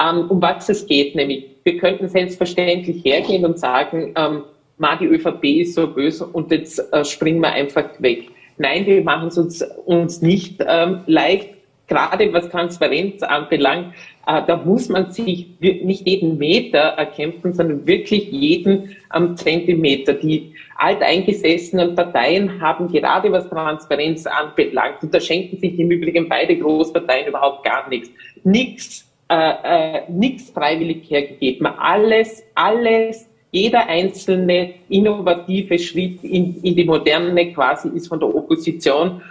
Ähm, 0.02 0.30
um 0.30 0.42
was 0.42 0.70
es 0.70 0.86
geht, 0.86 1.16
nämlich 1.16 1.46
wir 1.64 1.78
könnten 1.78 2.08
selbstverständlich 2.08 3.04
hergehen 3.04 3.46
und 3.46 3.60
sagen, 3.60 4.14
ähm, 4.16 4.44
Ma, 4.78 4.96
die 4.96 5.08
ÖVP 5.08 5.44
ist 5.44 5.76
so 5.76 5.88
böse 5.88 6.26
und 6.26 6.52
jetzt 6.52 6.82
äh, 6.94 7.04
springen 7.04 7.42
wir 7.42 7.52
einfach 7.52 7.90
weg. 8.00 8.30
Nein, 8.58 8.86
wir 8.86 9.04
machen 9.04 9.28
es 9.28 9.38
uns, 9.38 9.62
uns 9.86 10.22
nicht 10.22 10.64
ähm, 10.66 11.02
leicht, 11.06 11.50
gerade 11.90 12.32
was 12.32 12.50
Transparenz 12.50 13.22
anbelangt, 13.24 13.94
äh, 14.28 14.42
da 14.46 14.58
muss 14.58 14.88
man 14.88 15.12
sich 15.12 15.48
nicht 15.60 16.08
jeden 16.08 16.38
Meter 16.38 16.80
erkämpfen, 16.80 17.54
sondern 17.54 17.86
wirklich 17.86 18.32
jeden 18.32 18.96
ähm, 19.14 19.36
Zentimeter. 19.36 20.14
Die 20.14 20.54
alteingesessenen 20.78 21.96
Parteien 21.96 22.62
haben 22.62 22.88
gerade 22.88 23.32
was 23.32 23.50
Transparenz 23.50 24.26
anbelangt, 24.26 25.04
und 25.04 25.14
da 25.14 25.20
schenken 25.20 25.58
sich 25.58 25.78
im 25.78 25.92
Übrigen 25.92 26.30
beide 26.30 26.58
Großparteien 26.58 27.28
überhaupt 27.28 27.66
gar 27.66 27.90
nichts. 27.90 28.10
Nichts, 28.44 29.06
äh, 29.30 29.54
äh, 29.64 30.02
nichts 30.10 30.50
freiwillig 30.52 31.10
hergegeben. 31.10 31.68
Alles, 31.68 32.44
alles 32.56 33.30
jeder 33.52 33.88
einzelne 33.88 34.76
innovative 34.90 35.80
Schritt 35.80 36.24
in, 36.24 36.62
in 36.62 36.76
die 36.76 36.86
Moderne 36.86 37.52
quasi 37.52 37.90
ist 37.90 38.08
von 38.08 38.20
der 38.20 38.34
Opposition 38.34 39.22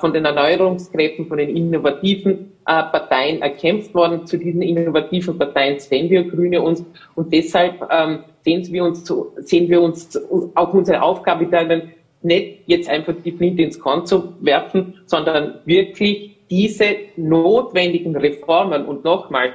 von 0.00 0.12
den 0.12 0.24
Erneuerungskräften, 0.24 1.26
von 1.26 1.38
den 1.38 1.56
innovativen 1.56 2.52
äh, 2.66 2.82
Parteien 2.84 3.40
erkämpft 3.42 3.94
worden. 3.94 4.26
Zu 4.26 4.36
diesen 4.36 4.62
innovativen 4.62 5.38
Parteien 5.38 5.78
sehen 5.78 6.10
wir 6.10 6.24
Grüne 6.24 6.60
uns 6.60 6.84
und 7.14 7.32
deshalb 7.32 7.86
ähm, 7.90 8.20
sehen 8.44 8.66
wir 8.70 8.84
uns, 8.84 9.04
sehen 9.36 9.68
wir 9.68 9.80
uns 9.80 10.18
auch 10.54 10.74
unsere 10.74 11.00
Aufgabe 11.00 11.46
darin, 11.46 11.92
nicht 12.22 12.60
jetzt 12.66 12.88
einfach 12.88 13.14
die 13.24 13.32
Flinte 13.32 13.62
ins 13.62 13.78
Korn 13.78 14.06
zu 14.06 14.34
werfen, 14.40 14.94
sondern 15.06 15.54
wirklich 15.64 16.36
diese 16.50 16.96
notwendigen 17.16 18.14
Reformen 18.16 18.84
und 18.84 19.04
nochmal, 19.04 19.52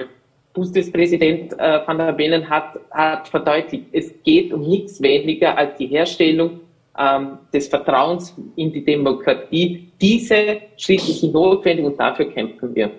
Bundespräsident 0.54 1.54
äh, 1.60 1.82
van 1.86 2.00
der 2.00 2.14
Bellen 2.14 2.50
hat, 2.50 2.80
hat 2.90 3.28
verdeutlicht, 3.28 3.86
es 3.92 4.12
geht 4.24 4.52
um 4.52 4.68
nichts 4.68 5.00
weniger 5.00 5.56
als 5.56 5.78
die 5.78 5.86
Herstellung 5.86 6.62
ähm, 6.98 7.38
des 7.54 7.68
Vertrauens 7.68 8.36
in 8.56 8.72
die 8.72 8.84
Demokratie. 8.84 9.92
Diese 10.00 10.62
Schritte 10.78 11.12
sind 11.12 11.34
notwendig 11.34 11.86
und 11.86 12.00
dafür 12.00 12.32
kämpfen 12.32 12.74
wir. 12.76 12.92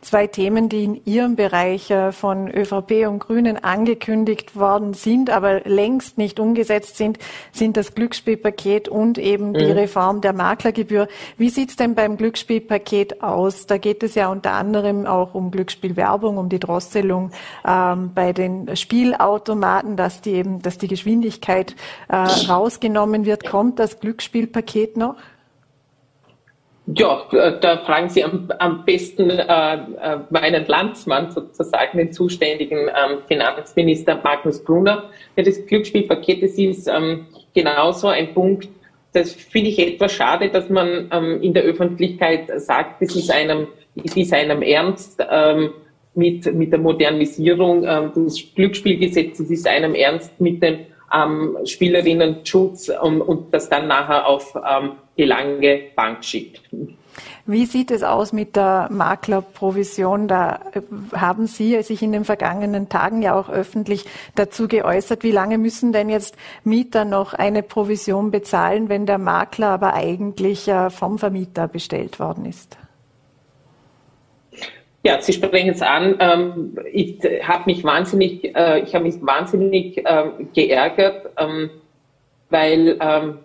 Zwei 0.00 0.28
Themen, 0.28 0.68
die 0.68 0.84
in 0.84 1.04
Ihrem 1.06 1.34
Bereich 1.34 1.90
äh, 1.90 2.12
von 2.12 2.48
ÖVP 2.48 3.08
und 3.08 3.18
Grünen 3.18 3.56
angekündigt 3.56 4.54
worden 4.54 4.94
sind, 4.94 5.28
aber 5.28 5.62
längst 5.62 6.18
nicht 6.18 6.38
umgesetzt 6.38 6.96
sind, 6.96 7.18
sind 7.50 7.76
das 7.76 7.96
Glücksspielpaket 7.96 8.88
und 8.88 9.18
eben 9.18 9.54
die 9.54 9.64
mhm. 9.64 9.72
Reform 9.72 10.20
der 10.20 10.32
Maklergebühr. 10.32 11.08
Wie 11.36 11.50
sieht's 11.50 11.74
denn 11.74 11.96
beim 11.96 12.16
Glücksspielpaket 12.16 13.24
aus? 13.24 13.66
Da 13.66 13.76
geht 13.76 14.04
es 14.04 14.14
ja 14.14 14.28
unter 14.28 14.52
anderem 14.52 15.04
auch 15.04 15.34
um 15.34 15.50
Glücksspielwerbung, 15.50 16.38
um 16.38 16.48
die 16.48 16.60
Drosselung 16.60 17.32
ähm, 17.66 18.12
bei 18.14 18.32
den 18.32 18.76
Spielautomaten, 18.76 19.96
dass 19.96 20.20
die 20.20 20.34
eben, 20.34 20.62
dass 20.62 20.78
die 20.78 20.88
Geschwindigkeit 20.88 21.74
äh, 22.06 22.14
rausgenommen 22.14 23.26
wird. 23.26 23.44
Kommt 23.44 23.80
das 23.80 23.98
Glücksspielpaket 23.98 24.96
noch? 24.96 25.16
Ja, 26.94 27.26
da 27.60 27.78
fragen 27.78 28.08
Sie 28.08 28.24
am, 28.24 28.50
am 28.58 28.84
besten 28.86 29.28
äh, 29.28 29.42
äh, 29.42 30.18
meinen 30.30 30.64
Landsmann, 30.66 31.30
sozusagen 31.30 31.98
den 31.98 32.12
zuständigen 32.12 32.88
ähm, 32.88 33.18
Finanzminister 33.26 34.18
Magnus 34.24 34.64
Brunner. 34.64 35.10
Ja, 35.36 35.42
das 35.42 35.66
Glücksspielpaket, 35.66 36.42
das 36.42 36.52
ist 36.52 36.88
ähm, 36.88 37.26
genauso 37.52 38.08
ein 38.08 38.32
Punkt, 38.32 38.68
das 39.12 39.32
finde 39.32 39.70
ich 39.70 39.78
etwas 39.78 40.12
schade, 40.12 40.48
dass 40.48 40.70
man 40.70 41.10
ähm, 41.12 41.42
in 41.42 41.52
der 41.52 41.64
Öffentlichkeit 41.64 42.50
sagt, 42.56 43.02
es 43.02 43.14
ist 43.16 43.30
einem, 43.30 43.66
es 44.02 44.16
ist 44.16 44.32
einem 44.32 44.62
ernst 44.62 45.22
ähm, 45.30 45.70
mit, 46.14 46.52
mit 46.54 46.72
der 46.72 46.78
Modernisierung 46.78 47.84
ähm, 47.86 48.12
des 48.14 48.54
Glücksspielgesetzes, 48.54 49.46
es 49.46 49.50
ist 49.50 49.68
einem 49.68 49.94
ernst 49.94 50.40
mit 50.40 50.62
den 50.62 50.86
ähm, 51.14 51.56
Spielerinnenschutz 51.64 52.90
und, 53.00 53.20
und 53.20 53.52
das 53.52 53.68
dann 53.68 53.88
nachher 53.88 54.26
auf 54.26 54.54
ähm, 54.56 54.92
die 55.16 55.24
lange 55.24 55.80
Bank 55.94 56.24
schickt. 56.24 56.60
Wie 57.46 57.66
sieht 57.66 57.90
es 57.90 58.02
aus 58.02 58.32
mit 58.32 58.56
der 58.56 58.88
Maklerprovision? 58.90 60.28
Da 60.28 60.60
äh, 60.72 60.82
haben 61.16 61.46
Sie 61.46 61.82
sich 61.82 62.02
in 62.02 62.12
den 62.12 62.24
vergangenen 62.24 62.88
Tagen 62.88 63.22
ja 63.22 63.38
auch 63.38 63.48
öffentlich 63.48 64.04
dazu 64.34 64.68
geäußert. 64.68 65.22
Wie 65.22 65.32
lange 65.32 65.58
müssen 65.58 65.92
denn 65.92 66.10
jetzt 66.10 66.36
Mieter 66.62 67.04
noch 67.04 67.34
eine 67.34 67.62
Provision 67.62 68.30
bezahlen, 68.30 68.88
wenn 68.88 69.06
der 69.06 69.18
Makler 69.18 69.68
aber 69.68 69.94
eigentlich 69.94 70.68
äh, 70.68 70.90
vom 70.90 71.18
Vermieter 71.18 71.68
bestellt 71.68 72.20
worden 72.20 72.44
ist? 72.44 72.76
Ja, 75.04 75.20
Sie 75.22 75.32
sprechen 75.32 75.70
es 75.70 75.82
an. 75.82 76.16
Ähm, 76.18 76.76
ich 76.92 77.18
habe 77.42 77.64
mich 77.66 77.84
wahnsinnig, 77.84 78.44
äh, 78.56 78.80
ich 78.80 78.94
habe 78.94 79.04
mich 79.04 79.14
wahnsinnig 79.20 80.02
ähm, 80.04 80.48
geärgert, 80.54 81.30
ähm, 81.38 81.70
weil 82.50 82.98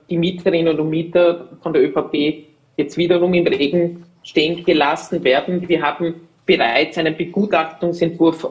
die 0.09 0.17
Mieterinnen 0.17 0.79
und 0.79 0.89
Mieter 0.89 1.49
von 1.61 1.73
der 1.73 1.83
ÖVP 1.83 2.45
jetzt 2.77 2.95
wiederum 2.95 3.33
im 3.33 3.45
Regen 3.45 4.05
stehen 4.23 4.63
gelassen 4.63 5.25
werden. 5.25 5.67
Wir 5.67 5.81
haben 5.81 6.21
bereits 6.45 6.97
einen 6.97 7.17
Begutachtungsentwurf 7.17 8.47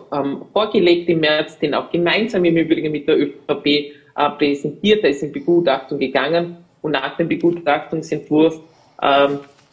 vorgelegt 0.52 1.08
im 1.08 1.20
März, 1.20 1.58
den 1.58 1.72
auch 1.72 1.90
gemeinsam 1.90 2.44
im 2.44 2.58
Übrigen 2.58 2.92
mit 2.92 3.08
der 3.08 3.18
ÖVP 3.18 3.66
äh, 3.66 3.90
präsentiert. 4.36 5.02
Da 5.02 5.08
ist 5.08 5.22
in 5.22 5.32
Begutachtung 5.32 5.98
gegangen 5.98 6.58
und 6.82 6.92
nach 6.92 7.16
dem 7.16 7.28
Begutachtungsentwurf 7.28 8.60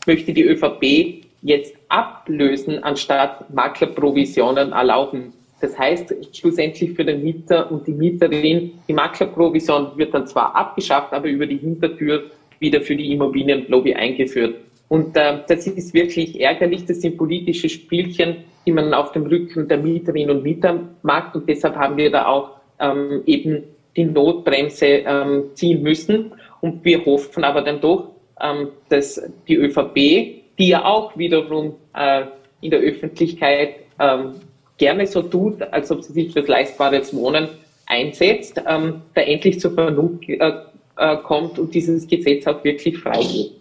möchte 0.07 0.31
die 0.31 0.43
ÖVP 0.43 1.25
jetzt 1.41 1.78
ablösen, 1.89 2.83
anstatt 2.83 3.53
Maklerprovisionen 3.53 4.71
erlauben. 4.71 5.33
Das 5.61 5.77
heißt, 5.77 6.15
schlussendlich 6.33 6.93
für 6.93 7.03
den 7.03 7.23
Mieter 7.23 7.69
und 7.69 7.85
die 7.85 7.91
Mieterin, 7.91 8.71
die 8.87 8.93
Maklerprovision 8.93 9.97
wird 9.97 10.13
dann 10.13 10.25
zwar 10.25 10.55
abgeschafft, 10.55 11.11
aber 11.11 11.27
über 11.27 11.45
die 11.45 11.57
Hintertür 11.57 12.31
wieder 12.59 12.81
für 12.81 12.95
die 12.95 13.11
Immobilienlobby 13.11 13.93
eingeführt. 13.93 14.55
Und 14.87 15.15
äh, 15.17 15.39
das 15.47 15.67
ist 15.67 15.93
wirklich 15.93 16.39
ärgerlich. 16.39 16.85
Das 16.85 17.01
sind 17.01 17.17
politische 17.17 17.69
Spielchen, 17.69 18.37
die 18.65 18.71
man 18.71 18.93
auf 18.93 19.11
dem 19.11 19.25
Rücken 19.25 19.67
der 19.67 19.77
Mieterinnen 19.77 20.37
und 20.37 20.43
Mieter 20.43 20.79
macht. 21.03 21.35
Und 21.35 21.47
deshalb 21.47 21.75
haben 21.75 21.97
wir 21.97 22.09
da 22.09 22.25
auch 22.25 22.51
ähm, 22.79 23.21
eben 23.25 23.63
die 23.95 24.05
Notbremse 24.05 24.85
ähm, 24.85 25.43
ziehen 25.53 25.83
müssen. 25.83 26.31
Und 26.61 26.83
wir 26.83 27.05
hoffen 27.05 27.43
aber 27.43 27.61
dann 27.61 27.81
doch, 27.81 28.11
ähm, 28.41 28.69
dass 28.89 29.21
die 29.47 29.55
ÖVP, 29.55 30.38
die 30.59 30.67
ja 30.67 30.85
auch 30.85 31.17
wiederum 31.17 31.75
äh, 31.95 32.25
in 32.61 32.71
der 32.71 32.81
Öffentlichkeit 32.81 33.75
ähm, 33.99 34.35
gerne 34.77 35.07
so 35.07 35.21
tut, 35.21 35.61
als 35.61 35.89
ob 35.91 36.03
sie 36.03 36.13
sich 36.13 36.33
für 36.33 36.41
leistbares 36.41 37.15
Wohnen 37.15 37.47
einsetzt, 37.87 38.61
ähm, 38.67 39.01
da 39.15 39.21
endlich 39.21 39.59
zur 39.59 39.71
Vernunft 39.71 40.27
äh, 40.27 40.51
äh, 40.97 41.17
kommt 41.17 41.57
und 41.57 41.73
dieses 41.73 42.07
Gesetz 42.07 42.45
auch 42.45 42.63
wirklich 42.63 42.97
freigeht. 42.97 43.53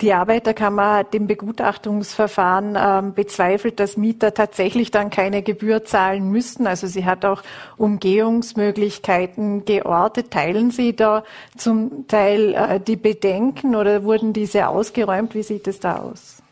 Die 0.00 0.14
Arbeiterkammer 0.14 0.94
hat 0.96 1.14
im 1.14 1.26
Begutachtungsverfahren 1.26 2.76
ähm, 2.78 3.12
bezweifelt, 3.12 3.78
dass 3.80 3.98
Mieter 3.98 4.32
tatsächlich 4.32 4.90
dann 4.90 5.10
keine 5.10 5.42
Gebühr 5.42 5.84
zahlen 5.84 6.30
müssten. 6.30 6.66
Also 6.66 6.86
sie 6.86 7.04
hat 7.04 7.26
auch 7.26 7.42
Umgehungsmöglichkeiten 7.76 9.66
geortet. 9.66 10.30
Teilen 10.30 10.70
Sie 10.70 10.96
da 10.96 11.22
zum 11.54 12.08
Teil 12.08 12.54
äh, 12.54 12.80
die 12.80 12.96
Bedenken 12.96 13.76
oder 13.76 14.02
wurden 14.02 14.32
diese 14.32 14.68
ausgeräumt? 14.68 15.34
Wie 15.34 15.42
sieht 15.42 15.68
es 15.68 15.80
da 15.80 15.96
aus? 15.98 16.42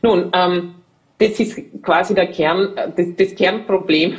Nun, 0.00 0.30
ähm, 0.32 0.76
das 1.20 1.38
ist 1.38 1.60
quasi 1.82 2.14
der 2.14 2.28
Kern, 2.28 2.70
das, 2.96 3.06
das 3.16 3.34
Kernproblem 3.34 4.16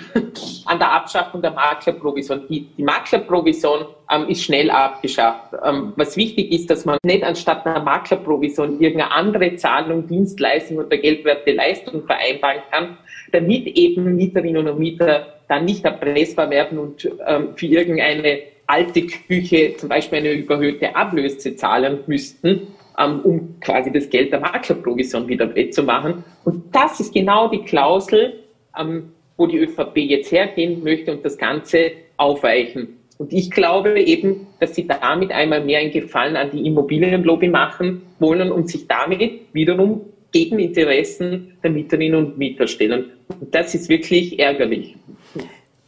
an 0.66 0.78
der 0.78 0.92
Abschaffung 0.92 1.42
der 1.42 1.50
Maklerprovision. 1.50 2.46
Die, 2.48 2.68
die 2.78 2.84
Maklerprovision 2.84 3.88
ähm, 4.12 4.28
ist 4.30 4.44
schnell 4.44 4.70
abgeschafft. 4.70 5.56
Ähm, 5.66 5.94
was 5.96 6.16
wichtig 6.16 6.52
ist, 6.52 6.70
dass 6.70 6.86
man 6.86 7.00
nicht 7.04 7.24
anstatt 7.24 7.66
einer 7.66 7.82
Maklerprovision 7.82 8.80
irgendeine 8.80 9.12
andere 9.12 9.56
Zahlung, 9.56 10.08
Dienstleistung 10.08 10.78
oder 10.78 10.96
geldwerte 10.96 11.54
Leistung 11.54 12.06
vereinbaren 12.06 12.62
kann, 12.70 12.98
damit 13.32 13.66
eben 13.66 14.16
Mieterinnen 14.16 14.68
und 14.68 14.78
Mieter 14.78 15.42
dann 15.48 15.66
nicht 15.66 15.84
erpressbar 15.84 16.52
werden 16.52 16.78
und 16.78 17.10
ähm, 17.26 17.50
für 17.56 17.66
irgendeine 17.66 18.42
alte 18.68 19.08
Küche 19.08 19.76
zum 19.76 19.90
Beispiel 19.90 20.20
eine 20.20 20.34
überhöhte 20.34 20.96
Ablöse 20.96 21.56
zahlen 21.56 22.02
müssten, 22.06 22.68
um 23.10 23.60
quasi 23.60 23.92
das 23.92 24.10
Geld 24.10 24.32
der 24.32 24.40
Maklerprovision 24.40 25.28
wieder 25.28 25.54
wettzumachen. 25.56 26.24
Und 26.44 26.76
das 26.76 27.00
ist 27.00 27.14
genau 27.14 27.48
die 27.48 27.64
Klausel, 27.64 28.44
ähm, 28.78 29.12
wo 29.38 29.48
die 29.48 29.58
ÖVP 29.58 29.98
jetzt 29.98 30.32
hergehen 30.32 30.84
möchte 30.84 31.12
und 31.12 31.26
das 31.26 31.38
Ganze 31.38 31.92
aufweichen. 32.18 33.00
Und 33.18 33.34
ich 33.34 33.52
glaube 33.52 34.00
eben, 34.02 34.48
dass 34.60 34.74
sie 34.76 34.88
damit 34.88 35.32
einmal 35.32 35.64
mehr 35.64 35.80
einen 35.80 35.92
Gefallen 35.92 36.36
an 36.36 36.50
die 36.52 36.66
Immobilienlobby 36.66 37.50
machen 37.50 38.02
wollen 38.20 38.52
und 38.52 38.70
sich 38.70 38.88
damit 38.88 39.42
wiederum 39.54 40.02
gegen 40.32 40.60
Interessen 40.60 41.58
der 41.64 41.72
Mieterinnen 41.72 42.26
und 42.26 42.38
Mieter 42.38 42.68
stellen. 42.68 43.12
Und 43.40 43.54
das 43.54 43.76
ist 43.76 43.90
wirklich 43.90 44.40
ärgerlich. 44.40 44.96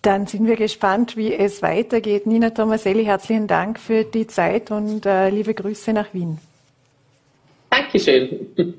Dann 0.04 0.28
sind 0.28 0.48
wir 0.48 0.58
gespannt, 0.58 1.16
wie 1.16 1.34
es 1.34 1.62
weitergeht. 1.62 2.28
Nina 2.28 2.50
Tomaselli, 2.50 3.06
herzlichen 3.06 3.48
Dank 3.48 3.80
für 3.80 4.04
die 4.04 4.28
Zeit 4.28 4.70
und 4.70 5.06
äh, 5.06 5.30
liebe 5.30 5.54
Grüße 5.54 5.94
nach 5.94 6.14
Wien. 6.14 6.40
Dankeschön. 7.74 8.76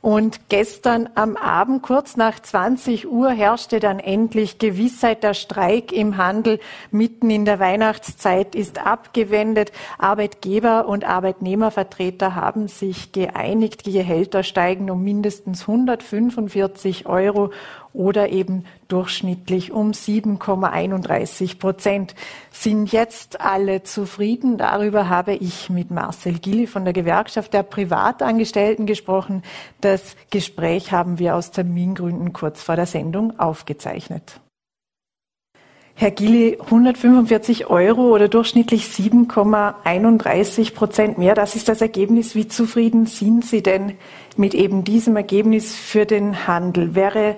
Und 0.00 0.48
gestern 0.48 1.08
am 1.16 1.36
Abend, 1.36 1.82
kurz 1.82 2.16
nach 2.16 2.38
20 2.38 3.10
Uhr, 3.10 3.30
herrschte 3.30 3.80
dann 3.80 3.98
endlich 3.98 4.60
Gewissheit. 4.60 5.24
Der 5.24 5.34
Streik 5.34 5.90
im 5.90 6.16
Handel 6.16 6.60
mitten 6.92 7.30
in 7.30 7.44
der 7.44 7.58
Weihnachtszeit 7.58 8.54
ist 8.54 8.86
abgewendet. 8.86 9.72
Arbeitgeber 9.98 10.86
und 10.86 11.04
Arbeitnehmervertreter 11.04 12.36
haben 12.36 12.68
sich 12.68 13.10
geeinigt. 13.10 13.86
Die 13.86 13.92
Gehälter 13.92 14.44
steigen 14.44 14.88
um 14.88 15.02
mindestens 15.02 15.62
145 15.62 17.06
Euro 17.06 17.50
oder 17.92 18.30
eben 18.30 18.64
durchschnittlich 18.88 19.72
um 19.72 19.92
7,31 19.92 21.58
Prozent. 21.58 22.14
Sind 22.50 22.92
jetzt 22.92 23.40
alle 23.40 23.82
zufrieden? 23.82 24.58
Darüber 24.58 25.08
habe 25.08 25.34
ich 25.34 25.70
mit 25.70 25.90
Marcel 25.90 26.38
Gilli 26.38 26.66
von 26.66 26.84
der 26.84 26.92
Gewerkschaft 26.92 27.52
der 27.52 27.62
Privatangestellten 27.62 28.86
gesprochen. 28.86 29.42
Das 29.80 30.16
Gespräch 30.30 30.92
haben 30.92 31.18
wir 31.18 31.36
aus 31.36 31.50
Termingründen 31.50 32.32
kurz 32.32 32.62
vor 32.62 32.76
der 32.76 32.86
Sendung 32.86 33.38
aufgezeichnet. 33.38 34.40
Herr 36.00 36.12
Gilli, 36.12 36.56
145 36.60 37.70
Euro 37.70 38.14
oder 38.14 38.28
durchschnittlich 38.28 38.84
7,31 38.84 40.72
Prozent 40.72 41.18
mehr, 41.18 41.34
das 41.34 41.56
ist 41.56 41.68
das 41.68 41.80
Ergebnis. 41.80 42.36
Wie 42.36 42.46
zufrieden 42.46 43.06
sind 43.06 43.44
Sie 43.44 43.64
denn 43.64 43.94
mit 44.36 44.54
eben 44.54 44.84
diesem 44.84 45.16
Ergebnis 45.16 45.74
für 45.74 46.06
den 46.06 46.46
Handel? 46.46 46.94
Wäre 46.94 47.34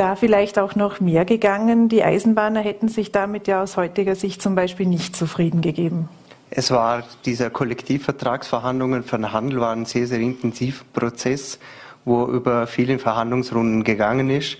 da 0.00 0.16
vielleicht 0.16 0.58
auch 0.58 0.74
noch 0.76 1.00
mehr 1.00 1.26
gegangen? 1.26 1.90
Die 1.90 2.02
Eisenbahner 2.02 2.60
hätten 2.60 2.88
sich 2.88 3.12
damit 3.12 3.46
ja 3.46 3.62
aus 3.62 3.76
heutiger 3.76 4.14
Sicht 4.14 4.40
zum 4.40 4.54
Beispiel 4.54 4.86
nicht 4.86 5.14
zufrieden 5.14 5.60
gegeben. 5.60 6.08
Es 6.48 6.70
war 6.70 7.04
dieser 7.26 7.50
Kollektivvertragsverhandlungen 7.50 9.02
für 9.02 9.18
den 9.18 9.32
Handel 9.32 9.60
war 9.60 9.72
ein 9.72 9.84
sehr, 9.84 10.06
sehr 10.06 10.18
intensiver 10.20 10.84
Prozess, 10.92 11.58
wo 12.06 12.24
über 12.26 12.66
viele 12.66 12.98
Verhandlungsrunden 12.98 13.84
gegangen 13.84 14.30
ist. 14.30 14.56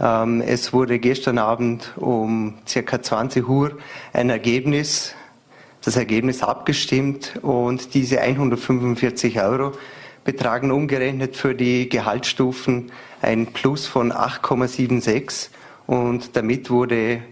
Ähm, 0.00 0.42
es 0.42 0.72
wurde 0.72 0.98
gestern 0.98 1.38
Abend 1.38 1.92
um 1.96 2.54
circa 2.66 3.00
20 3.00 3.48
Uhr 3.48 3.78
ein 4.12 4.28
Ergebnis, 4.28 5.14
das 5.84 5.96
Ergebnis 5.96 6.42
abgestimmt 6.42 7.38
und 7.42 7.94
diese 7.94 8.20
145 8.20 9.40
Euro 9.40 9.72
betragen 10.24 10.72
umgerechnet 10.72 11.36
für 11.36 11.54
die 11.54 11.88
Gehaltsstufen 11.88 12.90
ein 13.22 13.52
Plus 13.52 13.86
von 13.86 14.12
8,76 14.12 15.48
und 15.86 16.36
damit 16.36 16.70
wurde, 16.70 17.22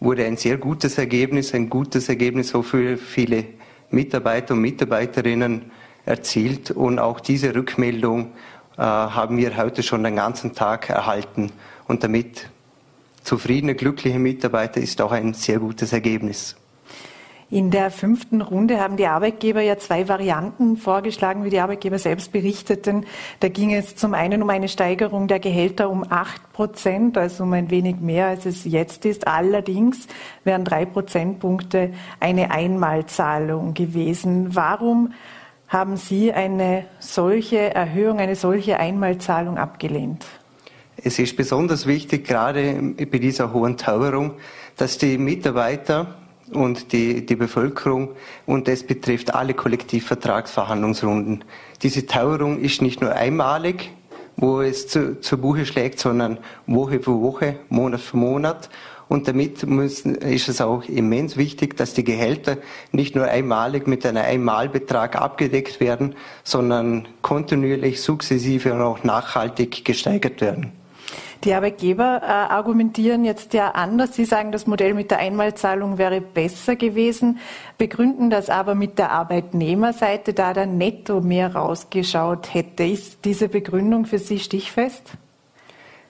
wurde 0.00 0.24
ein 0.24 0.36
sehr 0.36 0.56
gutes 0.56 0.98
Ergebnis, 0.98 1.54
ein 1.54 1.70
gutes 1.70 2.08
Ergebnis 2.08 2.52
für 2.62 2.96
viele 2.96 3.44
Mitarbeiter 3.90 4.54
und 4.54 4.60
Mitarbeiterinnen 4.60 5.70
erzielt. 6.04 6.70
Und 6.70 6.98
auch 6.98 7.20
diese 7.20 7.54
Rückmeldung 7.54 8.32
äh, 8.76 8.82
haben 8.82 9.36
wir 9.36 9.56
heute 9.56 9.82
schon 9.82 10.04
den 10.04 10.16
ganzen 10.16 10.54
Tag 10.54 10.90
erhalten. 10.90 11.52
Und 11.86 12.04
damit 12.04 12.48
zufriedene, 13.22 13.74
glückliche 13.74 14.18
Mitarbeiter 14.18 14.80
ist 14.80 15.00
auch 15.00 15.12
ein 15.12 15.34
sehr 15.34 15.58
gutes 15.58 15.92
Ergebnis. 15.92 16.56
In 17.52 17.72
der 17.72 17.90
fünften 17.90 18.42
Runde 18.42 18.78
haben 18.78 18.96
die 18.96 19.08
Arbeitgeber 19.08 19.60
ja 19.60 19.76
zwei 19.76 20.06
Varianten 20.06 20.76
vorgeschlagen, 20.76 21.42
wie 21.42 21.50
die 21.50 21.58
Arbeitgeber 21.58 21.98
selbst 21.98 22.30
berichteten. 22.30 23.06
Da 23.40 23.48
ging 23.48 23.74
es 23.74 23.96
zum 23.96 24.14
einen 24.14 24.40
um 24.40 24.50
eine 24.50 24.68
Steigerung 24.68 25.26
der 25.26 25.40
Gehälter 25.40 25.90
um 25.90 26.04
acht 26.08 26.52
Prozent, 26.52 27.18
also 27.18 27.42
um 27.42 27.52
ein 27.52 27.68
wenig 27.68 27.96
mehr, 27.96 28.28
als 28.28 28.46
es 28.46 28.64
jetzt 28.64 29.04
ist. 29.04 29.26
Allerdings 29.26 30.06
wären 30.44 30.64
drei 30.64 30.84
Prozentpunkte 30.84 31.90
eine 32.20 32.52
Einmalzahlung 32.52 33.74
gewesen. 33.74 34.54
Warum 34.54 35.12
haben 35.66 35.96
Sie 35.96 36.32
eine 36.32 36.84
solche 37.00 37.74
Erhöhung, 37.74 38.20
eine 38.20 38.36
solche 38.36 38.78
Einmalzahlung 38.78 39.58
abgelehnt? 39.58 40.24
Es 41.02 41.18
ist 41.18 41.36
besonders 41.36 41.86
wichtig, 41.86 42.28
gerade 42.28 42.94
bei 43.10 43.18
dieser 43.18 43.52
hohen 43.52 43.76
Teuerung, 43.76 44.34
dass 44.76 44.98
die 44.98 45.18
Mitarbeiter 45.18 46.14
und 46.52 46.92
die, 46.92 47.24
die 47.24 47.36
Bevölkerung 47.36 48.10
und 48.46 48.68
es 48.68 48.84
betrifft 48.84 49.34
alle 49.34 49.54
Kollektivvertragsverhandlungsrunden. 49.54 51.44
Diese 51.82 52.06
Teuerung 52.06 52.60
ist 52.60 52.82
nicht 52.82 53.00
nur 53.00 53.12
einmalig, 53.12 53.90
wo 54.36 54.60
es 54.60 54.88
zu, 54.88 55.20
zu 55.20 55.38
Buche 55.38 55.66
schlägt, 55.66 56.00
sondern 56.00 56.38
Woche 56.66 57.00
für 57.00 57.20
Woche, 57.20 57.56
Monat 57.68 58.00
für 58.00 58.16
Monat. 58.16 58.70
Und 59.08 59.26
damit 59.26 59.66
müssen, 59.66 60.14
ist 60.14 60.48
es 60.48 60.60
auch 60.60 60.84
immens 60.84 61.36
wichtig, 61.36 61.76
dass 61.76 61.94
die 61.94 62.04
Gehälter 62.04 62.58
nicht 62.92 63.16
nur 63.16 63.24
einmalig 63.24 63.88
mit 63.88 64.06
einem 64.06 64.22
Einmalbetrag 64.22 65.16
abgedeckt 65.16 65.80
werden, 65.80 66.14
sondern 66.44 67.08
kontinuierlich, 67.20 68.00
sukzessive 68.00 68.72
und 68.72 68.82
auch 68.82 69.02
nachhaltig 69.02 69.84
gesteigert 69.84 70.40
werden. 70.40 70.79
Die 71.44 71.54
Arbeitgeber 71.54 72.20
äh, 72.22 72.26
argumentieren 72.26 73.24
jetzt 73.24 73.54
ja 73.54 73.70
anders. 73.70 74.14
Sie 74.14 74.24
sagen, 74.24 74.52
das 74.52 74.66
Modell 74.66 74.94
mit 74.94 75.10
der 75.10 75.18
Einmalzahlung 75.18 75.98
wäre 75.98 76.20
besser 76.20 76.76
gewesen, 76.76 77.38
begründen 77.78 78.30
das 78.30 78.50
aber 78.50 78.74
mit 78.74 78.98
der 78.98 79.10
Arbeitnehmerseite, 79.10 80.34
da 80.34 80.52
der 80.52 80.66
Netto 80.66 81.20
mehr 81.20 81.54
rausgeschaut 81.54 82.52
hätte. 82.52 82.84
Ist 82.84 83.24
diese 83.24 83.48
Begründung 83.48 84.04
für 84.04 84.18
Sie 84.18 84.38
stichfest? 84.38 85.12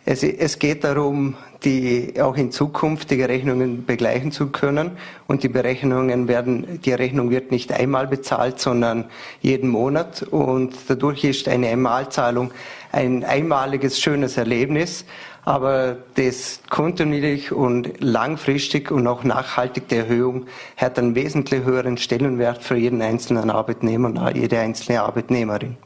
Es, 0.07 0.23
es, 0.23 0.59
geht 0.59 0.83
darum, 0.83 1.37
die 1.63 2.15
auch 2.21 2.37
in 2.37 2.51
Zukunft 2.53 3.11
die 3.11 3.23
Rechnungen 3.23 3.85
begleichen 3.85 4.33
zu 4.33 4.49
können. 4.49 4.93
Und 5.27 5.43
die 5.43 5.49
Berechnungen 5.49 6.27
werden, 6.27 6.81
die 6.83 6.93
Rechnung 6.93 7.31
wird 7.31 7.51
nicht 7.51 7.71
einmal 7.73 8.07
bezahlt, 8.07 8.61
sondern 8.61 9.05
jeden 9.43 9.69
Monat. 9.69 10.23
Und 10.23 10.75
dadurch 10.89 11.25
ist 11.25 11.49
eine 11.49 11.69
Einmalzahlung 11.69 12.51
ein 12.93 13.25
einmaliges, 13.25 14.01
schönes 14.01 14.37
Erlebnis. 14.37 15.05
Aber 15.45 15.97
das 16.15 16.61
kontinuierlich 16.69 17.53
und 17.53 18.01
langfristig 18.01 18.91
und 18.91 19.07
auch 19.07 19.25
nachhaltig 19.25 19.89
die 19.89 19.97
Erhöhung 19.97 20.47
hat 20.77 20.99
einen 20.99 21.15
wesentlich 21.15 21.65
höheren 21.65 21.97
Stellenwert 21.99 22.63
für 22.63 22.77
jeden 22.77 23.01
einzelnen 23.01 23.51
Arbeitnehmer 23.51 24.09
und 24.09 24.37
jede 24.37 24.59
einzelne 24.59 25.03
Arbeitnehmerin. 25.03 25.77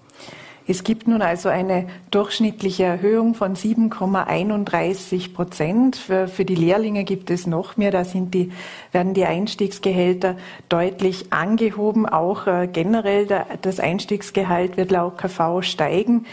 Es 0.67 0.83
gibt 0.83 1.07
nun 1.07 1.21
also 1.21 1.51
eine 1.51 1.87
durchschnittliche 2.11 2.85
Erhöhung 2.85 3.35
von 3.35 3.55
7,31 3.55 5.35
Prozent. 5.35 5.97
Für, 5.97 6.27
für, 6.27 6.47
die 6.47 6.55
Lehrlinge 6.55 7.05
gibt 7.05 7.31
es 7.31 7.47
noch 7.47 7.77
mehr. 7.77 7.91
Da 7.91 8.03
die, 8.03 8.51
werden 8.91 9.13
die 9.13 9.27
Einstiegsgehälter 9.27 10.37
deutlich 10.71 11.35
angehoben. 11.35 12.07
Auch 12.07 12.47
äh, 12.47 12.67
generell 12.67 13.27
der, 13.27 13.47
das 13.61 13.79
Einstiegsgehalt 13.79 14.79
wird 14.79 14.91
laut 14.91 15.19
KV 15.19 15.61
steigen. 15.61 16.25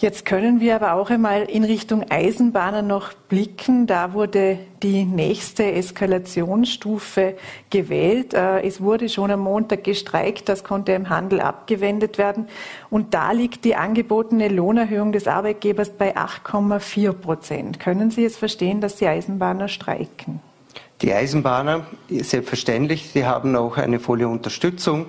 Jetzt 0.00 0.24
können 0.24 0.60
wir 0.60 0.76
aber 0.76 0.94
auch 0.94 1.10
einmal 1.10 1.42
in 1.42 1.62
Richtung 1.62 2.10
Eisenbahner 2.10 2.80
noch 2.80 3.12
blicken. 3.12 3.86
Da 3.86 4.14
wurde 4.14 4.58
die 4.82 5.04
nächste 5.04 5.72
Eskalationsstufe 5.72 7.34
gewählt. 7.68 8.32
Äh, 8.32 8.62
es 8.62 8.80
wurde 8.80 9.10
schon 9.10 9.30
am 9.30 9.40
Montag 9.40 9.84
gestreikt, 9.84 10.48
das 10.48 10.64
konnte 10.64 10.92
im 10.92 11.10
Handel 11.10 11.42
abgewendet 11.42 12.16
werden. 12.16 12.48
Und 12.88 13.12
da 13.12 13.32
liegt 13.32 13.66
die 13.66 13.76
angebotene 13.76 14.48
Lohnerhöhung 14.48 15.12
des 15.12 15.28
Arbeitgebers 15.28 15.90
bei 15.90 16.16
8,4 16.16 17.12
Prozent. 17.12 17.78
Können 17.78 18.10
Sie 18.10 18.24
es 18.24 18.38
verstehen, 18.38 18.80
dass 18.80 18.96
die 18.96 19.06
Eisenbahner 19.06 19.68
streiken? 19.68 20.40
Die 21.02 21.12
Eisenbahner, 21.12 21.84
selbstverständlich, 22.08 23.10
sie 23.10 23.26
haben 23.26 23.54
auch 23.54 23.76
eine 23.76 24.00
volle 24.00 24.28
Unterstützung. 24.28 25.04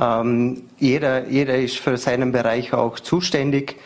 Ähm, 0.00 0.64
jeder, 0.76 1.28
jeder 1.28 1.56
ist 1.56 1.78
für 1.78 1.96
seinen 1.98 2.32
Bereich 2.32 2.72
auch 2.72 2.98
zuständig. 2.98 3.76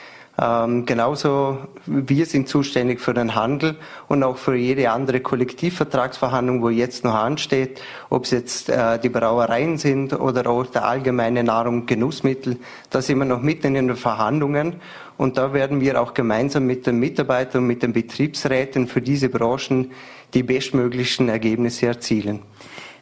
Ähm, 0.41 0.87
genauso 0.87 1.59
wir 1.87 2.25
sind 2.27 2.49
zuständig 2.49 3.01
für 3.01 3.13
den 3.13 3.35
Handel 3.35 3.77
und 4.07 4.23
auch 4.23 4.37
für 4.37 4.55
jede 4.55 4.91
andere 4.91 5.19
Kollektivvertragsverhandlung, 5.19 6.63
wo 6.63 6.69
jetzt 6.69 7.03
noch 7.03 7.15
ansteht, 7.15 7.83
ob 8.09 8.25
es 8.25 8.31
jetzt 8.31 8.69
äh, 8.69 9.01
die 9.01 9.09
Brauereien 9.09 9.79
sind 9.79 10.13
oder 10.13 10.49
auch 10.49 10.67
der 10.67 10.85
allgemeine 10.85 11.43
Nahrung 11.43 11.81
und 11.81 11.87
Genussmittel. 11.87 12.59
Da 12.91 13.03
sind 13.03 13.19
wir 13.19 13.25
noch 13.25 13.43
mitten 13.43 13.75
in 13.75 13.89
den 13.89 13.97
Verhandlungen 13.97 14.77
und 15.17 15.39
da 15.39 15.53
werden 15.53 15.81
wir 15.81 16.01
auch 16.01 16.15
gemeinsam 16.15 16.67
mit 16.67 16.87
den 16.87 17.01
Mitarbeitern 17.01 17.63
und 17.63 17.67
mit 17.67 17.83
den 17.83 17.93
Betriebsräten 17.93 18.87
für 18.87 19.03
diese 19.03 19.31
Branchen 19.31 19.91
die 20.35 20.45
bestmöglichen 20.45 21.29
Ergebnisse 21.29 21.87
erzielen. 21.87 22.43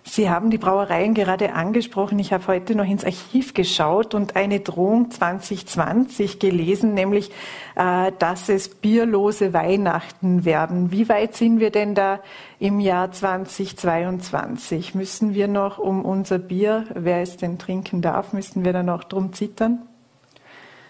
Sie 0.09 0.31
haben 0.31 0.51
die 0.51 0.59
Brauereien 0.59 1.15
gerade 1.15 1.53
angesprochen. 1.53 2.21
Ich 2.21 2.33
habe 2.33 2.47
heute 2.47 2.77
noch 2.77 2.87
ins 2.87 3.05
Archiv 3.05 3.55
geschaut 3.55 4.15
und 4.15 4.37
eine 4.37 4.61
Drohung 4.61 5.11
2020 5.11 6.39
gelesen, 6.39 6.95
nämlich, 6.95 7.33
äh, 7.75 8.13
dass 8.21 8.49
es 8.49 8.69
bierlose 8.69 9.53
Weihnachten 9.53 10.45
werden. 10.45 10.93
Wie 10.93 11.09
weit 11.09 11.35
sind 11.35 11.59
wir 11.59 11.71
denn 11.71 11.97
da 11.97 12.21
im 12.61 12.79
Jahr 12.79 13.11
2022? 13.11 14.95
Müssen 14.95 15.35
wir 15.35 15.49
noch 15.49 15.79
um 15.79 16.05
unser 16.05 16.39
Bier, 16.39 16.85
wer 16.95 17.21
es 17.21 17.37
denn 17.37 17.59
trinken 17.59 18.01
darf, 18.01 18.33
müssen 18.33 18.65
wir 18.65 18.73
da 18.73 18.85
noch 18.85 19.03
drum 19.03 19.33
zittern? 19.33 19.81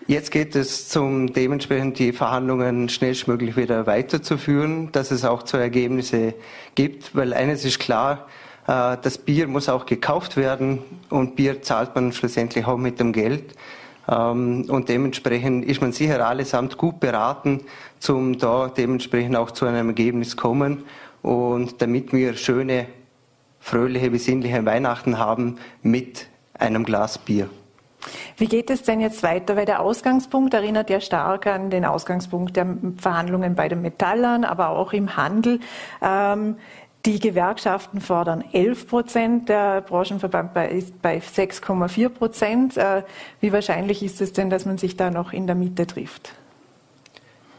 Jetzt 0.06 0.30
geht 0.30 0.54
es 0.54 0.90
zum 0.90 1.32
dementsprechend 1.32 1.98
die 1.98 2.12
Verhandlungen 2.12 2.90
schnellstmöglich 2.90 3.56
wieder 3.56 3.86
weiterzuführen, 3.86 4.92
dass 4.92 5.10
es 5.10 5.24
auch 5.24 5.42
zu 5.42 5.56
Ergebnisse 5.56 6.34
gibt, 6.74 7.16
weil 7.16 7.32
eines 7.32 7.64
ist 7.64 7.78
klar, 7.78 8.28
das 8.66 9.18
Bier 9.18 9.46
muss 9.46 9.68
auch 9.68 9.86
gekauft 9.86 10.36
werden 10.36 10.80
und 11.08 11.36
Bier 11.36 11.62
zahlt 11.62 11.94
man 11.94 12.12
schlussendlich 12.12 12.66
auch 12.66 12.76
mit 12.76 12.98
dem 12.98 13.12
Geld. 13.12 13.54
Ähm, 14.08 14.66
und 14.68 14.88
dementsprechend 14.88 15.64
ist 15.64 15.80
man 15.80 15.92
sicher 15.92 16.26
allesamt 16.26 16.76
gut 16.76 17.00
beraten, 17.00 17.62
zum 17.98 18.38
da 18.38 18.68
dementsprechend 18.68 19.36
auch 19.36 19.50
zu 19.50 19.66
einem 19.66 19.88
Ergebnis 19.88 20.36
kommen. 20.36 20.84
Und 21.22 21.80
damit 21.82 22.12
wir 22.12 22.34
schöne, 22.34 22.86
fröhliche, 23.60 24.10
besinnliche 24.10 24.64
Weihnachten 24.64 25.18
haben 25.18 25.58
mit 25.82 26.26
einem 26.54 26.84
Glas 26.84 27.18
Bier. 27.18 27.48
Wie 28.36 28.46
geht 28.46 28.70
es 28.70 28.82
denn 28.82 29.00
jetzt 29.00 29.22
weiter? 29.22 29.56
Weil 29.56 29.64
der 29.64 29.80
Ausgangspunkt 29.80 30.54
erinnert 30.54 30.90
ja 30.90 31.00
stark 31.00 31.46
an 31.46 31.70
den 31.70 31.84
Ausgangspunkt 31.84 32.56
der 32.56 32.66
Verhandlungen 32.98 33.56
bei 33.56 33.68
den 33.68 33.82
Metallern, 33.82 34.44
aber 34.44 34.68
auch 34.68 34.92
im 34.92 35.16
Handel. 35.16 35.58
Ähm, 36.00 36.56
die 37.06 37.20
Gewerkschaften 37.20 38.00
fordern 38.00 38.44
11 38.52 38.88
Prozent, 38.88 39.48
der 39.48 39.80
Branchenverband 39.80 40.56
ist 40.72 41.00
bei 41.00 41.18
6,4 41.18 42.08
Prozent. 42.08 42.76
Äh, 42.76 43.04
wie 43.40 43.52
wahrscheinlich 43.52 44.02
ist 44.02 44.20
es 44.20 44.32
denn, 44.32 44.50
dass 44.50 44.66
man 44.66 44.76
sich 44.76 44.96
da 44.96 45.10
noch 45.10 45.32
in 45.32 45.46
der 45.46 45.54
Mitte 45.54 45.86
trifft? 45.86 46.32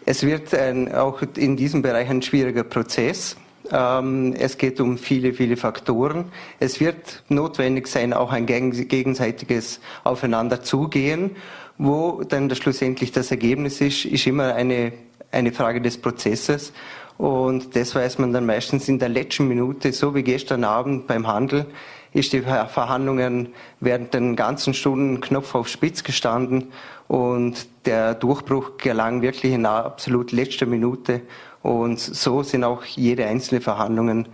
Es 0.05 0.23
wird 0.23 0.53
ein, 0.53 0.93
auch 0.93 1.21
in 1.37 1.55
diesem 1.55 1.81
Bereich 1.81 2.09
ein 2.09 2.21
schwieriger 2.21 2.63
Prozess. 2.63 3.37
Ähm, 3.71 4.33
es 4.37 4.57
geht 4.57 4.81
um 4.81 4.97
viele, 4.97 5.33
viele 5.33 5.55
Faktoren. 5.55 6.25
Es 6.59 6.79
wird 6.81 7.23
notwendig 7.29 7.87
sein, 7.87 8.13
auch 8.13 8.33
ein 8.33 8.45
gegenseitiges 8.45 9.79
Aufeinanderzugehen. 10.03 11.35
Wo 11.77 12.23
dann 12.23 12.49
das 12.49 12.57
schlussendlich 12.57 13.11
das 13.11 13.31
Ergebnis 13.31 13.81
ist, 13.81 14.05
ist 14.05 14.27
immer 14.27 14.55
eine, 14.55 14.93
eine 15.31 15.51
Frage 15.51 15.79
des 15.79 15.97
Prozesses. 15.97 16.73
Und 17.17 17.75
das 17.75 17.95
weiß 17.95 18.19
man 18.19 18.31
dann 18.31 18.45
meistens 18.45 18.87
in 18.87 18.99
der 18.99 19.09
letzten 19.09 19.47
Minute, 19.47 19.91
so 19.91 20.13
wie 20.13 20.23
gestern 20.23 20.63
Abend 20.63 21.07
beim 21.07 21.27
Handel, 21.27 21.65
ist 22.13 22.33
die 22.33 22.41
Verhandlungen 22.41 23.49
während 23.79 24.13
den 24.13 24.35
ganzen 24.35 24.73
Stunden 24.73 25.21
Knopf 25.21 25.55
auf 25.55 25.67
Spitz 25.67 26.03
gestanden 26.03 26.71
und 27.07 27.67
der 27.85 28.15
Durchbruch 28.15 28.77
gelang 28.77 29.21
wirklich 29.21 29.53
in 29.53 29.65
absolut 29.65 30.31
letzter 30.31 30.65
Minute 30.65 31.21
und 31.63 31.99
so 31.99 32.43
sind 32.43 32.63
auch 32.63 32.83
jede 32.85 33.25
einzelne 33.25 33.61
Verhandlungen 33.61 34.27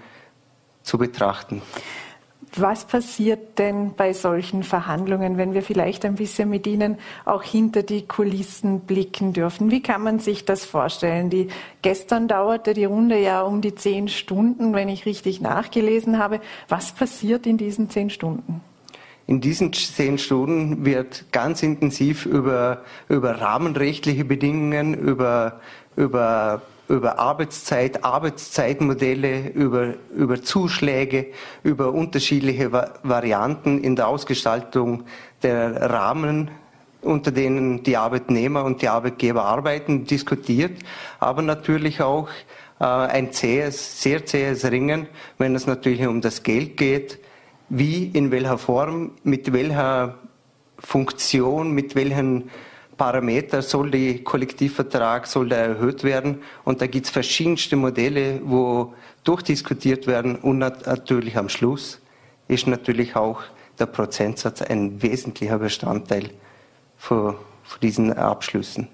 zu 0.84 0.98
betrachten. 0.98 1.62
Was 2.56 2.86
passiert 2.86 3.58
denn 3.58 3.96
bei 3.96 4.14
solchen 4.14 4.62
Verhandlungen, 4.62 5.38
wenn 5.38 5.56
wir 5.56 5.64
vielleicht 5.64 6.06
ein 6.06 6.14
bisschen 6.14 6.50
mit 6.50 6.68
Ihnen 6.68 6.98
auch 7.26 7.42
hinter 7.42 7.82
die 7.82 8.04
Kulissen 8.04 8.82
blicken 8.82 9.34
dürfen? 9.34 9.72
Wie 9.72 9.82
kann 9.82 10.04
man 10.04 10.20
sich 10.20 10.46
das 10.46 10.64
vorstellen? 10.64 11.32
Die, 11.32 11.48
gestern 11.82 12.28
dauerte 12.28 12.76
die 12.76 12.86
Runde 12.86 13.20
ja 13.20 13.42
um 13.42 13.62
die 13.62 13.74
zehn 13.74 14.08
Stunden, 14.08 14.74
wenn 14.74 14.88
ich 14.88 15.08
richtig 15.08 15.42
nachgelesen 15.42 16.20
habe. 16.20 16.42
Was 16.68 16.92
passiert 16.92 17.48
in 17.48 17.58
diesen 17.58 17.90
zehn 17.90 18.12
Stunden? 18.12 18.62
In 19.26 19.42
diesen 19.42 19.74
zehn 19.74 20.20
Stunden 20.20 20.86
wird 20.86 21.26
ganz 21.32 21.64
intensiv 21.64 22.28
über, 22.28 22.84
über 23.10 23.42
rahmenrechtliche 23.42 24.26
Bedingungen, 24.26 24.94
über, 24.94 25.60
über 25.96 26.62
über 26.94 27.20
Arbeitszeit, 27.20 28.04
Arbeitszeitmodelle, 28.04 29.50
über, 29.50 29.96
über 30.16 30.42
Zuschläge, 30.42 31.28
über 31.64 31.92
unterschiedliche 31.92 32.72
Varianten 32.72 33.84
in 33.84 33.96
der 33.96 34.08
Ausgestaltung 34.08 35.04
der 35.42 35.90
Rahmen, 35.90 36.52
unter 37.02 37.32
denen 37.32 37.84
die 37.84 37.98
Arbeitnehmer 37.98 38.64
und 38.64 38.82
die 38.82 38.88
Arbeitgeber 38.88 39.44
arbeiten, 39.44 40.06
diskutiert, 40.06 40.80
aber 41.20 41.42
natürlich 41.42 42.02
auch 42.02 42.30
äh, 42.80 42.86
ein 42.86 43.34
zähes, 43.34 44.02
sehr 44.02 44.26
zähes 44.26 44.70
Ringen, 44.70 45.08
wenn 45.38 45.56
es 45.56 45.68
natürlich 45.68 46.08
um 46.08 46.22
das 46.22 46.44
Geld 46.44 46.78
geht, 46.78 47.20
wie, 47.70 48.06
in 48.06 48.32
welcher 48.32 48.58
Form, 48.58 49.12
mit 49.24 49.52
welcher 49.52 50.16
Funktion, 50.80 51.72
mit 51.72 51.96
welchen 51.96 52.50
Parameter 52.98 53.62
soll 53.62 53.92
der 53.92 54.24
Kollektivvertrag 54.24 55.28
soll 55.28 55.50
der 55.50 55.60
erhöht 55.60 56.04
werden. 56.04 56.42
Und 56.64 56.82
da 56.82 56.88
gibt 56.88 57.06
es 57.06 57.12
verschiedenste 57.12 57.76
Modelle, 57.76 58.42
wo 58.44 58.94
durchdiskutiert 59.24 60.08
werden 60.08 60.36
und 60.36 60.60
natürlich 60.60 61.38
am 61.38 61.50
Schluss 61.50 62.00
ist 62.48 62.68
natürlich 62.68 63.16
auch 63.16 63.42
der 63.80 63.86
Prozentsatz 63.86 64.62
ein 64.62 65.02
wesentlicher 65.02 65.60
Bestandteil 65.60 66.30
für 66.98 67.38
diesen 67.82 68.14
Abschlüssen. 68.14 68.88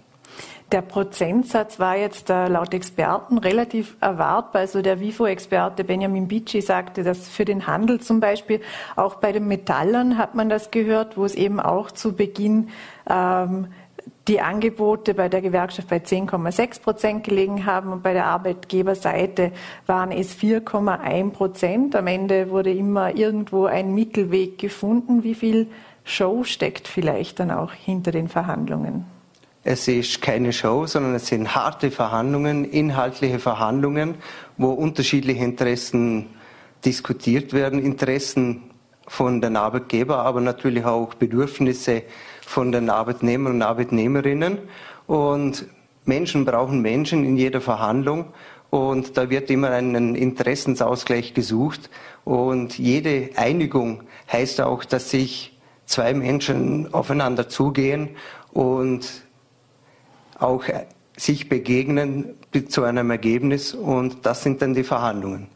Der 0.72 0.84
Prozentsatz 0.84 1.80
war 1.80 1.98
jetzt 1.98 2.30
äh, 2.30 2.48
laut 2.48 2.76
Experten 2.76 3.40
relativ 3.40 3.98
erwartbar. 4.02 4.62
Also 4.62 4.84
der 4.84 5.00
WIFO-Experte 5.00 5.84
Benjamin 5.84 6.28
Bicci 6.28 6.62
sagte, 6.62 7.04
dass 7.04 7.28
für 7.28 7.44
den 7.44 7.66
Handel 7.66 8.00
zum 8.00 8.20
Beispiel, 8.20 8.62
auch 8.96 9.16
bei 9.16 9.32
den 9.32 9.48
Metallern 9.48 10.20
hat 10.20 10.36
man 10.36 10.48
das 10.48 10.70
gehört, 10.70 11.18
wo 11.18 11.26
es 11.26 11.34
eben 11.34 11.60
auch 11.60 11.90
zu 11.90 12.14
Beginn 12.14 12.70
ähm, 13.10 13.70
die 14.30 14.40
Angebote 14.42 15.16
bei 15.16 15.28
der 15.28 15.42
Gewerkschaft 15.42 15.88
bei 15.88 15.98
10,6 15.98 16.82
Prozent 16.82 17.24
gelegen 17.24 17.66
haben 17.66 17.92
und 17.92 18.04
bei 18.04 18.14
der 18.14 18.26
Arbeitgeberseite 18.26 19.52
waren 19.88 20.12
es 20.12 20.38
4,1 20.38 21.32
Prozent. 21.32 21.96
Am 21.96 22.06
Ende 22.06 22.52
wurde 22.52 22.72
immer 22.72 23.16
irgendwo 23.16 23.66
ein 23.66 23.96
Mittelweg 23.96 24.60
gefunden. 24.60 25.24
Wie 25.24 25.34
viel 25.34 25.68
Show 26.04 26.44
steckt 26.44 26.88
vielleicht 26.88 27.40
dann 27.40 27.50
auch 27.50 27.74
hinter 27.74 28.12
den 28.12 28.30
Verhandlungen? 28.30 29.06
Es 29.64 29.88
ist 29.88 30.22
keine 30.22 30.54
Show, 30.54 30.86
sondern 30.86 31.16
es 31.16 31.28
sind 31.28 31.56
harte 31.56 31.90
Verhandlungen, 31.90 32.66
inhaltliche 32.66 33.40
Verhandlungen, 33.40 34.16
wo 34.58 34.70
unterschiedliche 34.70 35.44
Interessen 35.44 36.28
diskutiert 36.86 37.52
werden. 37.52 37.80
Interessen 37.80 38.62
von 39.08 39.42
den 39.42 39.56
Arbeitgebern, 39.58 40.20
aber 40.20 40.40
natürlich 40.40 40.86
auch 40.86 41.16
Bedürfnisse 41.16 42.04
von 42.50 42.72
den 42.72 42.90
Arbeitnehmern 42.90 43.54
und 43.54 43.62
Arbeitnehmerinnen. 43.62 44.58
Und 45.06 45.68
Menschen 46.06 46.46
brauchen 46.46 46.82
Menschen 46.82 47.24
in 47.24 47.38
jeder 47.38 47.62
Verhandlung. 47.62 48.26
Und 48.72 49.18
da 49.18 49.30
wird 49.30 49.52
immer 49.52 49.70
ein 49.70 50.16
Interessensausgleich 50.16 51.36
gesucht. 51.36 51.92
Und 52.26 52.80
jede 52.80 53.30
Einigung 53.36 54.02
heißt 54.32 54.62
auch, 54.62 54.84
dass 54.84 55.12
sich 55.12 55.60
zwei 55.86 56.16
Menschen 56.16 56.92
aufeinander 56.92 57.50
zugehen 57.50 58.10
und 58.52 59.08
auch 60.40 60.64
sich 61.16 61.50
begegnen 61.50 62.34
zu 62.68 62.84
einem 62.84 63.12
Ergebnis. 63.12 63.76
Und 63.76 64.26
das 64.26 64.42
sind 64.42 64.64
dann 64.64 64.74
die 64.74 64.84
Verhandlungen. 64.84 65.50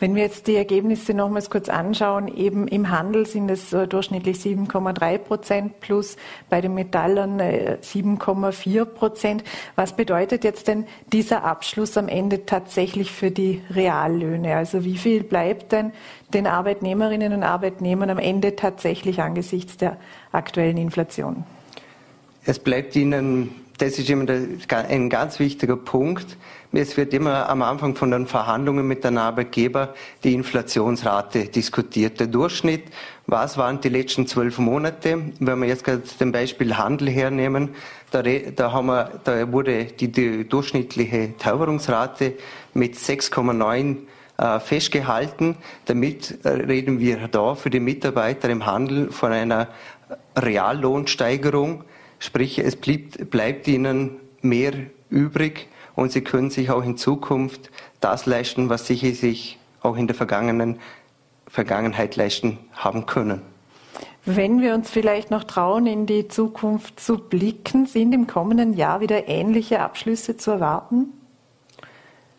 Wenn 0.00 0.14
wir 0.14 0.22
jetzt 0.22 0.46
die 0.46 0.54
Ergebnisse 0.54 1.12
nochmals 1.12 1.50
kurz 1.50 1.68
anschauen, 1.68 2.28
eben 2.28 2.68
im 2.68 2.90
Handel 2.90 3.26
sind 3.26 3.50
es 3.50 3.72
äh, 3.72 3.88
durchschnittlich 3.88 4.36
7,3 4.36 5.18
Prozent 5.18 5.80
plus 5.80 6.16
bei 6.48 6.60
den 6.60 6.74
Metallern 6.74 7.40
7,4 7.40 8.82
äh, 8.82 8.86
Prozent. 8.86 9.44
Was 9.74 9.96
bedeutet 9.96 10.44
jetzt 10.44 10.68
denn 10.68 10.86
dieser 11.12 11.42
Abschluss 11.42 11.96
am 11.96 12.08
Ende 12.08 12.46
tatsächlich 12.46 13.10
für 13.10 13.32
die 13.32 13.60
Reallöhne? 13.70 14.54
Also 14.54 14.84
wie 14.84 14.96
viel 14.96 15.24
bleibt 15.24 15.72
denn 15.72 15.92
den 16.32 16.46
Arbeitnehmerinnen 16.46 17.32
und 17.32 17.42
Arbeitnehmern 17.42 18.10
am 18.10 18.18
Ende 18.18 18.54
tatsächlich 18.54 19.20
angesichts 19.20 19.78
der 19.78 19.96
aktuellen 20.30 20.76
Inflation? 20.76 21.44
Es 22.44 22.60
bleibt 22.60 22.94
ihnen 22.94 23.50
das 23.78 23.96
ist 23.98 24.10
immer 24.10 24.26
ein 24.88 25.08
ganz 25.08 25.38
wichtiger 25.38 25.76
Punkt. 25.76 26.36
Es 26.72 26.96
wird 26.96 27.14
immer 27.14 27.48
am 27.48 27.62
Anfang 27.62 27.94
von 27.94 28.10
den 28.10 28.26
Verhandlungen 28.26 28.86
mit 28.86 29.02
den 29.02 29.16
Arbeitgeber 29.16 29.94
die 30.22 30.34
Inflationsrate 30.34 31.46
diskutiert. 31.46 32.20
Der 32.20 32.26
Durchschnitt, 32.26 32.84
was 33.26 33.56
waren 33.56 33.80
die 33.80 33.88
letzten 33.88 34.26
zwölf 34.26 34.58
Monate? 34.58 35.32
Wenn 35.40 35.58
wir 35.60 35.66
jetzt 35.66 35.84
gerade 35.84 36.02
den 36.20 36.30
Beispiel 36.30 36.76
Handel 36.76 37.08
hernehmen, 37.08 37.70
da, 38.10 38.22
da, 38.22 38.72
haben 38.72 38.86
wir, 38.86 39.20
da 39.24 39.50
wurde 39.50 39.86
die, 39.86 40.12
die 40.12 40.48
durchschnittliche 40.48 41.36
Teuerungsrate 41.38 42.34
mit 42.74 42.96
6,9 42.96 43.96
äh, 44.36 44.60
festgehalten. 44.60 45.56
Damit 45.86 46.38
äh, 46.44 46.48
reden 46.50 47.00
wir 47.00 47.28
da 47.28 47.54
für 47.54 47.70
die 47.70 47.80
Mitarbeiter 47.80 48.50
im 48.50 48.66
Handel 48.66 49.10
von 49.10 49.32
einer 49.32 49.68
Reallohnsteigerung 50.36 51.84
Sprich, 52.18 52.58
es 52.58 52.76
bleibt, 52.76 53.30
bleibt 53.30 53.68
ihnen 53.68 54.16
mehr 54.42 54.72
übrig 55.08 55.68
und 55.98 56.12
sie 56.12 56.22
können 56.22 56.50
sich 56.50 56.70
auch 56.70 56.84
in 56.84 56.96
Zukunft 56.96 57.70
das 58.00 58.24
leisten, 58.24 58.68
was 58.68 58.86
sie 58.86 58.94
sich 59.12 59.58
auch 59.82 59.96
in 59.96 60.06
der 60.06 60.14
vergangenen 60.14 60.78
Vergangenheit 61.48 62.14
leisten 62.14 62.58
haben 62.72 63.06
können. 63.06 63.42
Wenn 64.24 64.60
wir 64.60 64.74
uns 64.74 64.90
vielleicht 64.90 65.32
noch 65.32 65.42
trauen, 65.42 65.88
in 65.88 66.06
die 66.06 66.28
Zukunft 66.28 67.00
zu 67.00 67.18
blicken, 67.18 67.86
sind 67.86 68.12
im 68.12 68.28
kommenden 68.28 68.74
Jahr 68.74 69.00
wieder 69.00 69.26
ähnliche 69.26 69.80
Abschlüsse 69.80 70.36
zu 70.36 70.52
erwarten? 70.52 71.06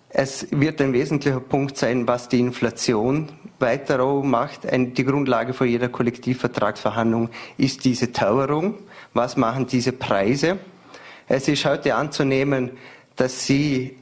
Es 0.08 0.48
wird 0.52 0.80
ein 0.82 0.94
wesentlicher 0.94 1.42
Punkt 1.42 1.78
sein, 1.78 2.08
was 2.08 2.30
die 2.30 2.40
Inflation 2.40 3.28
weiter 3.60 4.04
macht. 4.24 4.62
Die 4.72 5.04
Grundlage 5.04 5.54
für 5.54 5.66
jeder 5.66 5.90
Kollektivvertragsverhandlung 5.90 7.30
ist 7.58 7.84
diese 7.84 8.14
Teuerung 8.14 8.76
was 9.14 9.38
machen 9.38 9.68
diese 9.68 9.92
Preise. 9.92 10.60
Es 11.28 11.48
ist 11.48 11.66
heute 11.66 11.96
anzunehmen, 11.96 12.72
dass 13.20 13.46
sie 13.46 13.98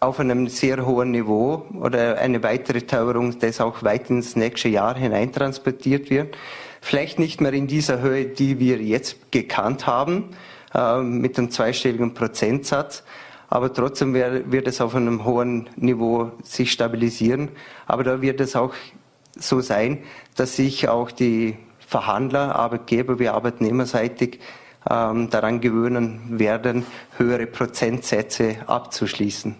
auf 0.00 0.20
einem 0.20 0.48
sehr 0.48 0.84
hohen 0.84 1.10
Niveau 1.10 1.66
oder 1.80 2.18
eine 2.18 2.42
weitere 2.42 2.82
Teuerung, 2.82 3.38
das 3.38 3.60
auch 3.60 3.82
weit 3.82 4.10
ins 4.10 4.36
nächste 4.36 4.68
Jahr 4.68 4.96
hineintransportiert 4.96 6.10
wird. 6.10 6.36
Vielleicht 6.82 7.18
nicht 7.18 7.40
mehr 7.40 7.54
in 7.54 7.66
dieser 7.66 8.00
Höhe, 8.02 8.26
die 8.26 8.58
wir 8.58 8.78
jetzt 8.82 9.32
gekannt 9.32 9.86
haben, 9.86 10.36
äh, 10.74 11.00
mit 11.00 11.38
einem 11.38 11.50
zweistelligen 11.50 12.12
Prozentsatz, 12.12 13.02
aber 13.48 13.72
trotzdem 13.72 14.14
wird 14.14 14.68
es 14.68 14.80
auf 14.80 14.94
einem 14.94 15.24
hohen 15.24 15.68
Niveau 15.76 16.30
sich 16.42 16.70
stabilisieren. 16.70 17.48
Aber 17.86 18.04
da 18.04 18.22
wird 18.22 18.40
es 18.40 18.54
auch 18.54 18.74
so 19.36 19.60
sein, 19.60 20.04
dass 20.36 20.56
sich 20.56 20.88
auch 20.88 21.10
die 21.10 21.56
Verhandler, 21.78 22.54
Arbeitgeber 22.54 23.18
wie 23.18 23.28
arbeitnehmerseitig 23.28 24.38
daran 24.84 25.60
gewöhnen 25.60 26.38
werden, 26.38 26.86
höhere 27.16 27.46
Prozentsätze 27.46 28.56
abzuschließen. 28.66 29.54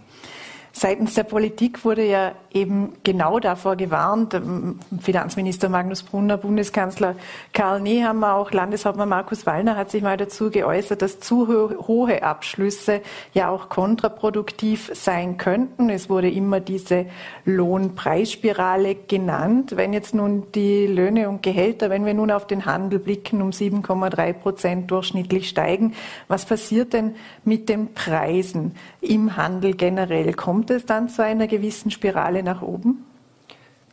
Seitens 0.72 1.14
der 1.14 1.24
Politik 1.24 1.84
wurde 1.84 2.04
ja 2.04 2.32
eben 2.52 2.94
genau 3.04 3.38
davor 3.38 3.76
gewarnt. 3.76 4.34
Ähm, 4.34 4.80
Finanzminister 5.00 5.68
Magnus 5.68 6.02
Brunner, 6.02 6.36
Bundeskanzler 6.36 7.16
Karl 7.52 7.80
Nehammer, 7.80 8.34
auch 8.34 8.52
Landeshauptmann 8.52 9.08
Markus 9.08 9.46
Wallner 9.46 9.76
hat 9.76 9.90
sich 9.90 10.02
mal 10.02 10.16
dazu 10.16 10.50
geäußert, 10.50 11.02
dass 11.02 11.20
zu 11.20 11.48
hohe 11.48 12.22
Abschlüsse 12.22 13.00
ja 13.32 13.48
auch 13.48 13.68
kontraproduktiv 13.68 14.90
sein 14.94 15.36
könnten. 15.38 15.90
Es 15.90 16.08
wurde 16.08 16.30
immer 16.30 16.60
diese 16.60 17.06
Lohnpreisspirale 17.44 18.94
genannt. 18.94 19.76
Wenn 19.76 19.92
jetzt 19.92 20.14
nun 20.14 20.50
die 20.54 20.86
Löhne 20.86 21.28
und 21.28 21.42
Gehälter, 21.42 21.90
wenn 21.90 22.04
wir 22.04 22.14
nun 22.14 22.30
auf 22.30 22.46
den 22.46 22.66
Handel 22.66 22.98
blicken, 22.98 23.42
um 23.42 23.50
7,3 23.50 24.32
Prozent 24.32 24.90
durchschnittlich 24.90 25.48
steigen, 25.48 25.94
was 26.28 26.44
passiert 26.44 26.92
denn 26.92 27.14
mit 27.44 27.68
den 27.68 27.94
Preisen 27.94 28.74
im 29.00 29.36
Handel 29.36 29.74
generell? 29.74 30.32
Kommt 30.34 30.59
kommt 30.60 30.70
es 30.72 30.84
dann 30.84 31.08
zu 31.08 31.24
einer 31.24 31.46
gewissen 31.46 31.90
Spirale 31.90 32.42
nach 32.42 32.60
oben? 32.60 33.06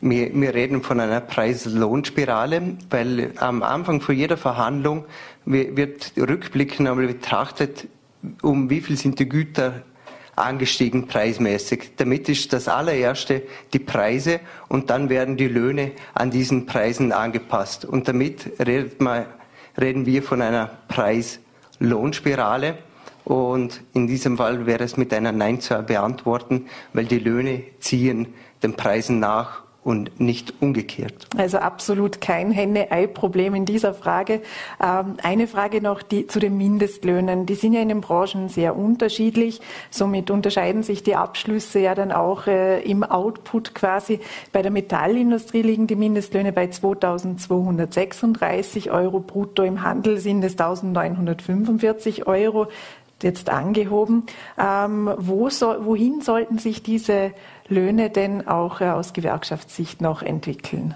Wir, 0.02 0.38
wir 0.38 0.52
reden 0.52 0.82
von 0.82 1.00
einer 1.00 1.22
Preis-Lohn-Spirale, 1.22 2.76
weil 2.90 3.32
am 3.36 3.62
Anfang 3.62 4.02
von 4.02 4.14
jeder 4.14 4.36
Verhandlung 4.36 5.06
wird 5.46 6.12
rückblickend 6.18 6.86
einmal 6.86 7.06
betrachtet, 7.06 7.88
um 8.42 8.68
wie 8.68 8.82
viel 8.82 8.98
sind 8.98 9.18
die 9.18 9.30
Güter 9.30 9.80
angestiegen 10.36 11.06
preismäßig. 11.06 11.92
Damit 11.96 12.28
ist 12.28 12.52
das 12.52 12.68
allererste 12.68 13.44
die 13.72 13.78
Preise 13.78 14.40
und 14.68 14.90
dann 14.90 15.08
werden 15.08 15.38
die 15.38 15.48
Löhne 15.48 15.92
an 16.12 16.30
diesen 16.30 16.66
Preisen 16.66 17.12
angepasst. 17.12 17.86
Und 17.86 18.08
damit 18.08 18.60
redet 18.60 19.00
man, 19.00 19.24
reden 19.80 20.04
wir 20.04 20.22
von 20.22 20.42
einer 20.42 20.70
Preis-Lohn-Spirale. 20.88 22.76
Und 23.28 23.82
in 23.92 24.06
diesem 24.06 24.38
Fall 24.38 24.64
wäre 24.64 24.84
es 24.84 24.96
mit 24.96 25.12
einer 25.12 25.32
Nein 25.32 25.60
zu 25.60 25.82
beantworten, 25.82 26.64
weil 26.94 27.04
die 27.04 27.18
Löhne 27.18 27.60
ziehen 27.78 28.28
den 28.62 28.72
Preisen 28.72 29.20
nach 29.20 29.64
und 29.84 30.18
nicht 30.18 30.54
umgekehrt. 30.60 31.26
Also 31.36 31.58
absolut 31.58 32.22
kein 32.22 32.50
Henne-Ei-Problem 32.50 33.54
in 33.54 33.66
dieser 33.66 33.92
Frage. 33.92 34.40
Ähm, 34.82 35.18
eine 35.22 35.46
Frage 35.46 35.82
noch 35.82 36.02
die, 36.02 36.26
zu 36.26 36.40
den 36.40 36.56
Mindestlöhnen. 36.56 37.44
Die 37.44 37.54
sind 37.54 37.74
ja 37.74 37.82
in 37.82 37.90
den 37.90 38.00
Branchen 38.00 38.48
sehr 38.48 38.76
unterschiedlich. 38.76 39.60
Somit 39.90 40.30
unterscheiden 40.30 40.82
sich 40.82 41.02
die 41.02 41.14
Abschlüsse 41.14 41.80
ja 41.80 41.94
dann 41.94 42.12
auch 42.12 42.46
äh, 42.46 42.80
im 42.82 43.02
Output 43.02 43.74
quasi. 43.74 44.20
Bei 44.52 44.62
der 44.62 44.70
Metallindustrie 44.70 45.60
liegen 45.62 45.86
die 45.86 45.96
Mindestlöhne 45.96 46.52
bei 46.52 46.64
2.236 46.64 48.90
Euro 48.90 49.20
brutto. 49.20 49.64
Im 49.64 49.82
Handel 49.82 50.18
sind 50.18 50.42
es 50.44 50.58
1.945 50.58 52.26
Euro 52.26 52.68
jetzt 53.22 53.50
angehoben. 53.50 54.24
Ähm, 54.58 55.10
wo 55.16 55.50
so, 55.50 55.74
wohin 55.80 56.20
sollten 56.20 56.58
sich 56.58 56.82
diese 56.82 57.32
Löhne 57.68 58.10
denn 58.10 58.46
auch 58.46 58.80
äh, 58.80 58.90
aus 58.90 59.12
Gewerkschaftssicht 59.12 60.00
noch 60.00 60.22
entwickeln? 60.22 60.94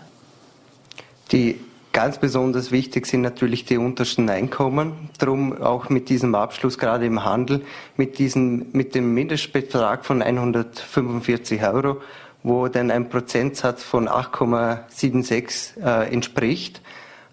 Die 1.33 1.59
ganz 1.93 2.18
besonders 2.18 2.70
wichtig 2.70 3.07
sind 3.07 3.23
natürlich 3.23 3.64
die 3.64 3.79
untersten 3.79 4.29
Einkommen. 4.31 5.11
Darum 5.18 5.61
auch 5.61 5.89
mit 5.89 6.09
diesem 6.09 6.35
Abschluss 6.35 6.79
gerade 6.79 7.07
im 7.07 7.25
Handel 7.25 7.62
mit 7.97 8.18
diesem 8.18 8.66
mit 8.73 8.95
dem 8.95 9.12
Mindestbetrag 9.14 10.05
von 10.05 10.23
145 10.23 11.62
Euro 11.62 11.99
wo 12.43 12.68
dann 12.68 12.91
ein 12.91 13.09
Prozentsatz 13.09 13.83
von 13.83 14.09
8,76 14.09 15.81
äh, 15.81 16.12
entspricht. 16.12 16.83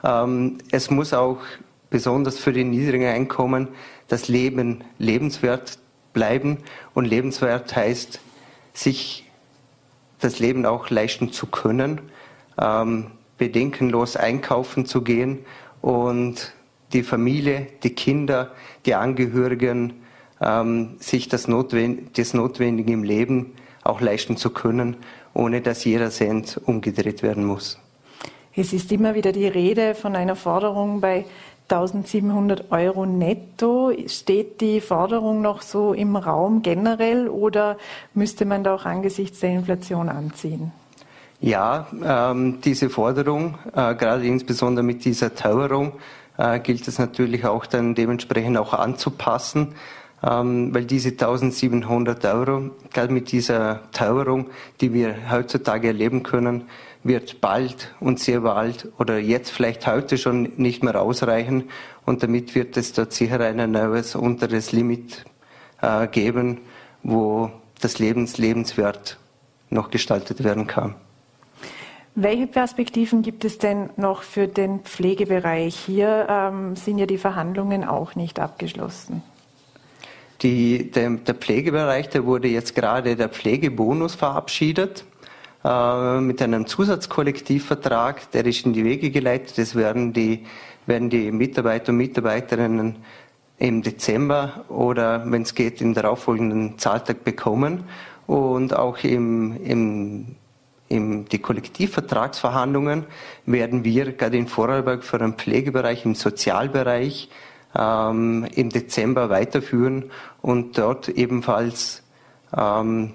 Ähm, 0.04 0.60
es 0.72 0.90
muss 0.90 1.14
auch 1.14 1.40
besonders 1.90 2.38
für 2.38 2.54
die 2.54 2.64
niedrigen 2.64 3.08
Einkommen 3.08 3.70
das 4.10 4.28
Leben 4.28 4.84
lebenswert 4.98 5.80
bleiben 6.12 6.58
und 6.94 7.06
lebenswert 7.06 7.76
heißt, 7.76 8.20
sich 8.74 9.30
das 10.20 10.40
Leben 10.40 10.66
auch 10.66 10.90
leisten 10.90 11.32
zu 11.32 11.48
können, 11.48 12.02
ähm, 12.60 13.12
bedenkenlos 13.38 14.18
einkaufen 14.18 14.86
zu 14.86 15.02
gehen 15.02 15.40
und 15.82 16.54
die 16.92 17.04
Familie, 17.04 17.68
die 17.84 17.92
Kinder, 17.92 18.52
die 18.86 18.96
Angehörigen 18.96 19.94
ähm, 20.42 20.98
sich 21.00 21.30
das, 21.30 21.48
Notwend 21.48 22.18
das 22.18 22.34
Notwendige 22.34 22.92
im 22.92 23.04
Leben 23.04 23.54
auch 23.84 24.02
leisten 24.02 24.36
zu 24.36 24.50
können, 24.50 24.98
ohne 25.34 25.62
dass 25.62 25.86
jeder 25.86 26.10
Cent 26.10 26.60
umgedreht 26.66 27.24
werden 27.24 27.46
muss. 27.46 27.80
Es 28.56 28.74
ist 28.74 28.92
immer 28.92 29.16
wieder 29.16 29.32
die 29.32 29.48
Rede 29.48 29.96
von 29.96 30.16
einer 30.16 30.36
Forderung 30.36 31.00
bei 31.00 31.26
1700 31.72 32.72
Euro 32.72 33.06
netto. 33.06 33.92
Steht 34.08 34.60
die 34.62 34.82
Forderung 34.82 35.42
noch 35.42 35.62
so 35.62 35.94
im 35.94 36.16
Raum 36.16 36.62
generell 36.62 37.28
oder 37.28 37.78
müsste 38.14 38.46
man 38.46 38.64
da 38.64 38.76
auch 38.76 38.86
angesichts 38.86 39.40
der 39.40 39.52
Inflation 39.52 40.10
anziehen? 40.10 40.72
Ja, 41.42 41.88
ähm, 42.04 42.60
diese 42.62 42.90
Forderung, 42.90 43.56
äh, 43.74 43.96
gerade 43.96 44.26
insbesondere 44.26 44.84
mit 44.84 45.06
dieser 45.06 45.36
Teuerung, 45.36 45.94
äh, 46.38 46.60
gilt 46.60 46.88
es 46.88 47.00
natürlich 47.00 47.46
auch 47.46 47.66
dann 47.66 47.96
dementsprechend 47.96 48.58
auch 48.58 48.74
anzupassen, 48.74 49.76
ähm, 50.22 50.74
weil 50.74 50.86
diese 50.86 51.16
1700 51.16 52.26
Euro, 52.26 52.72
gerade 52.92 53.14
mit 53.14 53.32
dieser 53.32 53.90
Teuerung, 53.92 54.50
die 54.82 54.94
wir 54.94 55.16
heutzutage 55.32 55.88
erleben 55.88 56.24
können, 56.24 56.64
wird 57.04 57.42
bald 57.42 57.94
und 58.00 58.20
sehr 58.20 58.42
bald 58.42 58.90
oder 58.98 59.18
jetzt 59.18 59.52
vielleicht 59.52 59.88
heute 59.88 60.18
schon 60.18 60.54
nicht 60.58 60.84
mehr 60.84 61.02
ausreichen 61.02 61.70
und 62.06 62.24
damit 62.24 62.56
wird 62.56 62.76
es 62.78 62.94
dort 62.94 63.14
sicher 63.14 63.40
ein 63.40 63.72
neues 63.72 64.16
unteres 64.16 64.72
Limit 64.72 65.24
äh, 65.82 66.08
geben, 66.08 66.60
wo 67.04 67.52
das 67.82 68.00
Lebens 68.00 68.38
lebenswert 68.38 69.18
noch 69.70 69.92
gestaltet 69.92 70.44
werden 70.44 70.68
kann. 70.68 70.96
Welche 72.16 72.48
Perspektiven 72.48 73.22
gibt 73.22 73.46
es 73.46 73.60
denn 73.60 73.92
noch 73.96 74.24
für 74.24 74.48
den 74.48 74.82
Pflegebereich? 74.82 75.76
Hier 75.76 76.28
ähm, 76.30 76.76
sind 76.76 76.98
ja 76.98 77.06
die 77.06 77.18
Verhandlungen 77.18 77.86
auch 77.86 78.16
nicht 78.16 78.40
abgeschlossen. 78.40 79.24
Die, 80.42 80.92
der, 80.92 81.12
der, 81.12 81.36
Pflegebereich, 81.36 82.10
da 82.10 82.26
wurde 82.26 82.48
jetzt 82.48 82.76
gerade 82.76 83.16
der 83.16 83.30
Pflegebonus 83.30 84.16
verabschiedet 84.16 85.06
äh, 85.64 86.22
mit 86.22 86.42
einem 86.42 86.68
Zusatzkollektivvertrag, 86.68 88.32
der 88.32 88.46
ist 88.46 88.66
in 88.66 88.74
die 88.74 88.84
Wege 88.84 89.12
geleitet. 89.12 89.58
Das 89.58 89.76
werden 89.76 90.14
die, 90.14 90.46
werden 90.86 91.10
die 91.10 91.32
Mitarbeiter 91.32 91.92
und 91.92 91.98
Mitarbeiterinnen 91.98 92.98
im 93.58 93.82
Dezember 93.82 94.66
oder, 94.70 95.30
wenn 95.30 95.42
es 95.42 95.54
geht, 95.54 95.82
im 95.82 95.94
darauffolgenden 95.94 96.78
Zahltag 96.78 97.24
bekommen. 97.24 97.84
Und 98.26 98.76
auch 98.76 99.04
im, 99.04 99.58
im 99.64 100.36
die 100.92 101.40
Kollektivvertragsverhandlungen 101.40 103.06
werden 103.46 103.84
wir 103.84 104.14
gerade 104.14 104.38
in 104.38 104.48
Vorarlberg 104.48 105.04
für 105.04 105.20
den 105.20 105.34
Pflegebereich, 105.34 106.04
im 106.04 106.16
Sozialbereich 106.16 107.30
ähm, 107.76 108.48
im 108.56 108.70
Dezember 108.70 109.30
weiterführen 109.30 110.12
und 110.42 110.78
dort 110.78 111.10
ebenfalls 111.10 112.02
ähm, 112.58 113.14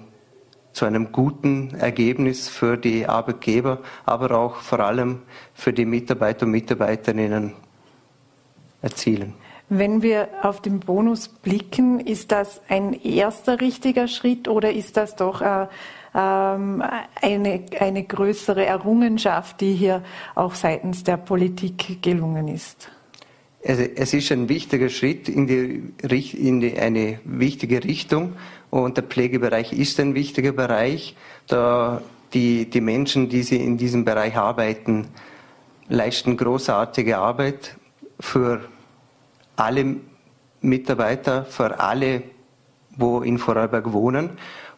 zu 0.75 0.83
einem 0.83 1.13
guten 1.13 1.73
Ergebnis 1.75 2.49
für 2.49 2.77
die 2.77 3.07
Arbeitgeber, 3.07 3.79
aber 4.05 4.37
auch 4.37 4.57
vor 4.57 4.81
allem 4.81 5.21
für 5.53 5.71
die 5.71 5.85
Mitarbeiter 5.85 6.45
und 6.45 6.51
Mitarbeiterinnen 6.51 7.53
erzielen. 8.81 9.33
Wenn 9.69 10.01
wir 10.01 10.27
auf 10.43 10.61
den 10.61 10.81
Bonus 10.81 11.29
blicken, 11.29 12.01
ist 12.01 12.31
das 12.31 12.61
ein 12.67 12.93
erster 12.93 13.61
richtiger 13.61 14.07
Schritt 14.07 14.49
oder 14.49 14.73
ist 14.73 14.97
das 14.97 15.15
doch 15.15 15.41
äh, 15.41 15.67
ähm, 16.13 16.83
eine, 17.21 17.65
eine 17.79 18.03
größere 18.03 18.65
Errungenschaft, 18.65 19.61
die 19.61 19.73
hier 19.73 20.03
auch 20.35 20.55
seitens 20.55 21.03
der 21.03 21.17
Politik 21.17 22.03
gelungen 22.03 22.49
ist? 22.49 22.91
Also 23.67 23.81
es 23.81 24.13
ist 24.13 24.31
ein 24.31 24.47
wichtiger 24.49 24.89
Schritt 24.89 25.27
in, 25.27 25.47
die, 25.47 25.93
in 26.37 26.59
die, 26.59 26.77
eine 26.77 27.19
wichtige 27.23 27.83
Richtung 27.83 28.33
und 28.83 28.97
der 28.97 29.05
Pflegebereich 29.05 29.71
ist 29.71 30.01
ein 30.01 30.15
wichtiger 30.15 30.51
Bereich, 30.51 31.15
da 31.47 32.01
die, 32.33 32.69
die 32.69 32.81
Menschen, 32.81 33.29
die 33.29 33.41
sie 33.41 33.55
in 33.55 33.77
diesem 33.77 34.03
Bereich 34.03 34.35
arbeiten, 34.35 35.07
leisten 35.87 36.35
großartige 36.35 37.17
Arbeit 37.17 37.77
für 38.19 38.65
alle 39.55 39.95
Mitarbeiter, 40.59 41.45
für 41.45 41.79
alle, 41.79 42.23
wo 42.97 43.21
in 43.21 43.37
Vorarlberg 43.37 43.93
wohnen. 43.93 44.31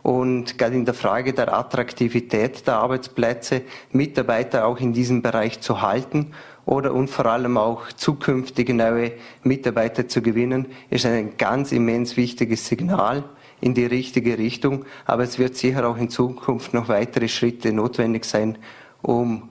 Und 0.03 0.59
gerade 0.59 0.75
in 0.75 0.85
der 0.85 0.93
Frage 0.93 1.33
der 1.33 1.51
Attraktivität 1.51 2.67
der 2.67 2.75
Arbeitsplätze, 2.75 3.63
Mitarbeiter 3.91 4.67
auch 4.67 4.79
in 4.79 4.93
diesem 4.93 5.23
Bereich 5.23 5.59
zu 5.59 5.81
halten 5.81 6.33
oder 6.67 6.93
und 6.93 7.09
vor 7.09 7.25
allem 7.25 7.57
auch 7.57 7.91
zukünftige 7.93 8.75
neue 8.75 9.13
Mitarbeiter 9.41 10.07
zu 10.07 10.21
gewinnen, 10.21 10.67
ist 10.91 11.07
ein 11.07 11.35
ganz 11.37 11.71
immens 11.71 12.15
wichtiges 12.15 12.67
Signal 12.67 13.23
in 13.61 13.73
die 13.73 13.85
richtige 13.85 14.37
Richtung. 14.37 14.85
Aber 15.05 15.23
es 15.23 15.39
wird 15.39 15.55
sicher 15.55 15.87
auch 15.87 15.97
in 15.97 16.09
Zukunft 16.09 16.73
noch 16.73 16.89
weitere 16.89 17.27
Schritte 17.27 17.73
notwendig 17.73 18.25
sein, 18.25 18.57
um 19.01 19.49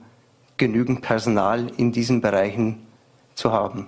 genügend 0.57 1.01
Personal 1.01 1.71
in 1.77 1.91
diesen 1.91 2.21
Bereichen 2.21 2.85
zu 3.35 3.51
haben. 3.51 3.87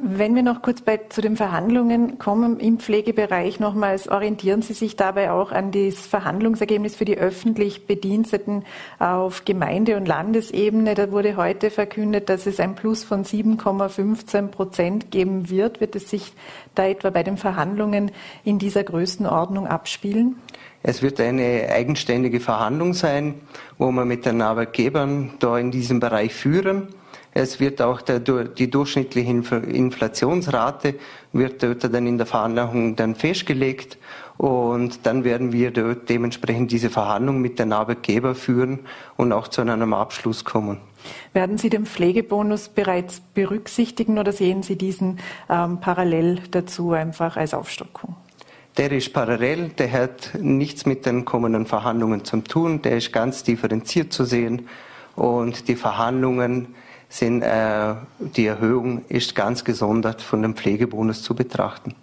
Wenn 0.00 0.34
wir 0.34 0.42
noch 0.42 0.62
kurz 0.62 0.80
bei, 0.80 1.00
zu 1.08 1.20
den 1.20 1.36
Verhandlungen 1.36 2.18
kommen 2.18 2.58
im 2.60 2.78
Pflegebereich 2.78 3.60
nochmals, 3.60 4.08
orientieren 4.08 4.62
Sie 4.62 4.72
sich 4.72 4.96
dabei 4.96 5.30
auch 5.30 5.52
an 5.52 5.70
das 5.70 6.06
Verhandlungsergebnis 6.06 6.96
für 6.96 7.04
die 7.04 7.18
öffentlich 7.18 7.86
Bediensteten 7.86 8.64
auf 8.98 9.44
Gemeinde- 9.44 9.96
und 9.96 10.06
Landesebene. 10.06 10.94
Da 10.94 11.12
wurde 11.12 11.36
heute 11.36 11.70
verkündet, 11.70 12.30
dass 12.30 12.46
es 12.46 12.58
ein 12.58 12.74
Plus 12.74 13.04
von 13.04 13.24
7,15 13.24 14.48
Prozent 14.48 15.10
geben 15.10 15.50
wird. 15.50 15.80
Wird 15.80 15.94
es 15.94 16.08
sich 16.08 16.32
da 16.74 16.86
etwa 16.86 17.10
bei 17.10 17.22
den 17.22 17.36
Verhandlungen 17.36 18.12
in 18.44 18.58
dieser 18.58 18.84
Größenordnung 18.84 19.66
abspielen? 19.66 20.36
Es 20.82 21.02
wird 21.02 21.20
eine 21.20 21.68
eigenständige 21.70 22.40
Verhandlung 22.40 22.94
sein, 22.94 23.34
wo 23.78 23.90
wir 23.90 24.04
mit 24.04 24.24
den 24.26 24.40
Arbeitgebern 24.40 25.32
da 25.38 25.58
in 25.58 25.70
diesem 25.70 26.00
Bereich 26.00 26.34
führen. 26.34 26.88
Es 27.34 27.60
wird 27.60 27.80
auch 27.80 28.02
der, 28.02 28.20
die 28.20 28.70
durchschnittliche 28.70 29.30
Inflationsrate 29.30 30.94
wird 31.32 31.62
dort 31.62 31.84
dann 31.84 32.06
in 32.06 32.18
der 32.18 32.26
Verhandlung 32.26 32.94
dann 32.94 33.14
festgelegt 33.14 33.96
und 34.36 35.06
dann 35.06 35.24
werden 35.24 35.52
wir 35.52 35.70
dort 35.70 36.08
dementsprechend 36.08 36.72
diese 36.72 36.90
Verhandlung 36.90 37.40
mit 37.40 37.58
den 37.58 37.72
Arbeitgeber 37.72 38.34
führen 38.34 38.80
und 39.16 39.32
auch 39.32 39.48
zu 39.48 39.62
einem 39.62 39.94
Abschluss 39.94 40.44
kommen. 40.44 40.78
Werden 41.32 41.58
Sie 41.58 41.70
den 41.70 41.86
Pflegebonus 41.86 42.68
bereits 42.68 43.20
berücksichtigen 43.34 44.18
oder 44.18 44.32
sehen 44.32 44.62
Sie 44.62 44.76
diesen 44.76 45.18
ähm, 45.48 45.80
parallel 45.80 46.40
dazu 46.50 46.92
einfach 46.92 47.36
als 47.36 47.54
Aufstockung? 47.54 48.14
Der 48.76 48.90
ist 48.92 49.12
parallel, 49.12 49.70
der 49.70 49.92
hat 49.92 50.30
nichts 50.38 50.86
mit 50.86 51.04
den 51.04 51.24
kommenden 51.24 51.66
Verhandlungen 51.66 52.24
zu 52.24 52.38
tun, 52.38 52.80
der 52.82 52.96
ist 52.96 53.12
ganz 53.12 53.42
differenziert 53.42 54.12
zu 54.12 54.24
sehen 54.24 54.68
und 55.14 55.68
die 55.68 55.76
Verhandlungen 55.76 56.74
sind, 57.12 57.42
äh, 57.42 57.94
die 58.18 58.46
Erhöhung 58.46 59.04
ist 59.08 59.34
ganz 59.34 59.64
gesondert 59.64 60.22
von 60.22 60.42
dem 60.42 60.56
Pflegebonus 60.56 61.22
zu 61.22 61.34
betrachten. 61.34 61.94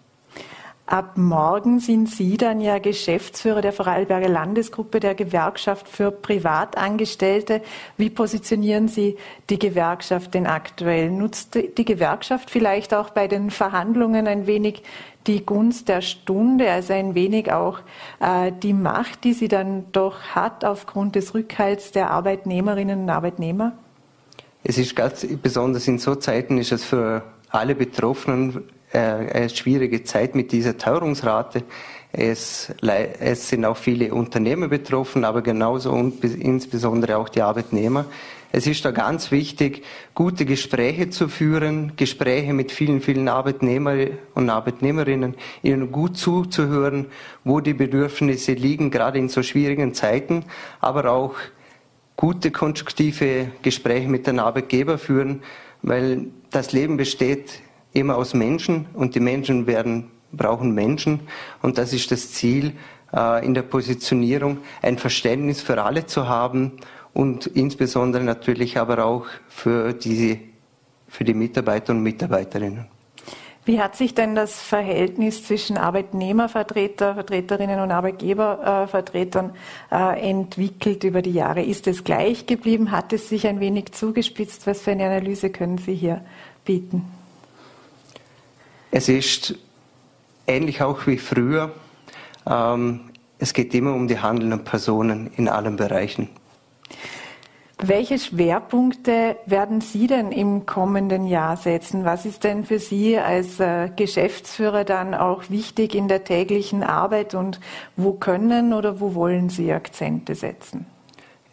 Ab 0.86 1.18
morgen 1.18 1.80
sind 1.80 2.10
Sie 2.10 2.36
dann 2.36 2.62
ja 2.62 2.80
Geschäftsführer 2.80 3.62
der 3.62 3.74
Vorarlberger 3.74 4.28
Landesgruppe 4.28 5.00
der 5.00 5.14
Gewerkschaft 5.14 5.88
für 5.88 6.10
Privatangestellte. 6.10 7.62
Wie 7.98 8.10
positionieren 8.10 8.88
Sie 8.88 9.16
die 9.52 9.60
Gewerkschaft 9.60 10.34
denn 10.34 10.48
aktuell? 10.48 11.12
Nutzt 11.12 11.54
die 11.56 11.86
Gewerkschaft 11.86 12.50
vielleicht 12.50 12.96
auch 12.96 13.12
bei 13.12 13.28
den 13.28 13.52
Verhandlungen 13.52 14.28
ein 14.28 14.48
wenig 14.48 14.82
die 15.28 15.46
Gunst 15.46 15.90
der 15.90 16.02
Stunde, 16.02 16.72
also 16.72 16.94
ein 16.94 17.14
wenig 17.14 17.52
auch 17.52 17.82
äh, 18.20 18.52
die 18.52 18.74
Macht, 18.74 19.24
die 19.24 19.34
sie 19.34 19.48
dann 19.48 19.86
doch 19.92 20.20
hat 20.34 20.66
aufgrund 20.66 21.14
des 21.14 21.36
Rückhalts 21.36 21.92
der 21.92 22.10
Arbeitnehmerinnen 22.10 23.02
und 23.02 23.10
Arbeitnehmer? 23.12 23.74
Es 24.64 24.78
ist 24.78 24.96
ganz 24.96 25.26
besonders 25.42 25.88
in 25.88 26.00
so 26.00 26.16
Zeiten 26.16 26.58
ist 26.58 26.74
es 26.74 26.84
für 26.84 27.24
alle 27.50 27.76
Betroffenen 27.76 28.64
äh, 28.92 28.98
eine 28.98 29.50
schwierige 29.50 30.04
Zeit 30.04 30.36
mit 30.36 30.52
dieser 30.52 30.78
Teuerungsrate. 30.78 31.64
Es, 32.12 32.74
es 32.82 33.50
sind 33.50 33.64
auch 33.64 33.78
viele 33.78 34.14
Unternehmer 34.14 34.68
betroffen, 34.68 35.24
aber 35.24 35.42
genauso 35.44 35.92
und 35.92 36.24
insbesondere 36.24 37.18
auch 37.18 37.30
die 37.30 37.42
Arbeitnehmer. 37.42 38.06
Es 38.52 38.66
ist 38.66 38.84
da 38.84 38.90
ganz 38.90 39.32
wichtig, 39.32 39.84
gute 40.16 40.44
Gespräche 40.44 41.12
zu 41.12 41.30
führen, 41.30 41.94
Gespräche 41.96 42.52
mit 42.52 42.72
vielen, 42.72 43.00
vielen 43.00 43.28
Arbeitnehmer 43.28 43.96
und 44.34 44.50
Arbeitnehmerinnen, 44.50 45.36
ihnen 45.62 45.92
gut 45.92 46.18
zuzuhören, 46.18 47.06
wo 47.44 47.60
die 47.60 47.76
Bedürfnisse 47.76 48.54
liegen, 48.54 48.90
gerade 48.90 49.20
in 49.20 49.30
so 49.30 49.44
schwierigen 49.44 49.94
Zeiten, 49.94 50.46
aber 50.82 51.12
auch 51.12 51.36
gute, 52.20 52.52
konstruktive 52.52 53.48
Gespräche 53.62 54.10
mit 54.10 54.28
den 54.28 54.40
Arbeitgebern 54.40 54.98
führen, 55.00 55.42
weil 55.82 56.26
das 56.50 56.74
Leben 56.74 56.98
besteht 56.98 57.62
immer 57.94 58.18
aus 58.18 58.34
Menschen 58.34 58.88
und 58.94 59.16
die 59.16 59.22
Menschen 59.22 59.68
werden, 59.68 60.12
brauchen 60.34 60.74
Menschen 60.74 61.22
und 61.62 61.78
das 61.78 61.94
ist 61.94 62.12
das 62.12 62.34
Ziel 62.34 62.74
äh, 63.14 63.46
in 63.46 63.54
der 63.54 63.62
Positionierung, 63.62 64.58
ein 64.82 64.98
Verständnis 64.98 65.62
für 65.62 65.82
alle 65.82 66.08
zu 66.08 66.28
haben 66.28 66.74
und 67.14 67.48
insbesondere 67.48 68.26
natürlich 68.26 68.78
aber 68.78 69.06
auch 69.06 69.28
für 69.48 69.94
die, 69.94 70.42
für 71.08 71.24
die 71.24 71.34
Mitarbeiter 71.34 71.94
und 71.94 72.04
Mitarbeiterinnen. 72.04 72.99
Wie 73.70 73.80
hat 73.80 73.96
sich 73.96 74.16
denn 74.16 74.34
das 74.34 74.60
Verhältnis 74.60 75.46
zwischen 75.46 75.78
Arbeitnehmervertreter, 75.78 77.14
Vertreterinnen 77.14 77.80
und 77.82 77.92
Arbeitgebervertretern 77.92 79.52
äh, 79.92 80.28
entwickelt 80.28 81.04
über 81.04 81.22
die 81.22 81.34
Jahre? 81.34 81.62
Ist 81.62 81.86
es 81.86 82.04
gleich 82.04 82.48
geblieben? 82.48 82.90
Hat 82.90 83.14
es 83.14 83.30
sich 83.30 83.46
ein 83.46 83.60
wenig 83.60 83.92
zugespitzt? 83.92 84.66
Was 84.66 84.82
für 84.82 84.90
eine 84.90 85.06
Analyse 85.06 85.52
können 85.52 85.78
Sie 85.78 85.94
hier 85.94 86.26
bieten? 86.66 87.06
Es 88.90 89.08
ist 89.08 89.54
ähnlich 90.48 90.82
auch 90.82 91.06
wie 91.06 91.20
früher. 91.20 91.72
Ähm, 92.48 93.02
es 93.38 93.54
geht 93.54 93.76
immer 93.76 93.94
um 93.94 94.08
die 94.08 94.18
handelnden 94.18 94.64
Personen 94.64 95.30
in 95.38 95.48
allen 95.48 95.76
Bereichen. 95.76 96.30
Welche 97.82 98.20
Schwerpunkte 98.20 99.38
werden 99.46 99.80
Sie 99.80 100.08
denn 100.08 100.34
im 100.34 100.66
kommenden 100.66 101.26
Jahr 101.26 101.56
setzen? 101.56 102.04
Was 102.04 102.26
ist 102.26 102.44
denn 102.44 102.66
für 102.66 102.78
Sie 102.78 103.18
als 103.18 103.62
äh, 103.62 103.90
Geschäftsführer 103.96 104.84
dann 104.84 105.14
auch 105.14 105.50
wichtig 105.50 105.96
in 105.96 106.10
der 106.10 106.26
täglichen 106.26 106.84
Arbeit 106.84 107.36
und 107.36 107.62
wo 107.96 108.12
können 108.12 108.74
oder 108.74 109.00
wo 109.00 109.16
wollen 109.16 109.48
Sie 109.48 109.72
Akzente 109.72 110.36
setzen? 110.36 110.88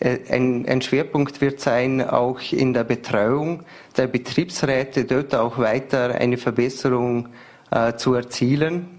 Äh, 0.00 0.18
ein, 0.28 0.66
ein, 0.68 0.82
Schwerpunkt 0.82 1.40
wird 1.40 1.60
sein, 1.60 2.02
auch 2.02 2.40
in 2.50 2.74
der 2.74 2.82
Betreuung 2.82 3.62
der 3.96 4.08
Betriebsräte 4.08 5.04
dort 5.04 5.32
auch 5.32 5.58
weiter 5.58 6.16
eine 6.16 6.38
Verbesserung 6.38 7.28
äh, 7.70 7.94
zu 7.94 8.14
erzielen 8.14 8.95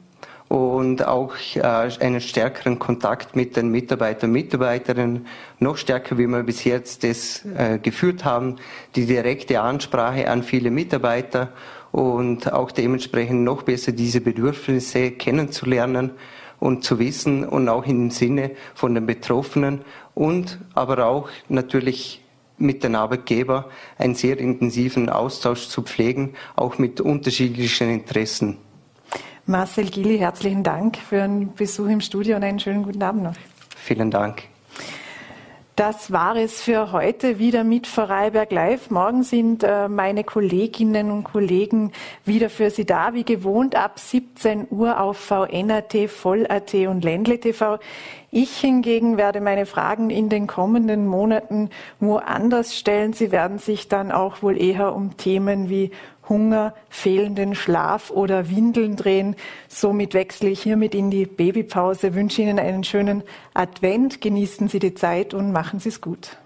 und 0.50 1.06
auch 1.06 1.34
äh, 1.56 1.62
einen 1.62 2.22
stärkeren 2.22 2.80
Kontakt 2.80 3.36
mit 3.36 3.56
den 3.58 3.70
Mitarbeitern 3.70 4.30
und 4.30 4.34
Mitarbeiterinnen, 4.34 5.28
noch 5.60 5.78
stärker, 5.78 6.18
wie 6.18 6.28
wir 6.28 6.44
bis 6.44 6.64
jetzt 6.64 7.04
das 7.04 7.44
äh, 7.46 7.80
geführt 7.80 8.24
haben, 8.24 8.56
die 8.96 9.06
direkte 9.06 9.62
Ansprache 9.62 10.30
an 10.30 10.44
viele 10.44 10.72
Mitarbeiter 10.72 11.50
und 11.92 12.52
auch 12.54 12.72
dementsprechend 12.72 13.44
noch 13.44 13.64
besser 13.64 13.92
diese 13.92 14.22
Bedürfnisse 14.22 15.12
kennenzulernen 15.12 16.12
und 16.60 16.84
zu 16.84 17.00
wissen 17.00 17.44
und 17.44 17.70
auch 17.70 17.86
im 17.86 18.10
Sinne 18.12 18.52
von 18.74 18.96
den 18.96 19.06
Betroffenen 19.06 19.82
und 20.16 20.60
aber 20.74 21.06
auch 21.06 21.30
natürlich 21.50 22.24
mit 22.58 22.84
den 22.84 22.96
Arbeitgeber 22.96 23.70
einen 23.98 24.16
sehr 24.16 24.40
intensiven 24.40 25.10
Austausch 25.10 25.68
zu 25.68 25.84
pflegen, 25.84 26.34
auch 26.56 26.80
mit 26.80 27.02
unterschiedlichen 27.02 27.90
Interessen. 27.90 28.58
Marcel 29.50 29.86
Gilli, 29.86 30.18
herzlichen 30.18 30.62
Dank 30.62 30.98
für 30.98 31.24
einen 31.24 31.56
Besuch 31.56 31.88
im 31.88 32.02
Studio 32.02 32.36
und 32.36 32.44
einen 32.44 32.60
schönen 32.60 32.84
guten 32.84 33.02
Abend 33.02 33.24
noch. 33.24 33.36
Vielen 33.78 34.12
Dank. 34.12 34.44
Das 35.78 36.12
war 36.12 36.36
es 36.36 36.62
für 36.62 36.92
heute 36.92 37.40
wieder 37.40 37.64
mit 37.64 37.88
Vorarlberg 37.88 38.52
Live. 38.52 38.90
Morgen 38.90 39.22
sind 39.22 39.64
äh, 39.64 39.88
meine 39.88 40.24
Kolleginnen 40.24 41.12
und 41.12 41.24
Kollegen 41.24 41.92
wieder 42.26 42.50
für 42.50 42.72
Sie 42.72 42.84
da, 42.84 43.14
wie 43.14 43.24
gewohnt, 43.24 43.76
ab 43.76 44.00
17 44.00 44.68
Uhr 44.72 45.00
auf 45.00 45.18
VNAT, 45.18 46.10
Voll.at 46.10 46.74
und 46.74 47.04
Ländle 47.04 47.40
TV. 47.40 47.78
Ich 48.32 48.58
hingegen 48.58 49.18
werde 49.18 49.40
meine 49.40 49.68
Fragen 49.68 50.10
in 50.10 50.30
den 50.30 50.48
kommenden 50.48 51.06
Monaten 51.06 51.70
woanders 52.00 52.76
stellen. 52.76 53.14
Sie 53.14 53.32
werden 53.32 53.60
sich 53.60 53.88
dann 53.88 54.12
auch 54.12 54.42
wohl 54.42 54.60
eher 54.60 54.96
um 54.96 55.16
Themen 55.16 55.70
wie 55.70 55.92
Hunger, 56.30 56.74
fehlenden 56.90 57.56
Schlaf 57.56 58.12
oder 58.12 58.50
Windeln 58.50 58.96
drehen. 58.96 59.36
Somit 59.68 60.14
wechsle 60.14 60.50
ich 60.50 60.62
hiermit 60.62 60.96
in 60.96 61.12
die 61.12 61.26
Babypause, 61.26 62.14
wünsche 62.16 62.42
Ihnen 62.42 62.60
einen 62.60 62.84
schönen 62.84 63.24
Advent, 63.54 64.22
genießen 64.22 64.68
Sie 64.68 64.80
die 64.80 64.94
Zeit 64.94 65.34
und 65.34 65.52
machen 65.52 65.80
Sie 65.80 65.90
es 65.90 66.02
gut. 66.02 66.38